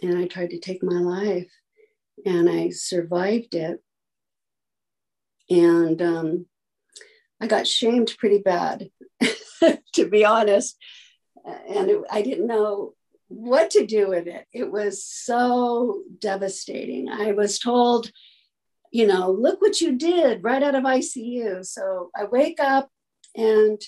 and 0.02 0.18
I 0.18 0.26
tried 0.26 0.50
to 0.50 0.58
take 0.58 0.82
my 0.82 0.98
life 0.98 1.50
and 2.24 2.48
I 2.48 2.70
survived 2.70 3.54
it. 3.54 3.82
And 5.50 6.00
um, 6.02 6.46
I 7.40 7.46
got 7.46 7.66
shamed 7.66 8.14
pretty 8.18 8.38
bad, 8.38 8.90
to 9.94 10.08
be 10.08 10.24
honest. 10.24 10.76
And 11.44 11.90
it, 11.90 12.00
I 12.10 12.22
didn't 12.22 12.46
know 12.46 12.94
what 13.28 13.70
to 13.70 13.86
do 13.86 14.08
with 14.08 14.26
it. 14.26 14.46
It 14.52 14.70
was 14.70 15.04
so 15.04 16.02
devastating. 16.18 17.08
I 17.08 17.32
was 17.32 17.58
told, 17.58 18.10
you 18.90 19.06
know, 19.06 19.30
look 19.30 19.60
what 19.60 19.80
you 19.80 19.96
did 19.96 20.42
right 20.42 20.62
out 20.62 20.74
of 20.74 20.84
ICU. 20.84 21.64
So 21.64 22.10
I 22.16 22.24
wake 22.24 22.60
up 22.60 22.90
and 23.36 23.80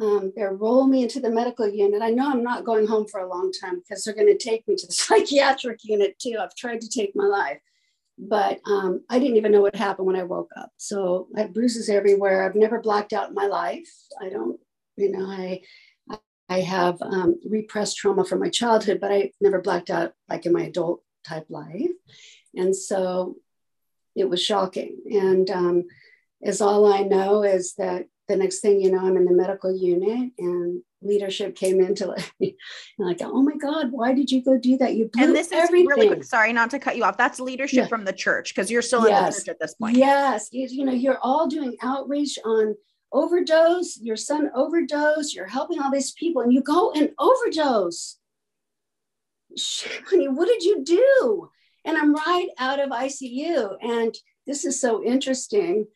um, 0.00 0.32
they 0.34 0.42
roll 0.42 0.86
me 0.86 1.02
into 1.02 1.20
the 1.20 1.30
medical 1.30 1.68
unit. 1.68 2.00
I 2.02 2.10
know 2.10 2.30
I'm 2.30 2.42
not 2.42 2.64
going 2.64 2.86
home 2.86 3.06
for 3.06 3.20
a 3.20 3.28
long 3.28 3.52
time 3.52 3.80
because 3.80 4.04
they're 4.04 4.14
going 4.14 4.26
to 4.26 4.38
take 4.38 4.66
me 4.66 4.74
to 4.76 4.86
the 4.86 4.92
psychiatric 4.92 5.80
unit 5.84 6.18
too. 6.18 6.36
I've 6.40 6.54
tried 6.54 6.80
to 6.80 6.88
take 6.88 7.12
my 7.14 7.26
life, 7.26 7.60
but 8.18 8.60
um, 8.66 9.04
I 9.10 9.18
didn't 9.18 9.36
even 9.36 9.52
know 9.52 9.60
what 9.60 9.76
happened 9.76 10.06
when 10.06 10.16
I 10.16 10.22
woke 10.22 10.50
up. 10.56 10.70
So 10.78 11.28
I 11.36 11.42
have 11.42 11.54
bruises 11.54 11.88
everywhere. 11.88 12.44
I've 12.44 12.54
never 12.54 12.80
blacked 12.80 13.12
out 13.12 13.28
in 13.28 13.34
my 13.34 13.46
life. 13.46 13.88
I 14.20 14.30
don't, 14.30 14.58
you 14.96 15.10
know, 15.10 15.26
I, 15.26 15.60
I 16.48 16.60
have 16.60 17.00
um, 17.02 17.38
repressed 17.48 17.96
trauma 17.96 18.24
from 18.24 18.40
my 18.40 18.48
childhood, 18.48 18.98
but 19.00 19.12
I 19.12 19.32
never 19.40 19.60
blacked 19.60 19.90
out 19.90 20.12
like 20.28 20.46
in 20.46 20.52
my 20.52 20.64
adult 20.64 21.02
type 21.24 21.46
life. 21.48 21.90
And 22.54 22.74
so 22.76 23.36
it 24.14 24.28
was 24.28 24.42
shocking. 24.42 24.98
And 25.10 25.50
um, 25.50 25.84
all 26.60 26.92
I 26.92 27.02
know 27.02 27.42
is 27.42 27.74
that 27.74 28.06
the 28.28 28.36
next 28.36 28.60
thing 28.60 28.80
you 28.80 28.90
know, 28.90 29.00
I'm 29.00 29.16
in 29.16 29.24
the 29.24 29.32
medical 29.32 29.74
unit 29.74 30.32
and 30.38 30.82
leadership 31.02 31.56
came 31.56 31.80
into 31.80 32.06
like, 32.06 32.32
like, 32.98 33.20
oh 33.22 33.42
my 33.42 33.56
God, 33.56 33.90
why 33.90 34.12
did 34.12 34.30
you 34.30 34.42
go 34.42 34.56
do 34.56 34.76
that? 34.78 34.94
You 34.94 35.10
blew 35.12 35.24
and 35.24 35.34
this 35.34 35.52
everything. 35.52 35.90
is 35.90 35.96
really 35.96 36.06
quick. 36.08 36.24
Sorry, 36.24 36.52
not 36.52 36.70
to 36.70 36.78
cut 36.78 36.96
you 36.96 37.04
off. 37.04 37.16
That's 37.16 37.40
leadership 37.40 37.76
yeah. 37.76 37.86
from 37.86 38.04
the 38.04 38.12
church 38.12 38.54
because 38.54 38.70
you're 38.70 38.82
still 38.82 39.08
yes. 39.08 39.18
in 39.18 39.24
the 39.24 39.32
church 39.32 39.48
at 39.48 39.60
this 39.60 39.74
point. 39.74 39.96
Yes, 39.96 40.48
you, 40.52 40.68
you 40.70 40.84
know, 40.84 40.92
you're 40.92 41.18
all 41.18 41.48
doing 41.48 41.76
outreach 41.82 42.38
on 42.44 42.76
overdose. 43.12 43.98
Your 44.00 44.16
son 44.16 44.50
overdose. 44.54 45.34
You're 45.34 45.46
helping 45.46 45.80
all 45.80 45.90
these 45.90 46.12
people, 46.12 46.42
and 46.42 46.52
you 46.52 46.62
go 46.62 46.92
and 46.92 47.10
overdose. 47.18 48.18
Honey, 50.08 50.28
what 50.28 50.48
did 50.48 50.62
you 50.62 50.84
do? 50.84 51.50
And 51.84 51.98
I'm 51.98 52.14
right 52.14 52.48
out 52.58 52.80
of 52.80 52.90
ICU, 52.90 53.76
and 53.82 54.14
this 54.46 54.64
is 54.64 54.80
so 54.80 55.02
interesting. 55.02 55.86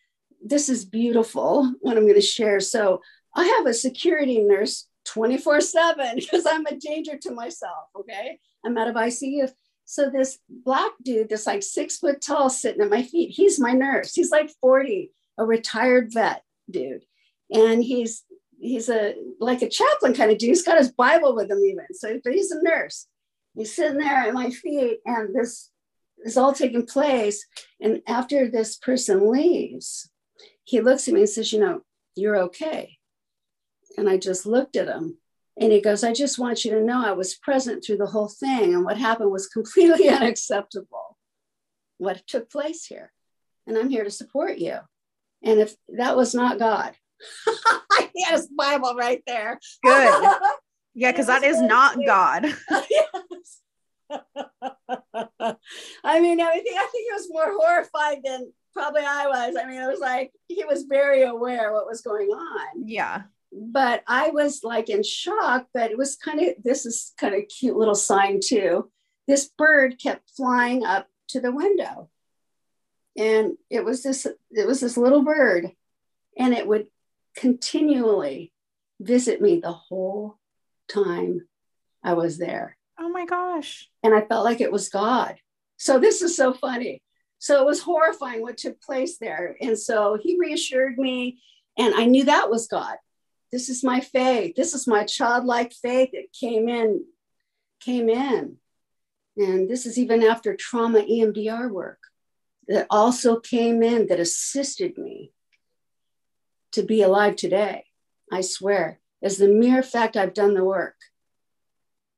This 0.44 0.68
is 0.68 0.84
beautiful. 0.84 1.72
What 1.80 1.96
I'm 1.96 2.04
going 2.04 2.14
to 2.14 2.20
share. 2.20 2.60
So 2.60 3.02
I 3.34 3.44
have 3.44 3.66
a 3.66 3.74
security 3.74 4.40
nurse 4.40 4.86
24 5.06 5.60
7 5.60 6.14
because 6.16 6.46
I'm 6.46 6.66
a 6.66 6.76
danger 6.76 7.16
to 7.18 7.32
myself. 7.32 7.88
Okay. 7.98 8.38
I'm 8.64 8.76
out 8.76 8.88
of 8.88 8.94
ICU. 8.94 9.50
So 9.84 10.10
this 10.10 10.38
black 10.48 10.90
dude, 11.02 11.28
this 11.28 11.46
like 11.46 11.62
six 11.62 11.98
foot 11.98 12.20
tall, 12.20 12.50
sitting 12.50 12.82
at 12.82 12.90
my 12.90 13.02
feet, 13.02 13.30
he's 13.30 13.60
my 13.60 13.72
nurse. 13.72 14.14
He's 14.14 14.32
like 14.32 14.50
40, 14.60 15.12
a 15.38 15.44
retired 15.44 16.12
vet 16.12 16.42
dude. 16.68 17.04
And 17.52 17.82
he's 17.82 18.24
he's 18.58 18.88
a 18.88 19.14
like 19.38 19.62
a 19.62 19.68
chaplain 19.68 20.14
kind 20.14 20.32
of 20.32 20.38
dude. 20.38 20.48
He's 20.48 20.64
got 20.64 20.78
his 20.78 20.90
Bible 20.90 21.36
with 21.36 21.50
him 21.50 21.60
even. 21.64 21.86
So 21.92 22.18
but 22.24 22.32
he's 22.32 22.50
a 22.50 22.62
nurse. 22.62 23.06
He's 23.54 23.74
sitting 23.74 23.98
there 23.98 24.16
at 24.16 24.34
my 24.34 24.50
feet, 24.50 24.98
and 25.06 25.34
this 25.34 25.70
is 26.24 26.36
all 26.36 26.52
taking 26.52 26.84
place. 26.84 27.46
And 27.80 28.02
after 28.06 28.50
this 28.50 28.76
person 28.76 29.30
leaves, 29.30 30.10
he 30.66 30.80
looks 30.80 31.08
at 31.08 31.14
me 31.14 31.20
and 31.20 31.28
says, 31.28 31.52
You 31.52 31.60
know, 31.60 31.80
you're 32.14 32.36
okay. 32.44 32.98
And 33.96 34.08
I 34.08 34.18
just 34.18 34.44
looked 34.44 34.76
at 34.76 34.88
him. 34.88 35.16
And 35.58 35.72
he 35.72 35.80
goes, 35.80 36.04
I 36.04 36.12
just 36.12 36.38
want 36.38 36.66
you 36.66 36.72
to 36.72 36.82
know 36.82 37.02
I 37.02 37.12
was 37.12 37.34
present 37.34 37.82
through 37.82 37.96
the 37.96 38.06
whole 38.06 38.28
thing. 38.28 38.74
And 38.74 38.84
what 38.84 38.98
happened 38.98 39.30
was 39.30 39.46
completely 39.58 40.08
unacceptable. 40.08 41.16
What 41.96 42.26
took 42.26 42.50
place 42.50 42.84
here. 42.84 43.12
And 43.66 43.78
I'm 43.78 43.88
here 43.88 44.04
to 44.04 44.10
support 44.10 44.58
you. 44.58 44.78
And 45.42 45.60
if 45.60 45.74
that 45.88 46.16
was 46.16 46.34
not 46.34 46.58
God, 46.58 46.94
he 48.14 48.24
has 48.24 48.48
the 48.48 48.54
Bible 48.56 48.94
right 48.94 49.22
there. 49.26 49.58
Good. 49.82 50.36
Yeah, 50.98 51.12
because 51.12 51.26
that 51.26 51.44
is 51.44 51.60
not. 51.60 51.98
God. 52.06 52.46
I 56.02 56.20
mean, 56.20 56.40
I 56.40 56.52
think 56.54 56.78
I 56.78 56.86
think 56.86 57.06
he 57.06 57.12
was 57.12 57.28
more 57.28 57.52
horrified 57.54 58.20
than 58.24 58.50
probably 58.76 59.02
I 59.02 59.26
was. 59.26 59.56
I 59.56 59.66
mean, 59.66 59.80
it 59.80 59.86
was 59.86 60.00
like 60.00 60.32
he 60.48 60.64
was 60.64 60.82
very 60.82 61.22
aware 61.22 61.72
what 61.72 61.86
was 61.86 62.02
going 62.02 62.28
on. 62.28 62.86
Yeah 62.86 63.22
but 63.52 64.02
I 64.06 64.30
was 64.30 64.62
like 64.64 64.88
in 64.88 65.02
shock, 65.02 65.68
but 65.72 65.90
it 65.90 65.98
was 65.98 66.16
kind 66.16 66.40
of, 66.40 66.54
this 66.62 66.84
is 66.84 67.12
kind 67.18 67.34
of 67.34 67.48
cute 67.48 67.76
little 67.76 67.94
sign 67.94 68.40
too. 68.42 68.90
This 69.26 69.48
bird 69.56 69.98
kept 69.98 70.30
flying 70.36 70.84
up 70.84 71.08
to 71.28 71.40
the 71.40 71.52
window. 71.52 72.10
And 73.16 73.56
it 73.70 73.84
was 73.84 74.02
this, 74.02 74.26
it 74.26 74.66
was 74.66 74.80
this 74.80 74.96
little 74.96 75.22
bird 75.22 75.70
and 76.38 76.52
it 76.52 76.66
would 76.66 76.88
continually 77.34 78.52
visit 79.00 79.40
me 79.40 79.60
the 79.60 79.72
whole 79.72 80.38
time 80.88 81.46
I 82.02 82.12
was 82.12 82.38
there. 82.38 82.76
Oh 82.98 83.08
my 83.08 83.24
gosh. 83.24 83.88
And 84.02 84.14
I 84.14 84.20
felt 84.20 84.44
like 84.44 84.60
it 84.60 84.72
was 84.72 84.90
God. 84.90 85.36
So 85.78 85.98
this 85.98 86.20
is 86.20 86.36
so 86.36 86.52
funny. 86.52 87.02
So 87.38 87.60
it 87.60 87.66
was 87.66 87.82
horrifying 87.82 88.42
what 88.42 88.58
took 88.58 88.80
place 88.80 89.18
there. 89.18 89.56
And 89.60 89.78
so 89.78 90.18
he 90.20 90.38
reassured 90.38 90.98
me, 90.98 91.40
and 91.78 91.94
I 91.94 92.06
knew 92.06 92.24
that 92.24 92.50
was 92.50 92.66
God. 92.66 92.96
This 93.52 93.68
is 93.68 93.84
my 93.84 94.00
faith. 94.00 94.56
This 94.56 94.74
is 94.74 94.86
my 94.86 95.04
childlike 95.04 95.72
faith 95.72 96.10
that 96.12 96.32
came 96.32 96.68
in 96.68 97.04
came 97.80 98.08
in. 98.08 98.56
And 99.36 99.68
this 99.68 99.86
is 99.86 99.98
even 99.98 100.22
after 100.22 100.56
trauma 100.56 101.00
emdr 101.00 101.70
work 101.70 101.98
that 102.68 102.86
also 102.90 103.38
came 103.38 103.82
in 103.82 104.08
that 104.08 104.18
assisted 104.20 104.98
me 104.98 105.32
to 106.72 106.82
be 106.82 107.02
alive 107.02 107.36
today 107.36 107.84
i 108.32 108.40
swear. 108.40 109.00
As 109.22 109.38
the 109.38 109.48
mere 109.48 109.82
fact 109.82 110.16
i've 110.16 110.34
done 110.34 110.54
the 110.54 110.64
work 110.64 110.96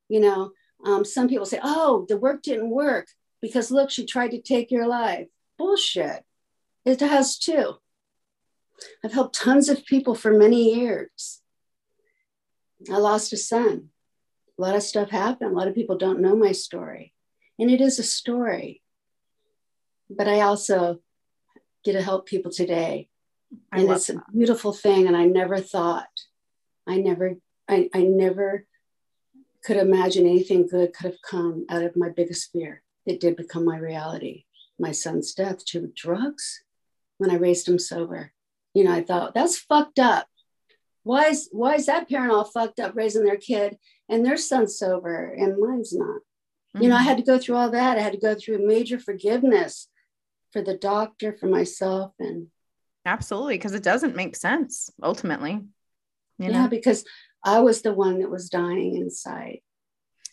you 0.09 0.21
know 0.21 0.53
um, 0.85 1.05
some 1.05 1.29
people 1.29 1.47
say 1.47 1.61
oh 1.63 2.07
the 2.09 2.17
work 2.17 2.43
didn't 2.43 2.71
work 2.71 3.09
because 3.41 3.71
look 3.71 3.91
she 3.91 4.05
tried 4.05 4.31
to 4.31 4.41
take 4.41 4.71
your 4.71 4.87
life 4.87 5.29
bullshit 5.59 6.25
it 6.85 7.01
has 7.01 7.39
too 7.39 7.79
I've 9.05 9.13
helped 9.13 9.35
tons 9.35 9.69
of 9.69 9.85
people 9.85 10.15
for 10.15 10.33
many 10.33 10.75
years. 10.75 11.41
I 12.91 12.99
lost 12.99 13.33
a 13.33 13.37
son. 13.37 13.89
A 14.59 14.63
lot 14.63 14.77
of 14.77 14.83
stuff 14.83 15.11
happened. 15.11 15.53
A 15.53 15.55
lot 15.55 15.69
of 15.69 15.75
people 15.75 15.97
don't 15.97 16.21
know 16.21 16.37
my 16.37 16.53
story. 16.53 17.13
And 17.59 17.71
it 17.71 17.81
is 17.81 17.99
a 17.99 18.05
story. 18.05 18.83
But 20.11 20.29
I 20.29 20.41
also 20.41 21.01
get 21.85 21.93
to 21.93 22.03
help 22.03 22.27
people 22.27 22.51
today. 22.51 23.09
I 23.73 23.81
and 23.81 23.91
it's 23.91 24.11
a 24.11 24.23
beautiful 24.33 24.73
thing. 24.73 25.07
And 25.07 25.17
I 25.17 25.25
never 25.25 25.59
thought, 25.61 26.09
I 26.87 26.99
never, 26.99 27.35
I, 27.69 27.89
I 27.95 28.03
never 28.03 28.67
could 29.65 29.77
imagine 29.77 30.27
anything 30.27 30.67
good 30.67 30.95
could 30.95 31.13
have 31.13 31.23
come 31.23 31.67
out 31.69 31.83
of 31.83 31.97
my 31.97 32.09
biggest 32.09 32.53
fear. 32.53 32.83
It 33.09 33.19
did 33.19 33.35
become 33.35 33.65
my 33.65 33.79
reality. 33.79 34.45
My 34.79 34.93
son's 34.93 35.35
death 35.35 35.65
to 35.67 35.91
drugs 35.97 36.63
when 37.17 37.31
I 37.31 37.35
raised 37.35 37.69
him 37.69 37.81
sober 37.81 38.33
you 38.79 38.85
know, 38.85 38.93
I 38.93 39.03
thought 39.03 39.35
that's 39.35 39.59
fucked 39.59 39.99
up. 39.99 40.29
Why 41.03 41.27
is 41.27 41.49
why 41.51 41.75
is 41.75 41.87
that 41.87 42.09
parent 42.09 42.33
all 42.33 42.45
fucked 42.45 42.79
up 42.79 42.95
raising 42.95 43.25
their 43.25 43.37
kid 43.37 43.77
and 44.09 44.25
their 44.25 44.37
son's 44.37 44.79
sober 44.79 45.35
and 45.37 45.59
mine's 45.59 45.93
not? 45.93 46.21
Mm-hmm. 46.77 46.83
You 46.83 46.89
know, 46.91 46.95
I 46.95 46.99
mm-hmm. 46.99 47.09
had 47.09 47.17
to 47.17 47.25
go 47.25 47.39
through 47.39 47.57
all 47.57 47.71
that. 47.71 47.99
I 47.99 48.03
had 48.03 48.13
to 48.13 48.21
go 48.21 48.37
through 48.37 48.67
major 48.67 49.01
forgiveness 49.01 49.89
for 50.53 50.63
the 50.63 50.77
doctor, 50.77 51.33
for 51.33 51.47
myself, 51.47 52.13
and 52.21 52.49
absolutely 53.05 53.57
because 53.57 53.75
it 53.75 53.83
doesn't 53.83 54.17
make 54.17 54.37
sense 54.37 54.91
ultimately. 55.03 55.61
You 56.39 56.49
know? 56.49 56.61
Yeah, 56.61 56.67
because 56.69 57.05
I 57.45 57.61
was 57.61 57.83
the 57.83 57.95
one 57.95 58.21
that 58.21 58.31
was 58.31 58.49
dying 58.49 58.95
inside 58.95 59.59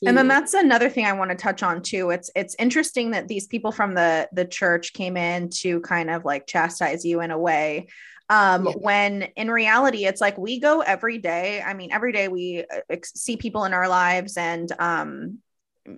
and 0.05 0.17
then 0.17 0.27
that's 0.27 0.53
another 0.53 0.89
thing 0.89 1.05
i 1.05 1.13
want 1.13 1.31
to 1.31 1.37
touch 1.37 1.63
on 1.63 1.81
too. 1.81 2.09
It's 2.09 2.29
it's 2.35 2.55
interesting 2.59 3.11
that 3.11 3.27
these 3.27 3.47
people 3.47 3.71
from 3.71 3.93
the 3.93 4.27
the 4.33 4.45
church 4.45 4.93
came 4.93 5.17
in 5.17 5.49
to 5.61 5.79
kind 5.81 6.09
of 6.09 6.25
like 6.25 6.47
chastise 6.47 7.05
you 7.05 7.21
in 7.21 7.31
a 7.31 7.37
way. 7.37 7.87
Um, 8.27 8.65
yeah. 8.65 8.71
when 8.73 9.21
in 9.35 9.51
reality 9.51 10.05
it's 10.05 10.19
like 10.19 10.37
we 10.37 10.59
go 10.59 10.81
every 10.81 11.19
day. 11.19 11.61
I 11.61 11.73
mean 11.73 11.91
every 11.91 12.11
day 12.11 12.27
we 12.27 12.65
uh, 12.89 12.95
see 13.03 13.37
people 13.37 13.65
in 13.65 13.73
our 13.73 13.87
lives 13.87 14.37
and 14.37 14.71
um, 14.79 15.39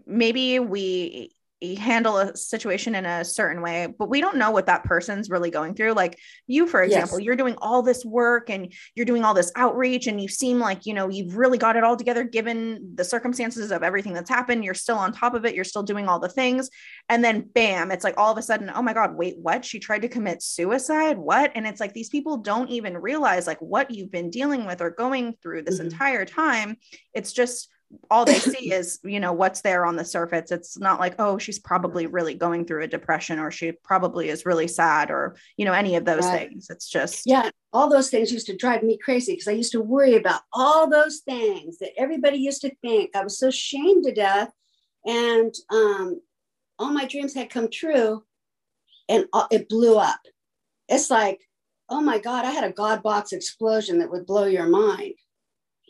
maybe 0.06 0.60
we 0.60 1.32
handle 1.62 2.20
a 2.20 2.36
situation 2.38 2.93
in 2.93 3.05
a 3.05 3.26
certain 3.26 3.64
way 3.64 3.88
but 3.97 4.10
we 4.10 4.22
don't 4.22 4.38
know 4.38 4.51
what 4.51 4.68
that 4.68 4.84
person's 4.84 5.30
really 5.30 5.49
going 5.49 5.74
through. 5.74 5.93
Like 5.93 6.20
you 6.45 6.68
for 6.68 6.84
example 6.84 7.20
yes. 7.20 7.26
you're 7.26 7.36
doing 7.36 7.55
all 7.60 7.82
this 7.82 8.05
work 8.05 8.49
and 8.49 8.72
you're 8.95 9.05
doing 9.05 9.24
all 9.24 9.34
this 9.34 9.51
outreach 9.55 10.08
and 10.08 10.22
you 10.22 10.28
seem 10.28 10.60
like 10.60 10.86
you 10.86 10.93
know 10.93 11.10
you've 11.10 11.36
really 11.36 11.58
got 11.58 11.76
it 11.76 11.84
all 11.84 11.97
together 11.97 12.24
given 12.24 12.91
the 12.95 13.03
circumstances 13.03 13.72
of 13.72 13.82
everything 13.84 14.14
that's 14.14 14.30
happened. 14.30 14.64
You're 14.64 14.74
still 14.74 14.97
on 14.97 15.12
top 15.12 15.34
of 15.34 15.45
it. 15.45 15.55
You're 15.55 15.64
still 15.64 15.84
doing 15.84 16.08
all 16.08 16.20
the 16.20 16.30
things. 16.30 16.70
And 17.10 17.24
then 17.24 17.49
bam 17.53 17.91
it's 17.91 18.03
like 18.03 18.16
all 18.18 18.32
of 18.32 18.38
a 18.38 18.41
sudden 18.41 18.72
oh 18.74 18.82
my 18.82 18.93
god 18.93 19.16
wait 19.16 19.38
what? 19.39 19.66
She 19.66 19.80
tried 19.80 20.03
to 20.03 20.10
commit 20.10 20.43
suicide? 20.43 21.18
What? 21.18 21.51
And 21.55 21.66
it's 21.66 21.80
like 21.80 21.93
these 21.93 22.10
people 22.10 22.38
don't 22.38 22.70
even 22.70 22.97
realize 22.97 23.47
like 23.47 23.60
what 23.60 23.89
you've 23.89 24.12
been 24.12 24.30
dealing 24.30 24.66
with 24.66 24.82
or 24.82 24.91
going 24.91 25.36
through 25.41 25.64
this 25.64 25.78
mm-hmm. 25.78 25.88
entire 25.88 26.26
time. 26.26 26.78
It's 27.14 27.34
just 27.34 27.70
all 28.10 28.26
they 28.26 28.34
see 28.40 28.72
is 28.72 29.00
you 29.04 29.20
know 29.20 29.34
what's 29.34 29.62
there 29.62 29.86
on 29.86 29.96
the 29.96 30.06
surface. 30.06 30.52
It's 30.52 30.78
not 30.78 31.00
like 31.00 31.16
oh 31.20 31.38
she's 31.38 31.60
probably 31.60 32.08
really 32.08 32.34
going 32.34 32.66
through 32.66 32.84
a 32.84 32.88
depression 32.88 33.40
or 33.40 33.52
she 33.52 33.74
probably 33.84 34.30
is 34.30 34.46
really 34.46 34.68
sad 34.68 35.12
or 35.12 35.36
you 35.58 35.66
know 35.66 35.74
any 35.74 35.96
of 35.96 36.06
those 36.06 36.26
right. 36.26 36.50
things. 36.50 36.70
It's 36.70 36.90
just 36.90 37.24
yeah 37.26 37.50
all 37.74 37.90
those 37.90 38.10
things 38.10 38.32
used 38.32 38.48
to 38.48 38.56
drive 38.56 38.82
me 38.82 38.98
crazy 38.98 39.34
because 39.34 39.48
i 39.48 39.52
used 39.52 39.74
to 39.74 39.82
worry 39.82 40.16
about 40.16 40.42
all 40.54 40.90
those 40.90 41.20
things 41.20 41.78
that 41.80 41.92
everybody 41.98 42.38
used 42.38 42.62
to 42.62 42.76
think. 42.82 43.16
I 43.16 43.24
was 43.24 43.38
so 43.38 43.52
shamed 43.52 44.06
to 44.06 44.14
death 44.14 44.52
and 45.06 45.54
um, 45.70 46.22
all 46.80 46.92
my 46.92 47.06
dreams 47.06 47.34
had 47.34 47.50
come 47.50 47.70
true 47.70 48.24
and 49.10 49.26
it 49.52 49.70
blew 49.70 49.98
up. 49.98 50.20
It's 50.90 51.10
like 51.10 51.40
oh 51.90 52.02
my 52.02 52.20
god 52.20 52.46
i 52.46 52.52
had 52.52 52.64
a 52.64 52.74
god 52.74 53.02
box 53.02 53.32
explosion 53.32 54.00
that 54.00 54.12
would 54.12 54.26
blow 54.26 54.46
your 54.46 54.68
mind 54.68 55.14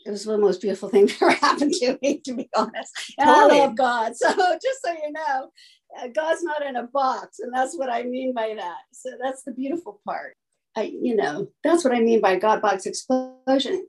it 0.07 0.11
was 0.11 0.23
the 0.23 0.37
most 0.37 0.61
beautiful 0.61 0.87
thing 0.87 1.05
that 1.07 1.21
ever 1.21 1.31
happened 1.31 1.73
to 1.73 1.99
me, 2.01 2.19
to 2.19 2.33
be 2.33 2.49
honest. 2.55 3.13
And 3.17 3.27
totally. 3.27 3.59
I 3.59 3.65
love 3.65 3.75
God. 3.75 4.13
So 4.15 4.29
just 4.33 4.81
so 4.83 4.91
you 4.91 5.11
know, 5.11 5.51
uh, 5.99 6.07
God's 6.07 6.43
not 6.43 6.65
in 6.65 6.77
a 6.77 6.83
box. 6.83 7.39
And 7.39 7.53
that's 7.53 7.77
what 7.77 7.89
I 7.89 8.03
mean 8.03 8.33
by 8.33 8.55
that. 8.55 8.77
So 8.93 9.11
that's 9.21 9.43
the 9.43 9.51
beautiful 9.51 9.99
part. 10.05 10.37
I, 10.75 10.83
you 10.83 11.15
know, 11.15 11.49
that's 11.63 11.83
what 11.83 11.93
I 11.93 11.99
mean 11.99 12.21
by 12.21 12.37
God 12.37 12.61
box 12.61 12.85
explosion. 12.85 13.87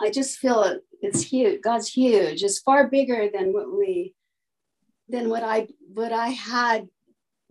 I 0.00 0.10
just 0.10 0.38
feel 0.38 0.78
it's 1.00 1.22
huge. 1.22 1.62
God's 1.62 1.88
huge. 1.88 2.42
It's 2.42 2.58
far 2.58 2.88
bigger 2.88 3.28
than 3.32 3.52
what 3.52 3.72
we, 3.72 4.14
than 5.08 5.28
what 5.28 5.44
I, 5.44 5.68
what 5.92 6.12
I 6.12 6.28
had 6.28 6.88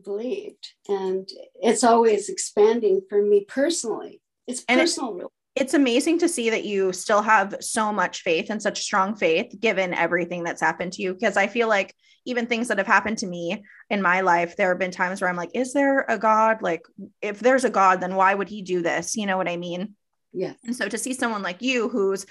believed, 0.03 0.73
and 0.87 1.27
it's 1.61 1.83
always 1.83 2.29
expanding 2.29 3.01
for 3.09 3.21
me 3.21 3.45
personally. 3.45 4.21
It's 4.47 4.61
personal. 4.61 5.27
It, 5.27 5.38
it's 5.59 5.73
amazing 5.73 6.19
to 6.19 6.29
see 6.29 6.49
that 6.49 6.65
you 6.65 6.93
still 6.93 7.21
have 7.21 7.55
so 7.59 7.91
much 7.91 8.21
faith 8.21 8.49
and 8.49 8.61
such 8.61 8.81
strong 8.81 9.15
faith 9.15 9.53
given 9.59 9.93
everything 9.93 10.43
that's 10.43 10.61
happened 10.61 10.93
to 10.93 11.01
you. 11.01 11.13
Because 11.13 11.37
I 11.37 11.47
feel 11.47 11.67
like 11.67 11.93
even 12.25 12.45
things 12.45 12.67
that 12.67 12.77
have 12.77 12.87
happened 12.87 13.17
to 13.19 13.27
me 13.27 13.63
in 13.89 14.01
my 14.01 14.21
life, 14.21 14.55
there 14.55 14.69
have 14.69 14.79
been 14.79 14.91
times 14.91 15.21
where 15.21 15.29
I'm 15.29 15.35
like, 15.35 15.51
is 15.53 15.73
there 15.73 16.05
a 16.07 16.17
God? 16.17 16.61
Like, 16.61 16.83
if 17.21 17.39
there's 17.39 17.65
a 17.65 17.69
God, 17.69 18.01
then 18.01 18.15
why 18.15 18.33
would 18.33 18.49
he 18.49 18.61
do 18.61 18.81
this? 18.81 19.15
You 19.17 19.25
know 19.25 19.37
what 19.37 19.49
I 19.49 19.57
mean? 19.57 19.95
Yeah. 20.31 20.53
And 20.65 20.75
so 20.75 20.87
to 20.87 20.97
see 20.97 21.13
someone 21.13 21.41
like 21.41 21.61
you 21.61 21.89
who's 21.89 22.25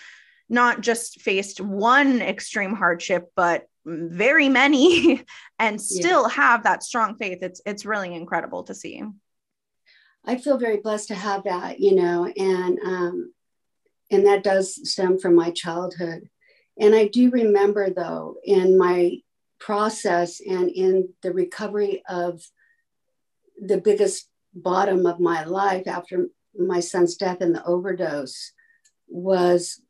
not 0.48 0.80
just 0.80 1.20
faced 1.20 1.60
one 1.60 2.22
extreme 2.22 2.74
hardship, 2.74 3.30
but 3.36 3.64
very 3.84 4.48
many 4.48 5.24
and 5.58 5.80
still 5.80 6.22
yeah. 6.22 6.34
have 6.34 6.62
that 6.62 6.82
strong 6.82 7.16
faith, 7.16 7.38
it's 7.42 7.60
it's 7.66 7.84
really 7.84 8.14
incredible 8.14 8.64
to 8.64 8.74
see. 8.74 9.02
I 10.28 10.36
feel 10.36 10.58
very 10.58 10.76
blessed 10.76 11.08
to 11.08 11.14
have 11.14 11.44
that, 11.44 11.80
you 11.80 11.94
know, 11.94 12.26
and 12.26 12.78
um, 12.84 13.32
and 14.10 14.26
that 14.26 14.44
does 14.44 14.90
stem 14.90 15.18
from 15.18 15.34
my 15.34 15.50
childhood. 15.50 16.28
And 16.78 16.94
I 16.94 17.08
do 17.08 17.30
remember 17.30 17.88
though 17.88 18.36
in 18.44 18.76
my 18.76 19.22
process 19.58 20.40
and 20.40 20.68
in 20.68 21.08
the 21.22 21.32
recovery 21.32 22.02
of 22.08 22.42
the 23.58 23.78
biggest 23.78 24.28
bottom 24.54 25.06
of 25.06 25.18
my 25.18 25.44
life 25.44 25.86
after 25.86 26.28
my 26.54 26.80
son's 26.80 27.16
death 27.16 27.40
and 27.40 27.54
the 27.54 27.64
overdose 27.64 28.52
was 29.08 29.80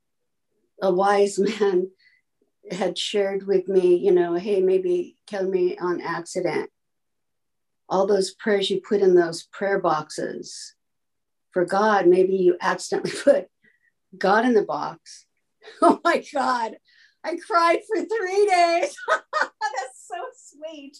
a 0.80 0.93
wise 0.93 1.39
man 1.61 1.91
had 2.70 2.97
shared 2.97 3.45
with 3.45 3.66
me, 3.66 3.97
you 3.97 4.12
know, 4.12 4.34
hey, 4.34 4.61
maybe 4.61 5.16
kill 5.26 5.49
me 5.49 5.76
on 5.78 6.01
accident. 6.01 6.70
All 7.89 8.07
those 8.07 8.32
prayers 8.32 8.70
you 8.70 8.80
put 8.80 9.01
in 9.01 9.14
those 9.14 9.45
prayer 9.45 9.78
boxes 9.78 10.74
for 11.53 11.64
God, 11.64 12.07
maybe 12.07 12.34
you 12.34 12.57
accidentally 12.61 13.12
put 13.24 13.49
God 14.16 14.45
in 14.45 14.55
the 14.55 14.62
box. 14.62 15.24
Oh 15.82 16.01
my 16.03 16.24
God. 16.32 16.76
I 17.24 17.36
cried 17.36 17.80
for 17.86 17.97
three 17.97 18.47
days. 18.47 18.97
That's 19.11 20.07
so 20.07 20.16
sweet, 20.34 20.97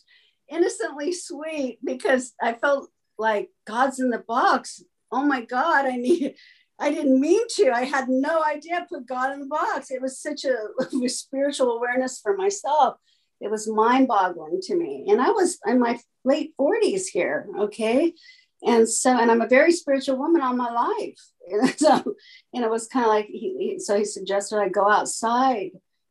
innocently 0.51 1.13
sweet, 1.13 1.79
because 1.83 2.35
I 2.43 2.53
felt 2.53 2.91
like 3.19 3.51
God's 3.67 3.99
in 3.99 4.11
the 4.11 4.19
box. 4.19 4.83
Oh 5.11 5.23
my 5.23 5.43
God, 5.43 5.87
I 5.87 5.97
need, 5.97 6.35
I 6.79 6.91
didn't 6.91 7.21
mean 7.21 7.47
to. 7.57 7.71
I 7.71 7.85
had 7.85 8.09
no 8.09 8.43
idea 8.43 8.87
put 8.91 9.07
God 9.07 9.33
in 9.33 9.41
the 9.41 9.47
box. 9.47 9.91
It 9.91 10.03
was 10.03 10.21
such 10.21 10.45
a 10.45 11.09
spiritual 11.09 11.71
awareness 11.79 12.21
for 12.21 12.37
myself. 12.37 12.97
It 13.41 13.51
was 13.51 13.69
mind 13.69 14.09
boggling 14.09 14.61
to 14.63 14.77
me. 14.77 15.07
And 15.09 15.21
I 15.21 15.31
was 15.31 15.59
in 15.67 15.79
my 15.79 15.99
late 16.25 16.53
40s 16.59 17.07
here. 17.07 17.47
Okay. 17.59 18.15
And 18.63 18.89
so, 18.89 19.17
and 19.17 19.31
I'm 19.31 19.41
a 19.41 19.49
very 19.49 19.71
spiritual 19.71 20.17
woman 20.17 20.43
all 20.43 20.55
my 20.55 20.71
life. 20.71 21.21
And 21.51 21.79
so, 21.79 22.15
and 22.53 22.63
it 22.63 22.71
was 22.71 22.89
kind 22.89 23.07
of 23.07 23.11
like, 23.11 23.25
he, 23.25 23.57
he, 23.59 23.79
so 23.79 23.97
he 23.97 24.05
suggested 24.05 24.59
I 24.59 24.69
go 24.69 24.87
outside 24.87 25.71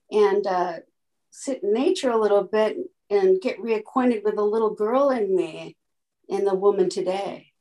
and 0.09 0.47
uh, 0.47 0.77
sit 1.29 1.61
in 1.61 1.73
nature 1.73 2.09
a 2.09 2.19
little 2.19 2.43
bit 2.43 2.75
and 3.11 3.39
get 3.39 3.61
reacquainted 3.61 4.23
with 4.23 4.35
the 4.35 4.41
little 4.41 4.73
girl 4.73 5.11
in 5.11 5.35
me 5.35 5.77
and 6.27 6.47
the 6.47 6.55
woman 6.55 6.89
today. 6.89 7.53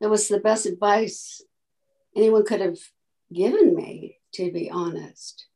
It 0.00 0.08
was 0.08 0.26
the 0.26 0.40
best 0.40 0.66
advice 0.66 1.42
anyone 2.16 2.44
could 2.44 2.60
have 2.60 2.78
given 3.32 3.76
me, 3.76 4.18
to 4.34 4.50
be 4.50 4.68
honest. 4.68 5.46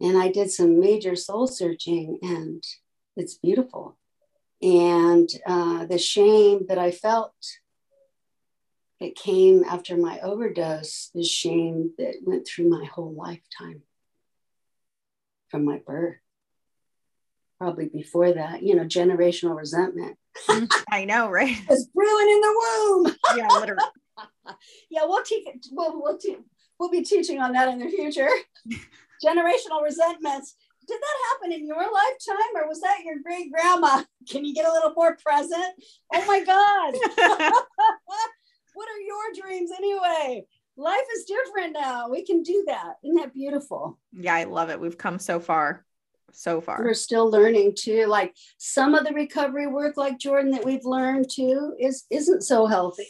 And 0.00 0.16
I 0.16 0.30
did 0.30 0.50
some 0.50 0.80
major 0.80 1.14
soul 1.14 1.46
searching, 1.46 2.18
and 2.22 2.62
it's 3.16 3.34
beautiful. 3.34 3.98
And 4.62 5.28
uh, 5.46 5.86
the 5.86 5.98
shame 5.98 6.66
that 6.68 6.78
I 6.78 6.90
felt 6.90 7.34
it 9.00 9.14
came 9.14 9.64
after 9.64 9.96
my 9.96 10.20
overdose, 10.20 11.10
the 11.14 11.24
shame 11.24 11.92
that 11.96 12.16
went 12.22 12.46
through 12.46 12.68
my 12.68 12.84
whole 12.84 13.14
lifetime 13.14 13.82
from 15.48 15.64
my 15.64 15.80
birth. 15.86 16.18
Probably 17.58 17.88
before 17.88 18.32
that, 18.32 18.62
you 18.62 18.74
know, 18.74 18.84
generational 18.84 19.56
resentment. 19.56 20.16
I 20.90 21.04
know, 21.04 21.28
right? 21.30 21.56
It's 21.70 21.86
brewing 21.86 22.28
in 22.28 22.40
the 22.40 22.54
womb. 22.58 23.16
yeah, 23.36 23.48
literally. 23.58 23.84
yeah, 24.90 25.02
we'll 25.04 25.22
teach. 25.22 25.46
We'll 25.70 26.00
we'll, 26.00 26.18
te- 26.18 26.38
we'll 26.78 26.90
be 26.90 27.02
teaching 27.02 27.40
on 27.40 27.52
that 27.52 27.68
in 27.68 27.78
the 27.78 27.88
future. 27.88 28.28
Generational 29.24 29.82
resentments. 29.82 30.56
Did 30.86 30.98
that 31.00 31.28
happen 31.30 31.52
in 31.52 31.66
your 31.66 31.76
lifetime, 31.76 32.56
or 32.56 32.66
was 32.66 32.80
that 32.80 33.04
your 33.04 33.16
great 33.22 33.52
grandma? 33.52 34.02
Can 34.28 34.44
you 34.44 34.54
get 34.54 34.66
a 34.66 34.72
little 34.72 34.92
more 34.94 35.16
present? 35.16 35.74
Oh 36.12 36.26
my 36.26 36.42
God! 36.44 36.94
what 38.74 38.88
are 38.88 39.00
your 39.00 39.42
dreams 39.42 39.70
anyway? 39.76 40.44
Life 40.76 41.06
is 41.16 41.24
different 41.24 41.74
now. 41.74 42.08
We 42.08 42.24
can 42.24 42.42
do 42.42 42.64
that. 42.66 42.94
Isn't 43.04 43.16
that 43.16 43.34
beautiful? 43.34 43.98
Yeah, 44.12 44.34
I 44.34 44.44
love 44.44 44.70
it. 44.70 44.80
We've 44.80 44.96
come 44.96 45.18
so 45.18 45.38
far 45.38 45.84
so 46.32 46.60
far. 46.60 46.80
We're 46.82 46.94
still 46.94 47.28
learning 47.28 47.74
too. 47.76 48.06
Like 48.06 48.34
some 48.56 48.94
of 48.94 49.04
the 49.04 49.12
recovery 49.12 49.66
work, 49.66 49.96
like 49.96 50.18
Jordan, 50.18 50.52
that 50.52 50.64
we've 50.64 50.84
learned 50.84 51.28
too, 51.28 51.74
is 51.78 52.04
isn't 52.08 52.42
so 52.42 52.66
healthy 52.66 53.08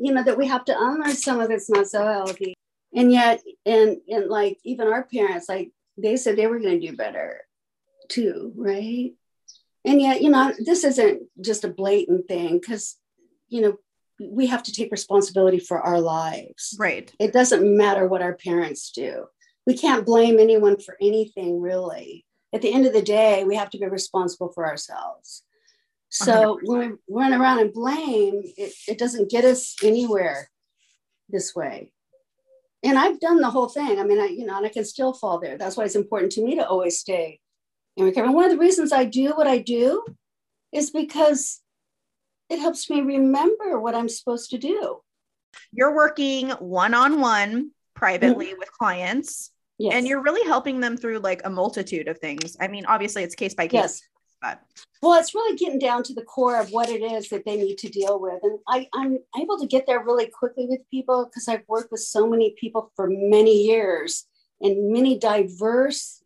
you 0.00 0.12
know 0.12 0.22
that 0.24 0.38
we 0.38 0.46
have 0.46 0.64
to 0.64 0.74
unlearn 0.76 1.14
some 1.14 1.40
of 1.40 1.50
it's 1.50 1.68
not 1.68 1.86
so 1.86 2.04
healthy 2.04 2.54
and 2.94 3.12
yet 3.12 3.42
and 3.64 3.98
and 4.08 4.28
like 4.28 4.58
even 4.64 4.88
our 4.88 5.04
parents 5.04 5.48
like 5.48 5.72
they 5.96 6.16
said 6.16 6.36
they 6.36 6.46
were 6.46 6.58
going 6.58 6.80
to 6.80 6.86
do 6.86 6.96
better 6.96 7.42
too 8.08 8.52
right? 8.56 9.12
And 9.84 10.00
yet 10.00 10.22
you 10.22 10.30
know 10.30 10.52
this 10.58 10.84
isn't 10.84 11.22
just 11.40 11.64
a 11.64 11.68
blatant 11.68 12.28
thing 12.28 12.58
because 12.58 12.96
you 13.48 13.62
know 13.62 13.78
we 14.20 14.46
have 14.48 14.62
to 14.64 14.72
take 14.72 14.92
responsibility 14.92 15.58
for 15.58 15.80
our 15.80 16.00
lives. 16.00 16.76
Right. 16.78 17.10
It 17.18 17.32
doesn't 17.32 17.76
matter 17.76 18.06
what 18.06 18.20
our 18.20 18.34
parents 18.34 18.90
do. 18.92 19.24
We 19.66 19.76
can't 19.76 20.04
blame 20.04 20.38
anyone 20.38 20.78
for 20.78 20.96
anything 21.00 21.60
really. 21.60 22.26
At 22.52 22.62
the 22.62 22.72
end 22.72 22.86
of 22.86 22.92
the 22.92 23.02
day 23.02 23.44
we 23.44 23.56
have 23.56 23.70
to 23.70 23.78
be 23.78 23.86
responsible 23.86 24.52
for 24.52 24.66
ourselves. 24.66 25.42
So 26.10 26.56
100%. 26.56 26.58
when 26.64 26.98
we 27.08 27.22
run 27.22 27.32
around 27.32 27.60
and 27.60 27.72
blame, 27.72 28.42
it, 28.56 28.72
it 28.88 28.98
doesn't 28.98 29.30
get 29.30 29.44
us 29.44 29.76
anywhere 29.82 30.50
this 31.28 31.54
way. 31.54 31.92
And 32.82 32.98
I've 32.98 33.20
done 33.20 33.40
the 33.40 33.50
whole 33.50 33.68
thing. 33.68 33.98
I 33.98 34.04
mean, 34.04 34.18
I, 34.18 34.26
you 34.26 34.46
know, 34.46 34.56
and 34.56 34.66
I 34.66 34.70
can 34.70 34.84
still 34.84 35.12
fall 35.12 35.38
there. 35.38 35.58
That's 35.58 35.76
why 35.76 35.84
it's 35.84 35.96
important 35.96 36.32
to 36.32 36.42
me 36.42 36.56
to 36.56 36.66
always 36.66 36.98
stay 36.98 37.40
in 37.96 38.04
recovery. 38.04 38.28
And 38.28 38.34
one 38.34 38.44
of 38.44 38.50
the 38.50 38.58
reasons 38.58 38.92
I 38.92 39.04
do 39.04 39.30
what 39.32 39.46
I 39.46 39.58
do 39.58 40.02
is 40.72 40.90
because 40.90 41.60
it 42.48 42.58
helps 42.58 42.88
me 42.88 43.02
remember 43.02 43.78
what 43.78 43.94
I'm 43.94 44.08
supposed 44.08 44.50
to 44.50 44.58
do. 44.58 45.00
You're 45.72 45.94
working 45.94 46.50
one 46.50 46.94
on 46.94 47.20
one 47.20 47.72
privately 47.94 48.46
mm-hmm. 48.46 48.58
with 48.58 48.72
clients. 48.72 49.50
Yes. 49.78 49.94
And 49.94 50.06
you're 50.06 50.22
really 50.22 50.46
helping 50.46 50.80
them 50.80 50.96
through 50.96 51.18
like 51.18 51.42
a 51.44 51.50
multitude 51.50 52.08
of 52.08 52.18
things. 52.18 52.56
I 52.60 52.68
mean, 52.68 52.86
obviously 52.86 53.22
it's 53.22 53.34
case 53.34 53.54
by 53.54 53.66
case. 53.66 53.74
Yes 53.74 54.02
but 54.40 54.60
well 55.02 55.18
it's 55.18 55.34
really 55.34 55.56
getting 55.56 55.78
down 55.78 56.02
to 56.02 56.14
the 56.14 56.22
core 56.22 56.58
of 56.60 56.70
what 56.70 56.88
it 56.88 57.02
is 57.02 57.28
that 57.28 57.44
they 57.44 57.56
need 57.56 57.76
to 57.76 57.88
deal 57.88 58.20
with 58.20 58.40
and 58.42 58.58
I, 58.68 58.88
i'm 58.94 59.18
able 59.40 59.58
to 59.58 59.66
get 59.66 59.86
there 59.86 60.04
really 60.04 60.26
quickly 60.26 60.66
with 60.66 60.80
people 60.90 61.26
because 61.26 61.48
i've 61.48 61.64
worked 61.68 61.90
with 61.90 62.00
so 62.00 62.28
many 62.28 62.54
people 62.58 62.92
for 62.96 63.08
many 63.10 63.62
years 63.62 64.26
in 64.60 64.92
many 64.92 65.18
diverse 65.18 66.22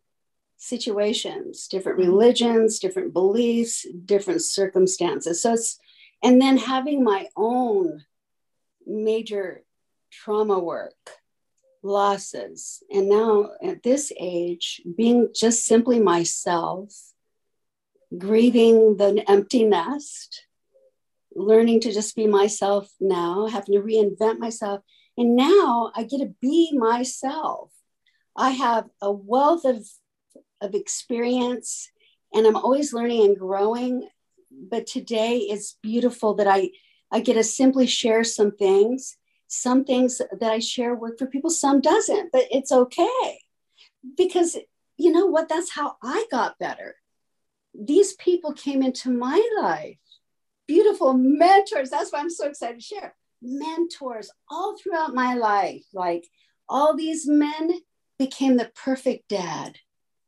situations 0.57 1.67
different 1.67 1.99
mm-hmm. 1.99 2.09
religions 2.11 2.79
different 2.79 3.13
beliefs 3.13 3.85
different 4.05 4.41
circumstances 4.41 5.41
so 5.41 5.53
it's 5.53 5.79
and 6.23 6.41
then 6.41 6.57
having 6.57 7.03
my 7.03 7.27
own 7.35 8.03
major 8.87 9.63
trauma 10.11 10.57
work 10.57 10.95
losses 11.83 12.81
and 12.89 13.07
now 13.07 13.51
at 13.61 13.83
this 13.83 14.11
age 14.19 14.81
being 14.97 15.29
just 15.35 15.65
simply 15.65 15.99
myself 15.99 17.13
grieving 18.17 18.97
the 18.97 19.23
empty 19.29 19.63
nest, 19.63 20.45
learning 21.35 21.81
to 21.81 21.93
just 21.93 22.15
be 22.15 22.27
myself 22.27 22.89
now, 22.99 23.47
having 23.47 23.75
to 23.75 23.81
reinvent 23.81 24.39
myself. 24.39 24.81
And 25.17 25.35
now 25.35 25.91
I 25.95 26.03
get 26.03 26.19
to 26.19 26.33
be 26.41 26.71
myself. 26.73 27.71
I 28.35 28.51
have 28.51 28.85
a 29.01 29.11
wealth 29.11 29.65
of, 29.65 29.85
of 30.61 30.75
experience 30.75 31.89
and 32.33 32.45
I'm 32.45 32.55
always 32.55 32.93
learning 32.93 33.23
and 33.25 33.37
growing. 33.37 34.07
But 34.51 34.87
today 34.87 35.37
it's 35.37 35.77
beautiful 35.81 36.35
that 36.35 36.47
I, 36.47 36.71
I 37.11 37.19
get 37.21 37.35
to 37.35 37.43
simply 37.43 37.87
share 37.87 38.23
some 38.23 38.55
things. 38.55 39.17
Some 39.47 39.85
things 39.85 40.17
that 40.17 40.51
I 40.51 40.59
share 40.59 40.95
work 40.95 41.19
for 41.19 41.27
people, 41.27 41.49
some 41.49 41.79
doesn't, 41.79 42.31
but 42.31 42.45
it's 42.51 42.71
okay. 42.71 43.39
Because 44.17 44.57
you 44.97 45.11
know 45.11 45.27
what? 45.27 45.47
That's 45.47 45.69
how 45.69 45.97
I 46.01 46.25
got 46.31 46.57
better 46.57 46.95
these 47.79 48.13
people 48.13 48.53
came 48.53 48.81
into 48.81 49.09
my 49.11 49.41
life, 49.59 49.97
beautiful 50.67 51.13
mentors. 51.13 51.89
That's 51.89 52.11
why 52.11 52.19
I'm 52.19 52.29
so 52.29 52.47
excited 52.47 52.79
to 52.79 52.85
share 52.85 53.15
mentors 53.41 54.31
all 54.49 54.75
throughout 54.77 55.13
my 55.13 55.35
life, 55.35 55.85
like 55.93 56.25
all 56.67 56.95
these 56.95 57.27
men 57.27 57.71
became 58.17 58.57
the 58.57 58.71
perfect 58.75 59.29
dad 59.29 59.77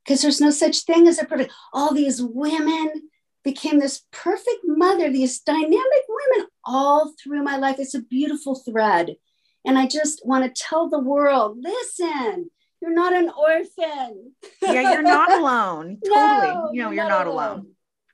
because 0.04 0.22
there's 0.22 0.42
no 0.42 0.52
such 0.52 0.82
thing 0.82 1.08
as 1.08 1.20
a 1.20 1.26
perfect. 1.26 1.52
All 1.74 1.94
these 1.94 2.22
women 2.22 3.10
became 3.44 3.80
this 3.80 4.04
perfect 4.12 4.62
mother, 4.64 5.10
these 5.10 5.40
dynamic 5.40 5.76
women 5.76 6.48
all 6.66 7.14
through 7.22 7.44
my 7.44 7.58
life. 7.58 7.78
It's 7.80 7.96
a 7.96 8.02
beautiful 8.02 8.56
thread. 8.56 9.16
And 9.66 9.78
I 9.78 9.88
just 9.88 10.26
want 10.26 10.44
to 10.44 10.62
tell 10.62 10.90
the 10.90 11.00
world 11.00 11.58
listen, 11.62 12.50
you're 12.82 12.94
not 12.94 13.14
an 13.14 13.30
orphan. 13.30 14.34
yeah, 14.62 14.94
you're 14.94 15.02
not 15.02 15.32
alone. 15.40 16.00
Totally. 16.06 16.54
No, 16.54 16.70
you 16.74 16.84
know, 16.84 16.92
you're, 16.92 17.04
not, 17.04 17.10
not 17.10 17.28
alone. 17.28 17.50
alone. 17.50 17.68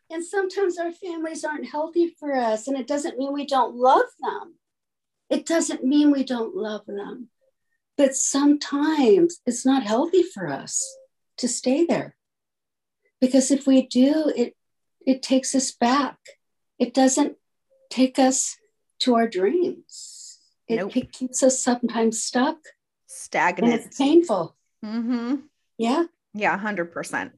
And 0.10 0.24
sometimes 0.24 0.78
our 0.78 0.92
families 0.92 1.44
aren't 1.44 1.68
healthy 1.70 2.16
for 2.20 2.36
us, 2.36 2.68
and 2.68 2.78
it 2.78 2.88
doesn't 2.88 3.18
mean 3.18 3.34
we 3.34 3.46
don't 3.46 3.76
love 3.76 4.06
them. 4.20 4.56
It 5.30 5.46
doesn't 5.46 5.84
mean 5.84 6.12
we 6.12 6.24
don't 6.24 6.56
love 6.56 6.86
them. 6.86 7.30
But 7.98 8.16
sometimes 8.16 9.42
it's 9.46 9.66
not 9.66 9.84
healthy 9.84 10.24
for 10.24 10.48
us 10.48 10.98
to 11.38 11.48
stay 11.48 11.86
there. 11.86 12.16
Because 13.20 13.52
if 13.52 13.66
we 13.66 13.88
do, 13.88 14.32
it 14.36 14.56
it 15.06 15.22
takes 15.22 15.56
us 15.56 15.72
back. 15.72 16.18
It 16.80 16.94
doesn't 16.94 17.38
take 17.90 18.20
us 18.20 18.58
to 19.00 19.16
our 19.16 19.28
dreams. 19.28 20.40
It 20.68 20.78
nope. 20.78 20.94
keeps 21.12 21.44
us 21.44 21.62
sometimes 21.62 22.24
stuck, 22.24 22.58
stagnant. 23.34 23.74
And 23.74 23.84
it's 23.84 23.98
painful. 23.98 24.56
Mm-hmm. 24.86 25.36
Yeah. 25.80 26.06
Yeah, 26.36 26.58
100%. 26.58 27.32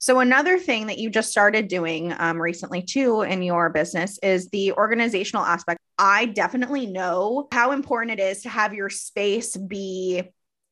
So, 0.00 0.20
another 0.20 0.58
thing 0.58 0.86
that 0.86 0.98
you 0.98 1.10
just 1.10 1.30
started 1.30 1.66
doing 1.66 2.14
um, 2.18 2.40
recently, 2.40 2.82
too, 2.82 3.22
in 3.22 3.42
your 3.42 3.68
business 3.70 4.18
is 4.22 4.48
the 4.50 4.72
organizational 4.72 5.44
aspect. 5.44 5.80
I 5.98 6.26
definitely 6.26 6.86
know 6.86 7.48
how 7.50 7.72
important 7.72 8.20
it 8.20 8.22
is 8.22 8.42
to 8.42 8.48
have 8.48 8.74
your 8.74 8.90
space 8.90 9.56
be 9.56 10.22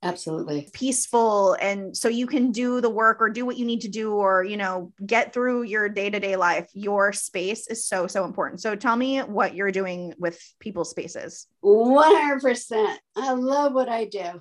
absolutely 0.03 0.69
peaceful 0.73 1.57
and 1.61 1.97
so 1.97 2.09
you 2.09 2.27
can 2.27 2.53
do 2.53 2.83
the 2.83 2.91
work 2.91 3.17
or 3.19 3.31
do 3.31 3.47
what 3.47 3.57
you 3.57 3.65
need 3.65 3.81
to 3.81 3.89
do 3.89 4.13
or 4.13 4.45
you 4.45 4.57
know 4.57 4.93
get 5.05 5.33
through 5.33 5.63
your 5.63 5.89
day-to-day 5.89 6.37
life 6.37 6.69
your 6.75 7.15
space 7.15 7.67
is 7.69 7.87
so 7.87 8.07
so 8.07 8.25
important 8.25 8.61
so 8.61 8.77
tell 8.77 8.95
me 8.95 9.21
what 9.21 9.55
you're 9.55 9.73
doing 9.73 10.13
with 10.19 10.39
people's 10.61 10.91
spaces 10.91 11.47
100% 11.65 12.97
i 13.17 13.33
love 13.33 13.73
what 13.73 13.89
i 13.89 14.05
do 14.05 14.41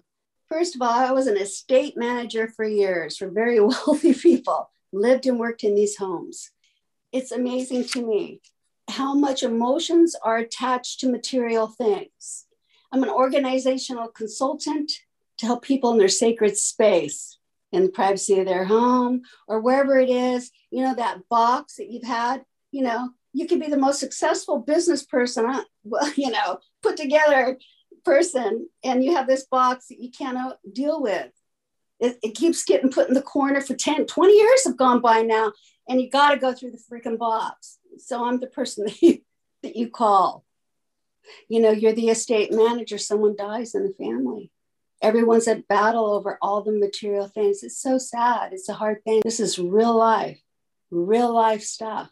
first 0.49 0.75
of 0.75 0.81
all 0.81 0.89
i 0.89 1.11
was 1.11 1.27
an 1.27 1.37
estate 1.37 1.95
manager 1.97 2.47
for 2.47 2.65
years 2.65 3.17
for 3.17 3.29
very 3.29 3.59
wealthy 3.61 4.13
people 4.13 4.69
lived 4.95 5.25
and 5.27 5.39
worked 5.39 5.63
in 5.63 5.75
these 5.75 5.97
homes. 5.97 6.51
It's 7.11 7.31
amazing 7.31 7.85
to 7.89 8.05
me 8.05 8.41
how 8.89 9.13
much 9.13 9.43
emotions 9.43 10.15
are 10.23 10.37
attached 10.37 10.99
to 10.99 11.09
material 11.09 11.67
things. 11.67 12.45
I'm 12.91 13.03
an 13.03 13.09
organizational 13.09 14.07
consultant 14.07 14.91
to 15.37 15.45
help 15.45 15.63
people 15.63 15.91
in 15.91 15.97
their 15.97 16.07
sacred 16.07 16.57
space 16.57 17.37
in 17.71 17.83
the 17.83 17.89
privacy 17.89 18.39
of 18.39 18.45
their 18.45 18.65
home 18.65 19.23
or 19.47 19.59
wherever 19.59 19.97
it 19.97 20.09
is 20.09 20.51
you 20.71 20.81
know 20.81 20.95
that 20.95 21.27
box 21.27 21.75
that 21.75 21.91
you've 21.91 22.05
had 22.05 22.45
you 22.71 22.81
know 22.81 23.09
you 23.33 23.45
could 23.45 23.59
be 23.59 23.67
the 23.67 23.75
most 23.75 23.99
successful 23.99 24.59
business 24.59 25.03
person 25.03 25.45
uh, 25.45 25.61
well 25.83 26.09
you 26.15 26.31
know 26.31 26.59
put 26.81 26.95
together 26.95 27.57
person 28.05 28.69
and 28.83 29.03
you 29.03 29.15
have 29.15 29.27
this 29.27 29.45
box 29.45 29.87
that 29.87 29.99
you 29.99 30.11
cannot 30.11 30.57
deal 30.71 31.01
with 31.01 31.31
it, 31.99 32.19
it 32.23 32.35
keeps 32.35 32.65
getting 32.65 32.91
put 32.91 33.07
in 33.07 33.13
the 33.13 33.21
corner 33.21 33.61
for 33.61 33.73
10 33.73 34.05
20 34.05 34.33
years 34.33 34.65
have 34.65 34.77
gone 34.77 35.01
by 35.01 35.21
now 35.21 35.51
and 35.89 35.99
you 35.99 36.09
got 36.09 36.31
to 36.31 36.37
go 36.37 36.53
through 36.53 36.71
the 36.71 36.83
freaking 36.91 37.17
box 37.17 37.79
so 37.97 38.23
i'm 38.23 38.39
the 38.39 38.47
person 38.47 38.85
that 38.87 39.01
you, 39.01 39.19
that 39.63 39.75
you 39.75 39.89
call 39.89 40.45
you 41.49 41.59
know 41.59 41.71
you're 41.71 41.93
the 41.93 42.09
estate 42.09 42.53
manager 42.53 42.97
someone 42.97 43.35
dies 43.35 43.73
in 43.75 43.83
the 43.83 43.93
family 43.93 44.51
everyone's 45.05 45.47
at 45.47 45.67
battle 45.67 46.11
over 46.11 46.37
all 46.41 46.61
the 46.61 46.71
material 46.71 47.27
things. 47.27 47.63
It's 47.63 47.79
so 47.79 47.97
sad. 47.97 48.53
It's 48.53 48.69
a 48.69 48.73
hard 48.73 49.03
thing. 49.03 49.21
This 49.23 49.39
is 49.39 49.59
real 49.59 49.95
life, 49.95 50.41
real 50.89 51.33
life 51.33 51.61
stuff. 51.61 52.11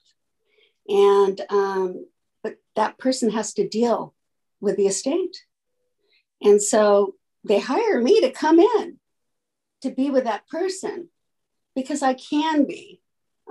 And, 0.88 1.40
um, 1.50 2.06
but 2.44 2.58
that 2.76 2.98
person 2.98 3.32
has 3.32 3.54
to 3.54 3.68
deal 3.68 4.14
with 4.60 4.78
the 4.78 4.88
estate. 4.88 5.36
And 6.44 6.62
so 6.62 7.16
they 7.44 7.60
hire 7.60 8.02
me 8.02 8.22
to 8.22 8.32
come 8.32 8.60
in 8.60 9.00
to 9.82 9.92
be 9.92 10.10
with 10.10 10.26
that 10.26 10.48
person 10.48 11.10
because 11.76 12.02
I 12.02 12.14
can 12.14 12.66
be. 12.66 13.02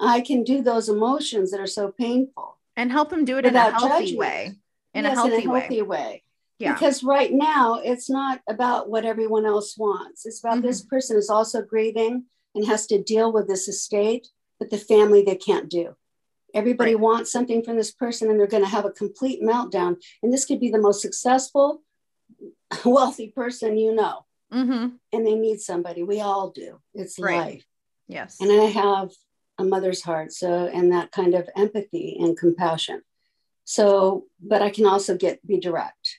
I 0.01 0.21
can 0.21 0.45
do 0.45 0.63
those 0.63 0.89
emotions 0.89 1.51
that 1.51 1.61
are 1.61 1.67
so 1.67 1.93
painful 1.93 2.59
and 2.77 2.91
help 2.91 3.11
them 3.11 3.25
do 3.25 3.39
it 3.39 3.45
in 3.45 3.55
a 3.55 3.71
healthy 3.71 4.07
judgment. 4.07 4.19
way. 4.19 4.53
In 4.95 5.05
yes, 5.05 5.13
a 5.13 5.15
healthy, 5.15 5.35
in 5.35 5.51
a 5.51 5.59
healthy 5.59 5.83
way. 5.83 5.99
way. 5.99 6.23
Yeah. 6.59 6.73
Because 6.75 7.03
right 7.03 7.33
now 7.33 7.81
it's 7.83 8.09
not 8.09 8.41
about 8.49 8.89
what 8.89 9.05
everyone 9.05 9.47
else 9.47 9.77
wants. 9.77 10.27
It's 10.27 10.41
about 10.41 10.59
mm-hmm. 10.59 10.67
this 10.67 10.85
person 10.85 11.17
is 11.17 11.29
also 11.29 11.63
grieving 11.63 12.25
and 12.55 12.67
has 12.67 12.87
to 12.87 13.03
deal 13.03 13.33
with 13.33 13.49
this 13.49 13.69
estate, 13.69 14.29
but 14.59 14.71
the 14.71 14.79
family 14.79 15.23
they 15.23 15.37
can't 15.37 15.69
do. 15.69 15.97
Everybody 16.55 16.95
right. 16.95 17.01
wants 17.01 17.33
something 17.33 17.63
from 17.63 17.77
this 17.77 17.91
person 17.91 18.31
and 18.31 18.39
they're 18.39 18.47
going 18.47 18.63
to 18.63 18.69
have 18.69 18.85
a 18.85 18.91
complete 18.91 19.43
meltdown. 19.43 19.97
And 20.23 20.33
this 20.33 20.45
could 20.45 20.61
be 20.61 20.71
the 20.71 20.79
most 20.79 21.01
successful, 21.01 21.83
wealthy 22.85 23.29
person 23.29 23.77
you 23.77 23.95
know. 23.95 24.25
Mm-hmm. 24.53 24.89
And 25.13 25.27
they 25.27 25.35
need 25.35 25.61
somebody. 25.61 26.03
We 26.03 26.21
all 26.21 26.51
do. 26.51 26.81
It's 26.95 27.19
right. 27.19 27.37
life. 27.37 27.67
Yes. 28.07 28.37
And 28.41 28.51
I 28.53 28.67
have 28.67 29.11
a 29.59 29.65
mother's 29.65 30.03
heart. 30.03 30.33
So, 30.33 30.67
and 30.67 30.93
that 30.93 31.13
kind 31.13 31.35
of 31.35 31.49
empathy 31.57 32.17
and 32.21 32.37
compassion. 32.37 33.03
So, 33.65 34.27
but 34.41 34.61
I 34.61 34.71
can 34.71 34.87
also 34.87 35.17
get 35.17 35.47
be 35.47 35.59
direct 35.59 36.19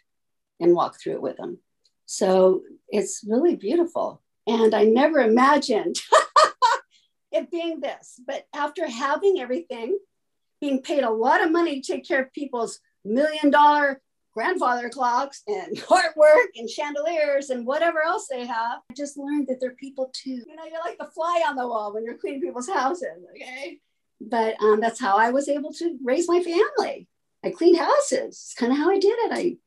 and 0.59 0.73
walk 0.73 0.99
through 0.99 1.13
it 1.13 1.21
with 1.21 1.37
them. 1.37 1.59
So 2.05 2.63
it's 2.89 3.23
really 3.27 3.55
beautiful. 3.55 4.21
And 4.47 4.73
I 4.73 4.83
never 4.83 5.19
imagined 5.19 5.95
it 7.31 7.51
being 7.51 7.79
this. 7.79 8.19
But 8.25 8.45
after 8.53 8.87
having 8.87 9.39
everything, 9.39 9.97
being 10.61 10.81
paid 10.81 11.03
a 11.03 11.09
lot 11.09 11.43
of 11.43 11.51
money 11.51 11.81
to 11.81 11.93
take 11.93 12.07
care 12.07 12.21
of 12.21 12.33
people's 12.33 12.79
million 13.05 13.49
dollar 13.49 14.01
grandfather 14.33 14.89
clocks 14.89 15.43
and 15.47 15.77
artwork 15.89 16.47
and 16.55 16.69
chandeliers 16.69 17.49
and 17.49 17.65
whatever 17.65 18.01
else 18.03 18.27
they 18.29 18.45
have. 18.45 18.79
I 18.89 18.93
just 18.95 19.17
learned 19.17 19.47
that 19.47 19.59
they're 19.59 19.75
people 19.75 20.11
too. 20.13 20.41
You 20.47 20.55
know, 20.55 20.65
you're 20.65 20.83
like 20.83 20.97
the 20.97 21.11
fly 21.13 21.43
on 21.47 21.55
the 21.55 21.67
wall 21.67 21.93
when 21.93 22.03
you're 22.03 22.17
cleaning 22.17 22.41
people's 22.41 22.69
houses, 22.69 23.23
okay? 23.35 23.79
But 24.19 24.55
um, 24.61 24.79
that's 24.79 24.99
how 24.99 25.17
I 25.17 25.31
was 25.31 25.49
able 25.49 25.73
to 25.73 25.97
raise 26.03 26.27
my 26.27 26.41
family. 26.41 27.07
I 27.43 27.51
cleaned 27.51 27.77
houses. 27.77 28.27
It's 28.27 28.53
kind 28.53 28.71
of 28.71 28.77
how 28.77 28.89
I 28.89 28.99
did 28.99 29.17
it. 29.19 29.31
I 29.33 29.57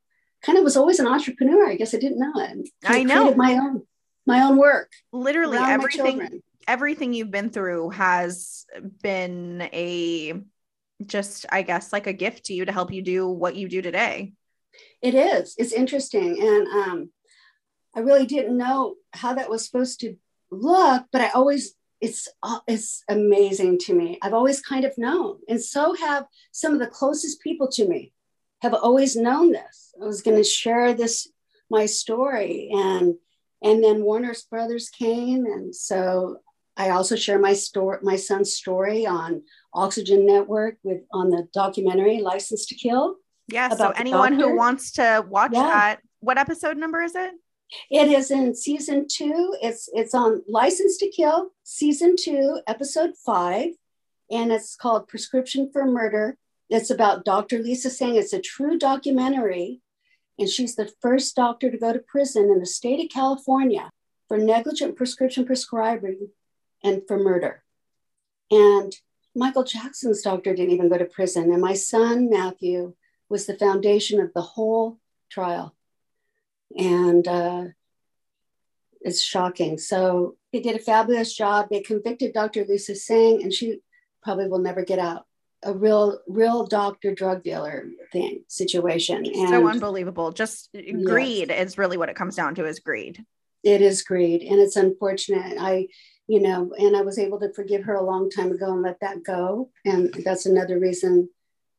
kind 0.42 0.58
of 0.58 0.64
was 0.64 0.76
always 0.76 0.98
an 0.98 1.06
entrepreneur. 1.06 1.68
I 1.68 1.76
guess 1.76 1.94
I 1.94 1.98
didn't 1.98 2.18
know 2.18 2.32
it. 2.36 2.68
I, 2.84 3.00
I 3.00 3.02
know 3.02 3.34
my 3.34 3.54
own 3.54 3.82
my 4.26 4.42
own 4.42 4.56
work. 4.56 4.90
Literally 5.12 5.58
everything 5.58 6.42
everything 6.66 7.12
you've 7.12 7.30
been 7.30 7.50
through 7.50 7.90
has 7.90 8.64
been 9.02 9.68
a 9.72 10.40
just 11.04 11.46
I 11.50 11.62
guess 11.62 11.92
like 11.92 12.06
a 12.06 12.12
gift 12.12 12.46
to 12.46 12.54
you 12.54 12.64
to 12.64 12.72
help 12.72 12.92
you 12.92 13.02
do 13.02 13.28
what 13.28 13.56
you 13.56 13.68
do 13.68 13.82
today. 13.82 14.32
It 15.02 15.14
is. 15.14 15.54
It's 15.58 15.72
interesting 15.72 16.40
and 16.40 16.66
um 16.68 17.10
I 17.94 18.00
really 18.00 18.26
didn't 18.26 18.58
know 18.58 18.96
how 19.14 19.34
that 19.34 19.48
was 19.48 19.64
supposed 19.64 20.00
to 20.00 20.16
look, 20.50 21.06
but 21.12 21.22
I 21.22 21.30
always 21.30 21.74
it's 22.00 22.28
it's 22.66 23.02
amazing 23.08 23.78
to 23.80 23.94
me. 23.94 24.18
I've 24.22 24.34
always 24.34 24.60
kind 24.60 24.84
of 24.84 24.98
known, 24.98 25.38
and 25.48 25.62
so 25.62 25.94
have 25.94 26.26
some 26.52 26.74
of 26.74 26.78
the 26.78 26.86
closest 26.86 27.40
people 27.40 27.68
to 27.72 27.88
me 27.88 28.12
have 28.62 28.74
always 28.74 29.16
known 29.16 29.52
this. 29.52 29.94
I 30.00 30.04
was 30.04 30.22
going 30.22 30.36
to 30.36 30.44
share 30.44 30.92
this 30.94 31.28
my 31.70 31.86
story 31.86 32.70
and 32.72 33.14
and 33.62 33.82
then 33.82 34.02
Warner's 34.02 34.42
Brothers 34.42 34.88
came 34.88 35.46
and 35.46 35.74
so 35.74 36.38
I 36.76 36.90
also 36.90 37.16
share 37.16 37.38
my 37.38 37.54
story 37.54 37.98
my 38.02 38.16
son's 38.16 38.54
story 38.54 39.06
on 39.06 39.42
Oxygen 39.72 40.26
Network 40.26 40.76
with 40.82 41.02
on 41.12 41.30
the 41.30 41.48
documentary 41.52 42.20
License 42.20 42.66
to 42.66 42.74
Kill. 42.74 43.16
Yeah, 43.48 43.68
so 43.70 43.90
anyone 43.90 44.34
who 44.34 44.56
wants 44.56 44.92
to 44.92 45.24
watch 45.28 45.52
yeah. 45.54 45.62
that, 45.62 46.00
what 46.20 46.38
episode 46.38 46.76
number 46.76 47.02
is 47.02 47.14
it? 47.14 47.32
It 47.90 48.08
is 48.08 48.30
in 48.30 48.54
season 48.54 49.06
2. 49.08 49.56
It's 49.62 49.88
it's 49.92 50.14
on 50.14 50.42
License 50.48 50.98
to 50.98 51.08
Kill, 51.08 51.50
season 51.64 52.16
2, 52.18 52.60
episode 52.66 53.14
5, 53.24 53.70
and 54.30 54.52
it's 54.52 54.76
called 54.76 55.08
Prescription 55.08 55.70
for 55.72 55.84
Murder 55.84 56.36
it's 56.68 56.90
about 56.90 57.24
Dr. 57.24 57.58
Lisa 57.58 57.90
Tseng. 57.90 58.16
It's 58.16 58.32
a 58.32 58.40
true 58.40 58.78
documentary. 58.78 59.80
And 60.38 60.48
she's 60.48 60.74
the 60.74 60.90
first 61.00 61.36
doctor 61.36 61.70
to 61.70 61.78
go 61.78 61.92
to 61.92 61.98
prison 61.98 62.50
in 62.50 62.58
the 62.58 62.66
state 62.66 63.02
of 63.04 63.10
California 63.10 63.90
for 64.28 64.36
negligent 64.36 64.96
prescription 64.96 65.46
prescribing 65.46 66.28
and 66.82 67.02
for 67.06 67.16
murder. 67.16 67.62
And 68.50 68.92
Michael 69.34 69.64
Jackson's 69.64 70.22
doctor 70.22 70.54
didn't 70.54 70.74
even 70.74 70.88
go 70.88 70.98
to 70.98 71.04
prison. 71.04 71.52
And 71.52 71.62
my 71.62 71.74
son, 71.74 72.28
Matthew, 72.28 72.94
was 73.28 73.46
the 73.46 73.58
foundation 73.58 74.20
of 74.20 74.32
the 74.34 74.42
whole 74.42 74.98
trial. 75.30 75.74
And 76.76 77.26
uh, 77.26 77.64
it's 79.00 79.22
shocking. 79.22 79.78
So 79.78 80.36
they 80.52 80.60
did 80.60 80.76
a 80.76 80.80
fabulous 80.80 81.34
job. 81.34 81.68
They 81.70 81.80
convicted 81.80 82.32
Dr. 82.32 82.64
Lisa 82.64 82.94
Tseng, 82.94 83.42
and 83.42 83.52
she 83.52 83.80
probably 84.22 84.48
will 84.48 84.58
never 84.58 84.84
get 84.84 84.98
out 84.98 85.26
a 85.62 85.72
real 85.72 86.20
real 86.26 86.66
doctor 86.66 87.14
drug 87.14 87.42
dealer 87.42 87.86
thing 88.12 88.44
situation 88.46 89.24
and 89.26 89.48
so 89.48 89.66
unbelievable 89.66 90.30
just 90.30 90.70
greed 91.04 91.48
yes. 91.48 91.68
is 91.68 91.78
really 91.78 91.96
what 91.96 92.08
it 92.08 92.16
comes 92.16 92.36
down 92.36 92.54
to 92.54 92.66
is 92.66 92.78
greed 92.78 93.24
it 93.64 93.80
is 93.80 94.02
greed 94.02 94.42
and 94.42 94.60
it's 94.60 94.76
unfortunate 94.76 95.56
i 95.58 95.86
you 96.28 96.40
know 96.40 96.72
and 96.78 96.96
i 96.96 97.00
was 97.00 97.18
able 97.18 97.40
to 97.40 97.52
forgive 97.54 97.84
her 97.84 97.94
a 97.94 98.04
long 98.04 98.30
time 98.30 98.52
ago 98.52 98.72
and 98.72 98.82
let 98.82 99.00
that 99.00 99.24
go 99.24 99.70
and 99.84 100.12
that's 100.24 100.46
another 100.46 100.78
reason 100.78 101.28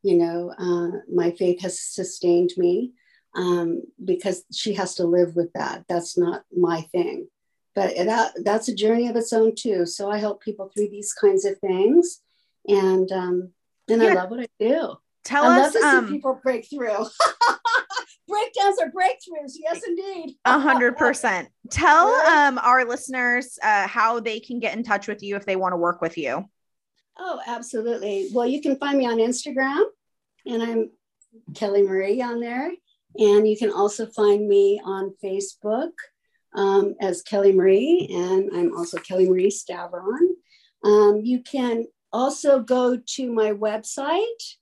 you 0.02 0.16
know 0.16 0.52
uh, 0.58 0.98
my 1.12 1.30
faith 1.32 1.60
has 1.60 1.80
sustained 1.80 2.50
me 2.56 2.92
um, 3.34 3.82
because 4.04 4.44
she 4.52 4.74
has 4.74 4.94
to 4.96 5.04
live 5.04 5.36
with 5.36 5.52
that 5.54 5.84
that's 5.88 6.16
not 6.18 6.42
my 6.56 6.82
thing 6.92 7.28
but 7.74 7.94
that 7.96 8.32
that's 8.44 8.68
a 8.68 8.74
journey 8.74 9.08
of 9.08 9.16
its 9.16 9.32
own 9.32 9.54
too 9.54 9.86
so 9.86 10.10
i 10.10 10.18
help 10.18 10.42
people 10.42 10.70
through 10.74 10.88
these 10.88 11.12
kinds 11.12 11.44
of 11.44 11.58
things 11.58 12.20
and 12.66 13.10
um, 13.12 13.52
and 13.88 14.02
yeah. 14.02 14.08
i 14.08 14.14
love 14.14 14.30
what 14.30 14.40
i 14.40 14.48
do 14.58 14.94
tell 15.24 15.44
I 15.44 15.60
us 15.60 15.74
love 15.74 15.82
to 15.82 15.88
um, 15.88 16.06
see 16.06 16.12
people 16.14 16.40
break 16.42 16.68
through 16.68 17.06
breakdowns 18.28 18.78
are 18.80 18.90
breakthroughs. 18.90 19.54
Yes, 19.58 19.82
indeed. 19.86 20.36
A 20.44 20.58
hundred 20.58 20.96
percent. 20.96 21.48
Tell 21.70 22.08
um, 22.28 22.58
our 22.58 22.84
listeners 22.84 23.58
uh, 23.62 23.88
how 23.88 24.20
they 24.20 24.38
can 24.38 24.60
get 24.60 24.76
in 24.76 24.84
touch 24.84 25.08
with 25.08 25.22
you 25.22 25.34
if 25.34 25.46
they 25.46 25.56
want 25.56 25.72
to 25.72 25.76
work 25.76 26.00
with 26.00 26.16
you. 26.16 26.48
Oh, 27.18 27.40
absolutely. 27.46 28.28
Well, 28.32 28.46
you 28.46 28.60
can 28.60 28.76
find 28.76 28.96
me 28.96 29.06
on 29.06 29.18
Instagram, 29.18 29.82
and 30.46 30.62
I'm 30.62 30.90
Kelle 31.54 31.82
Marie 31.82 32.22
on 32.22 32.40
there. 32.40 32.70
And 33.16 33.48
you 33.48 33.56
can 33.56 33.72
also 33.72 34.06
find 34.06 34.46
me 34.48 34.80
on 34.84 35.14
Facebook 35.22 35.92
um, 36.54 36.94
as 37.00 37.22
Kelle 37.22 37.52
Marie, 37.52 38.08
and 38.12 38.50
I'm 38.54 38.76
also 38.76 38.98
Kelle 38.98 39.26
Marie 39.26 39.50
Stavron. 39.50 40.34
Um, 40.84 41.22
you 41.24 41.42
can 41.42 41.86
also 42.12 42.60
go 42.60 42.96
to 42.96 43.32
my 43.32 43.52
website. 43.52 44.54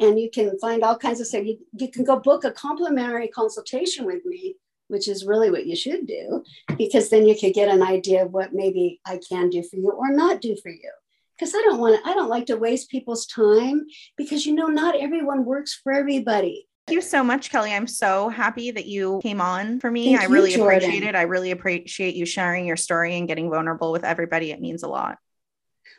And 0.00 0.18
you 0.18 0.28
can 0.28 0.58
find 0.58 0.82
all 0.82 0.98
kinds 0.98 1.20
of 1.20 1.28
stuff. 1.28 1.44
You, 1.44 1.58
you 1.78 1.88
can 1.88 2.04
go 2.04 2.18
book 2.18 2.42
a 2.42 2.50
complimentary 2.50 3.28
consultation 3.28 4.06
with 4.06 4.24
me, 4.24 4.56
which 4.88 5.06
is 5.06 5.24
really 5.24 5.52
what 5.52 5.66
you 5.66 5.76
should 5.76 6.06
do, 6.08 6.42
because 6.76 7.10
then 7.10 7.26
you 7.26 7.38
could 7.38 7.54
get 7.54 7.68
an 7.68 7.80
idea 7.80 8.24
of 8.24 8.32
what 8.32 8.52
maybe 8.52 9.00
I 9.06 9.20
can 9.28 9.50
do 9.50 9.62
for 9.62 9.76
you 9.76 9.92
or 9.92 10.10
not 10.10 10.40
do 10.40 10.56
for 10.60 10.70
you 10.70 10.90
because 11.38 11.54
I 11.54 11.62
don't 11.62 11.80
want 11.80 12.00
I 12.06 12.14
don't 12.14 12.28
like 12.28 12.46
to 12.46 12.56
waste 12.56 12.90
people's 12.90 13.26
time 13.26 13.86
because 14.16 14.46
you 14.46 14.54
know 14.54 14.66
not 14.66 14.96
everyone 14.96 15.44
works 15.44 15.78
for 15.82 15.92
everybody. 15.92 16.68
Thank 16.86 16.96
you 16.96 17.02
so 17.02 17.24
much, 17.24 17.50
Kelle. 17.50 17.64
I'm 17.64 17.86
so 17.86 18.28
happy 18.28 18.70
that 18.70 18.84
you 18.84 19.20
came 19.22 19.40
on 19.40 19.80
for 19.80 19.90
me. 19.90 20.16
Thank 20.16 20.28
I 20.28 20.32
really 20.32 20.54
you, 20.54 20.62
appreciate 20.62 21.02
it. 21.02 21.14
I 21.14 21.22
really 21.22 21.50
appreciate 21.50 22.14
you 22.14 22.26
sharing 22.26 22.66
your 22.66 22.76
story 22.76 23.16
and 23.16 23.26
getting 23.26 23.48
vulnerable 23.48 23.90
with 23.90 24.04
everybody. 24.04 24.50
It 24.50 24.60
means 24.60 24.82
a 24.82 24.88
lot. 24.88 25.16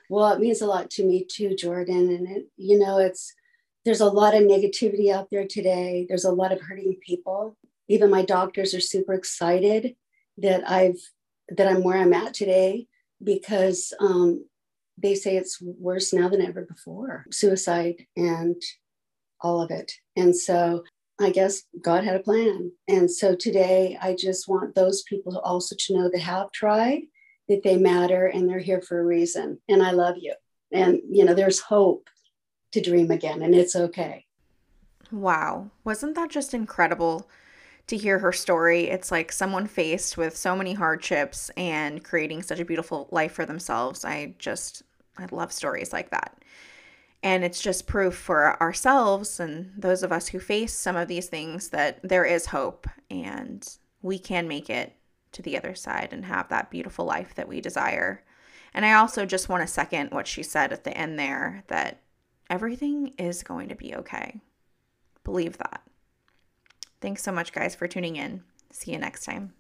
Well, 0.10 0.32
it 0.32 0.40
means 0.40 0.62
a 0.62 0.68
lot 0.68 0.92
to 0.92 1.04
me 1.04 1.26
too, 1.26 1.56
Jordan. 1.56 2.10
And 2.10 2.28
it, 2.28 2.48
you 2.58 2.78
know, 2.78 3.00
it's 3.00 3.34
there's 3.84 4.02
a 4.02 4.06
lot 4.06 4.36
of 4.36 4.44
negativity 4.44 5.12
out 5.12 5.30
there 5.32 5.48
today. 5.48 6.06
There's 6.08 6.26
a 6.26 6.32
lot 6.32 6.52
of 6.52 6.62
hurting 6.62 6.98
people. 7.06 7.58
Even 7.88 8.12
my 8.12 8.24
doctors 8.24 8.76
are 8.76 8.80
super 8.80 9.14
excited 9.14 9.96
that 10.38 10.70
I've 10.70 11.00
that 11.50 11.68
I'm 11.68 11.84
where 11.84 11.98
I'm 11.98 12.14
at 12.14 12.34
today 12.36 12.88
because 13.24 13.94
um, 14.00 14.46
they 14.98 15.16
say 15.16 15.38
it's 15.38 15.60
worse 15.62 16.14
now 16.14 16.30
than 16.30 16.42
ever 16.42 16.62
before. 16.62 17.26
Suicide 17.32 18.06
and 18.16 18.62
all 19.46 19.62
of 19.62 19.70
it. 19.70 19.92
And 20.16 20.36
so 20.36 20.84
I 21.22 21.30
guess 21.30 21.62
God 21.80 22.04
had 22.04 22.16
a 22.16 22.24
plan. 22.24 22.72
And 22.88 23.10
so 23.10 23.36
today 23.36 23.98
I 24.02 24.16
just 24.16 24.48
want 24.48 24.74
those 24.74 25.04
people 25.04 25.38
also 25.40 25.76
to 25.78 25.94
know 25.94 26.10
they 26.10 26.20
have 26.20 26.52
tried, 26.52 27.04
that 27.48 27.62
they 27.64 27.78
matter 27.78 28.26
and 28.26 28.50
they're 28.50 28.60
here 28.60 28.82
for 28.82 29.00
a 29.00 29.06
reason. 29.06 29.60
And 29.70 29.84
I 29.84 29.92
love 29.92 30.16
you. 30.20 30.34
And, 30.74 31.00
you 31.10 31.24
know, 31.24 31.36
there's 31.36 31.60
hope 31.60 32.10
to 32.72 32.82
dream 32.82 33.12
again 33.12 33.44
and 33.44 33.54
it's 33.54 33.76
okay. 33.76 34.26
Wow. 35.12 35.70
Wasn't 35.84 36.16
that 36.16 36.32
just 36.32 36.56
incredible 36.56 37.30
to 37.86 37.96
hear 37.96 38.18
her 38.18 38.34
story? 38.34 38.86
It's 38.86 39.12
like 39.12 39.32
someone 39.32 39.68
faced 39.68 40.18
with 40.18 40.36
so 40.36 40.56
many 40.56 40.74
hardships 40.74 41.52
and 41.56 42.04
creating 42.04 42.42
such 42.42 42.60
a 42.60 42.66
beautiful 42.66 43.08
life 43.12 43.34
for 43.34 43.46
themselves. 43.46 44.04
I 44.04 44.34
just, 44.40 44.82
I 45.20 45.28
love 45.32 45.52
stories 45.52 45.94
like 45.94 46.10
that. 46.10 46.36
And 47.26 47.44
it's 47.44 47.60
just 47.60 47.88
proof 47.88 48.16
for 48.16 48.62
ourselves 48.62 49.40
and 49.40 49.72
those 49.76 50.04
of 50.04 50.12
us 50.12 50.28
who 50.28 50.40
face 50.40 50.72
some 50.72 50.96
of 50.96 51.08
these 51.08 51.26
things 51.26 51.70
that 51.70 52.00
there 52.04 52.24
is 52.24 52.46
hope 52.46 52.88
and 53.10 53.68
we 54.04 54.20
can 54.20 54.48
make 54.48 54.70
it 54.70 54.96
to 55.32 55.42
the 55.42 55.58
other 55.58 55.74
side 55.74 56.10
and 56.12 56.24
have 56.24 56.50
that 56.50 56.70
beautiful 56.70 57.04
life 57.04 57.34
that 57.34 57.48
we 57.48 57.62
desire. 57.62 58.24
And 58.76 58.86
I 58.86 58.94
also 58.94 59.26
just 59.26 59.50
want 59.50 59.62
to 59.62 59.68
second 59.68 60.12
what 60.12 60.28
she 60.28 60.44
said 60.44 60.72
at 60.72 60.84
the 60.84 60.96
end 60.96 61.18
there 61.18 61.64
that 61.66 62.04
everything 62.48 63.14
is 63.18 63.42
going 63.42 63.70
to 63.70 63.76
be 63.76 63.96
okay. 63.96 64.40
Believe 65.24 65.58
that. 65.58 65.82
Thanks 67.02 67.24
so 67.24 67.32
much, 67.32 67.52
guys, 67.52 67.74
for 67.74 67.88
tuning 67.88 68.18
in. 68.18 68.44
See 68.72 68.92
you 68.92 69.00
next 69.00 69.26
time. 69.26 69.54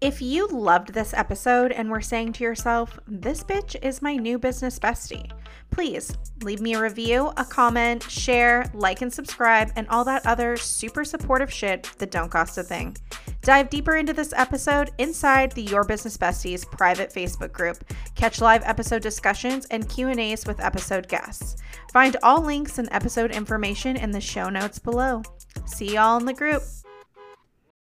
If 0.00 0.22
you 0.22 0.46
loved 0.46 0.92
this 0.92 1.12
episode 1.12 1.72
and 1.72 1.90
were 1.90 2.00
saying 2.00 2.34
to 2.34 2.44
yourself, 2.44 3.00
this 3.08 3.42
bitch 3.42 3.74
is 3.82 4.02
my 4.02 4.14
new 4.14 4.38
business 4.38 4.78
bestie, 4.78 5.28
please 5.70 6.16
leave 6.42 6.60
me 6.60 6.74
a 6.74 6.80
review, 6.80 7.32
a 7.36 7.44
comment, 7.44 8.02
share, 8.02 8.70
like, 8.74 9.02
and 9.02 9.12
subscribe, 9.12 9.70
and 9.76 9.88
all 9.88 10.04
that 10.04 10.26
other 10.26 10.56
super 10.56 11.04
supportive 11.04 11.52
shit 11.52 11.90
that 11.98 12.10
don't 12.10 12.30
cost 12.30 12.58
a 12.58 12.62
thing. 12.62 12.96
Dive 13.42 13.70
deeper 13.70 13.96
into 13.96 14.12
this 14.12 14.32
episode 14.36 14.90
inside 14.98 15.52
the 15.52 15.62
Your 15.62 15.84
Business 15.84 16.16
Besties 16.16 16.68
private 16.68 17.12
Facebook 17.12 17.52
group. 17.52 17.84
Catch 18.14 18.40
live 18.40 18.62
episode 18.64 19.02
discussions 19.02 19.66
and 19.66 19.88
Q&As 19.88 20.46
with 20.46 20.60
episode 20.60 21.08
guests. 21.08 21.56
Find 21.92 22.16
all 22.22 22.42
links 22.42 22.78
and 22.78 22.88
episode 22.90 23.30
information 23.30 23.96
in 23.96 24.10
the 24.10 24.20
show 24.20 24.48
notes 24.48 24.78
below. 24.78 25.22
See 25.66 25.94
y'all 25.94 26.18
in 26.18 26.26
the 26.26 26.34
group. 26.34 26.62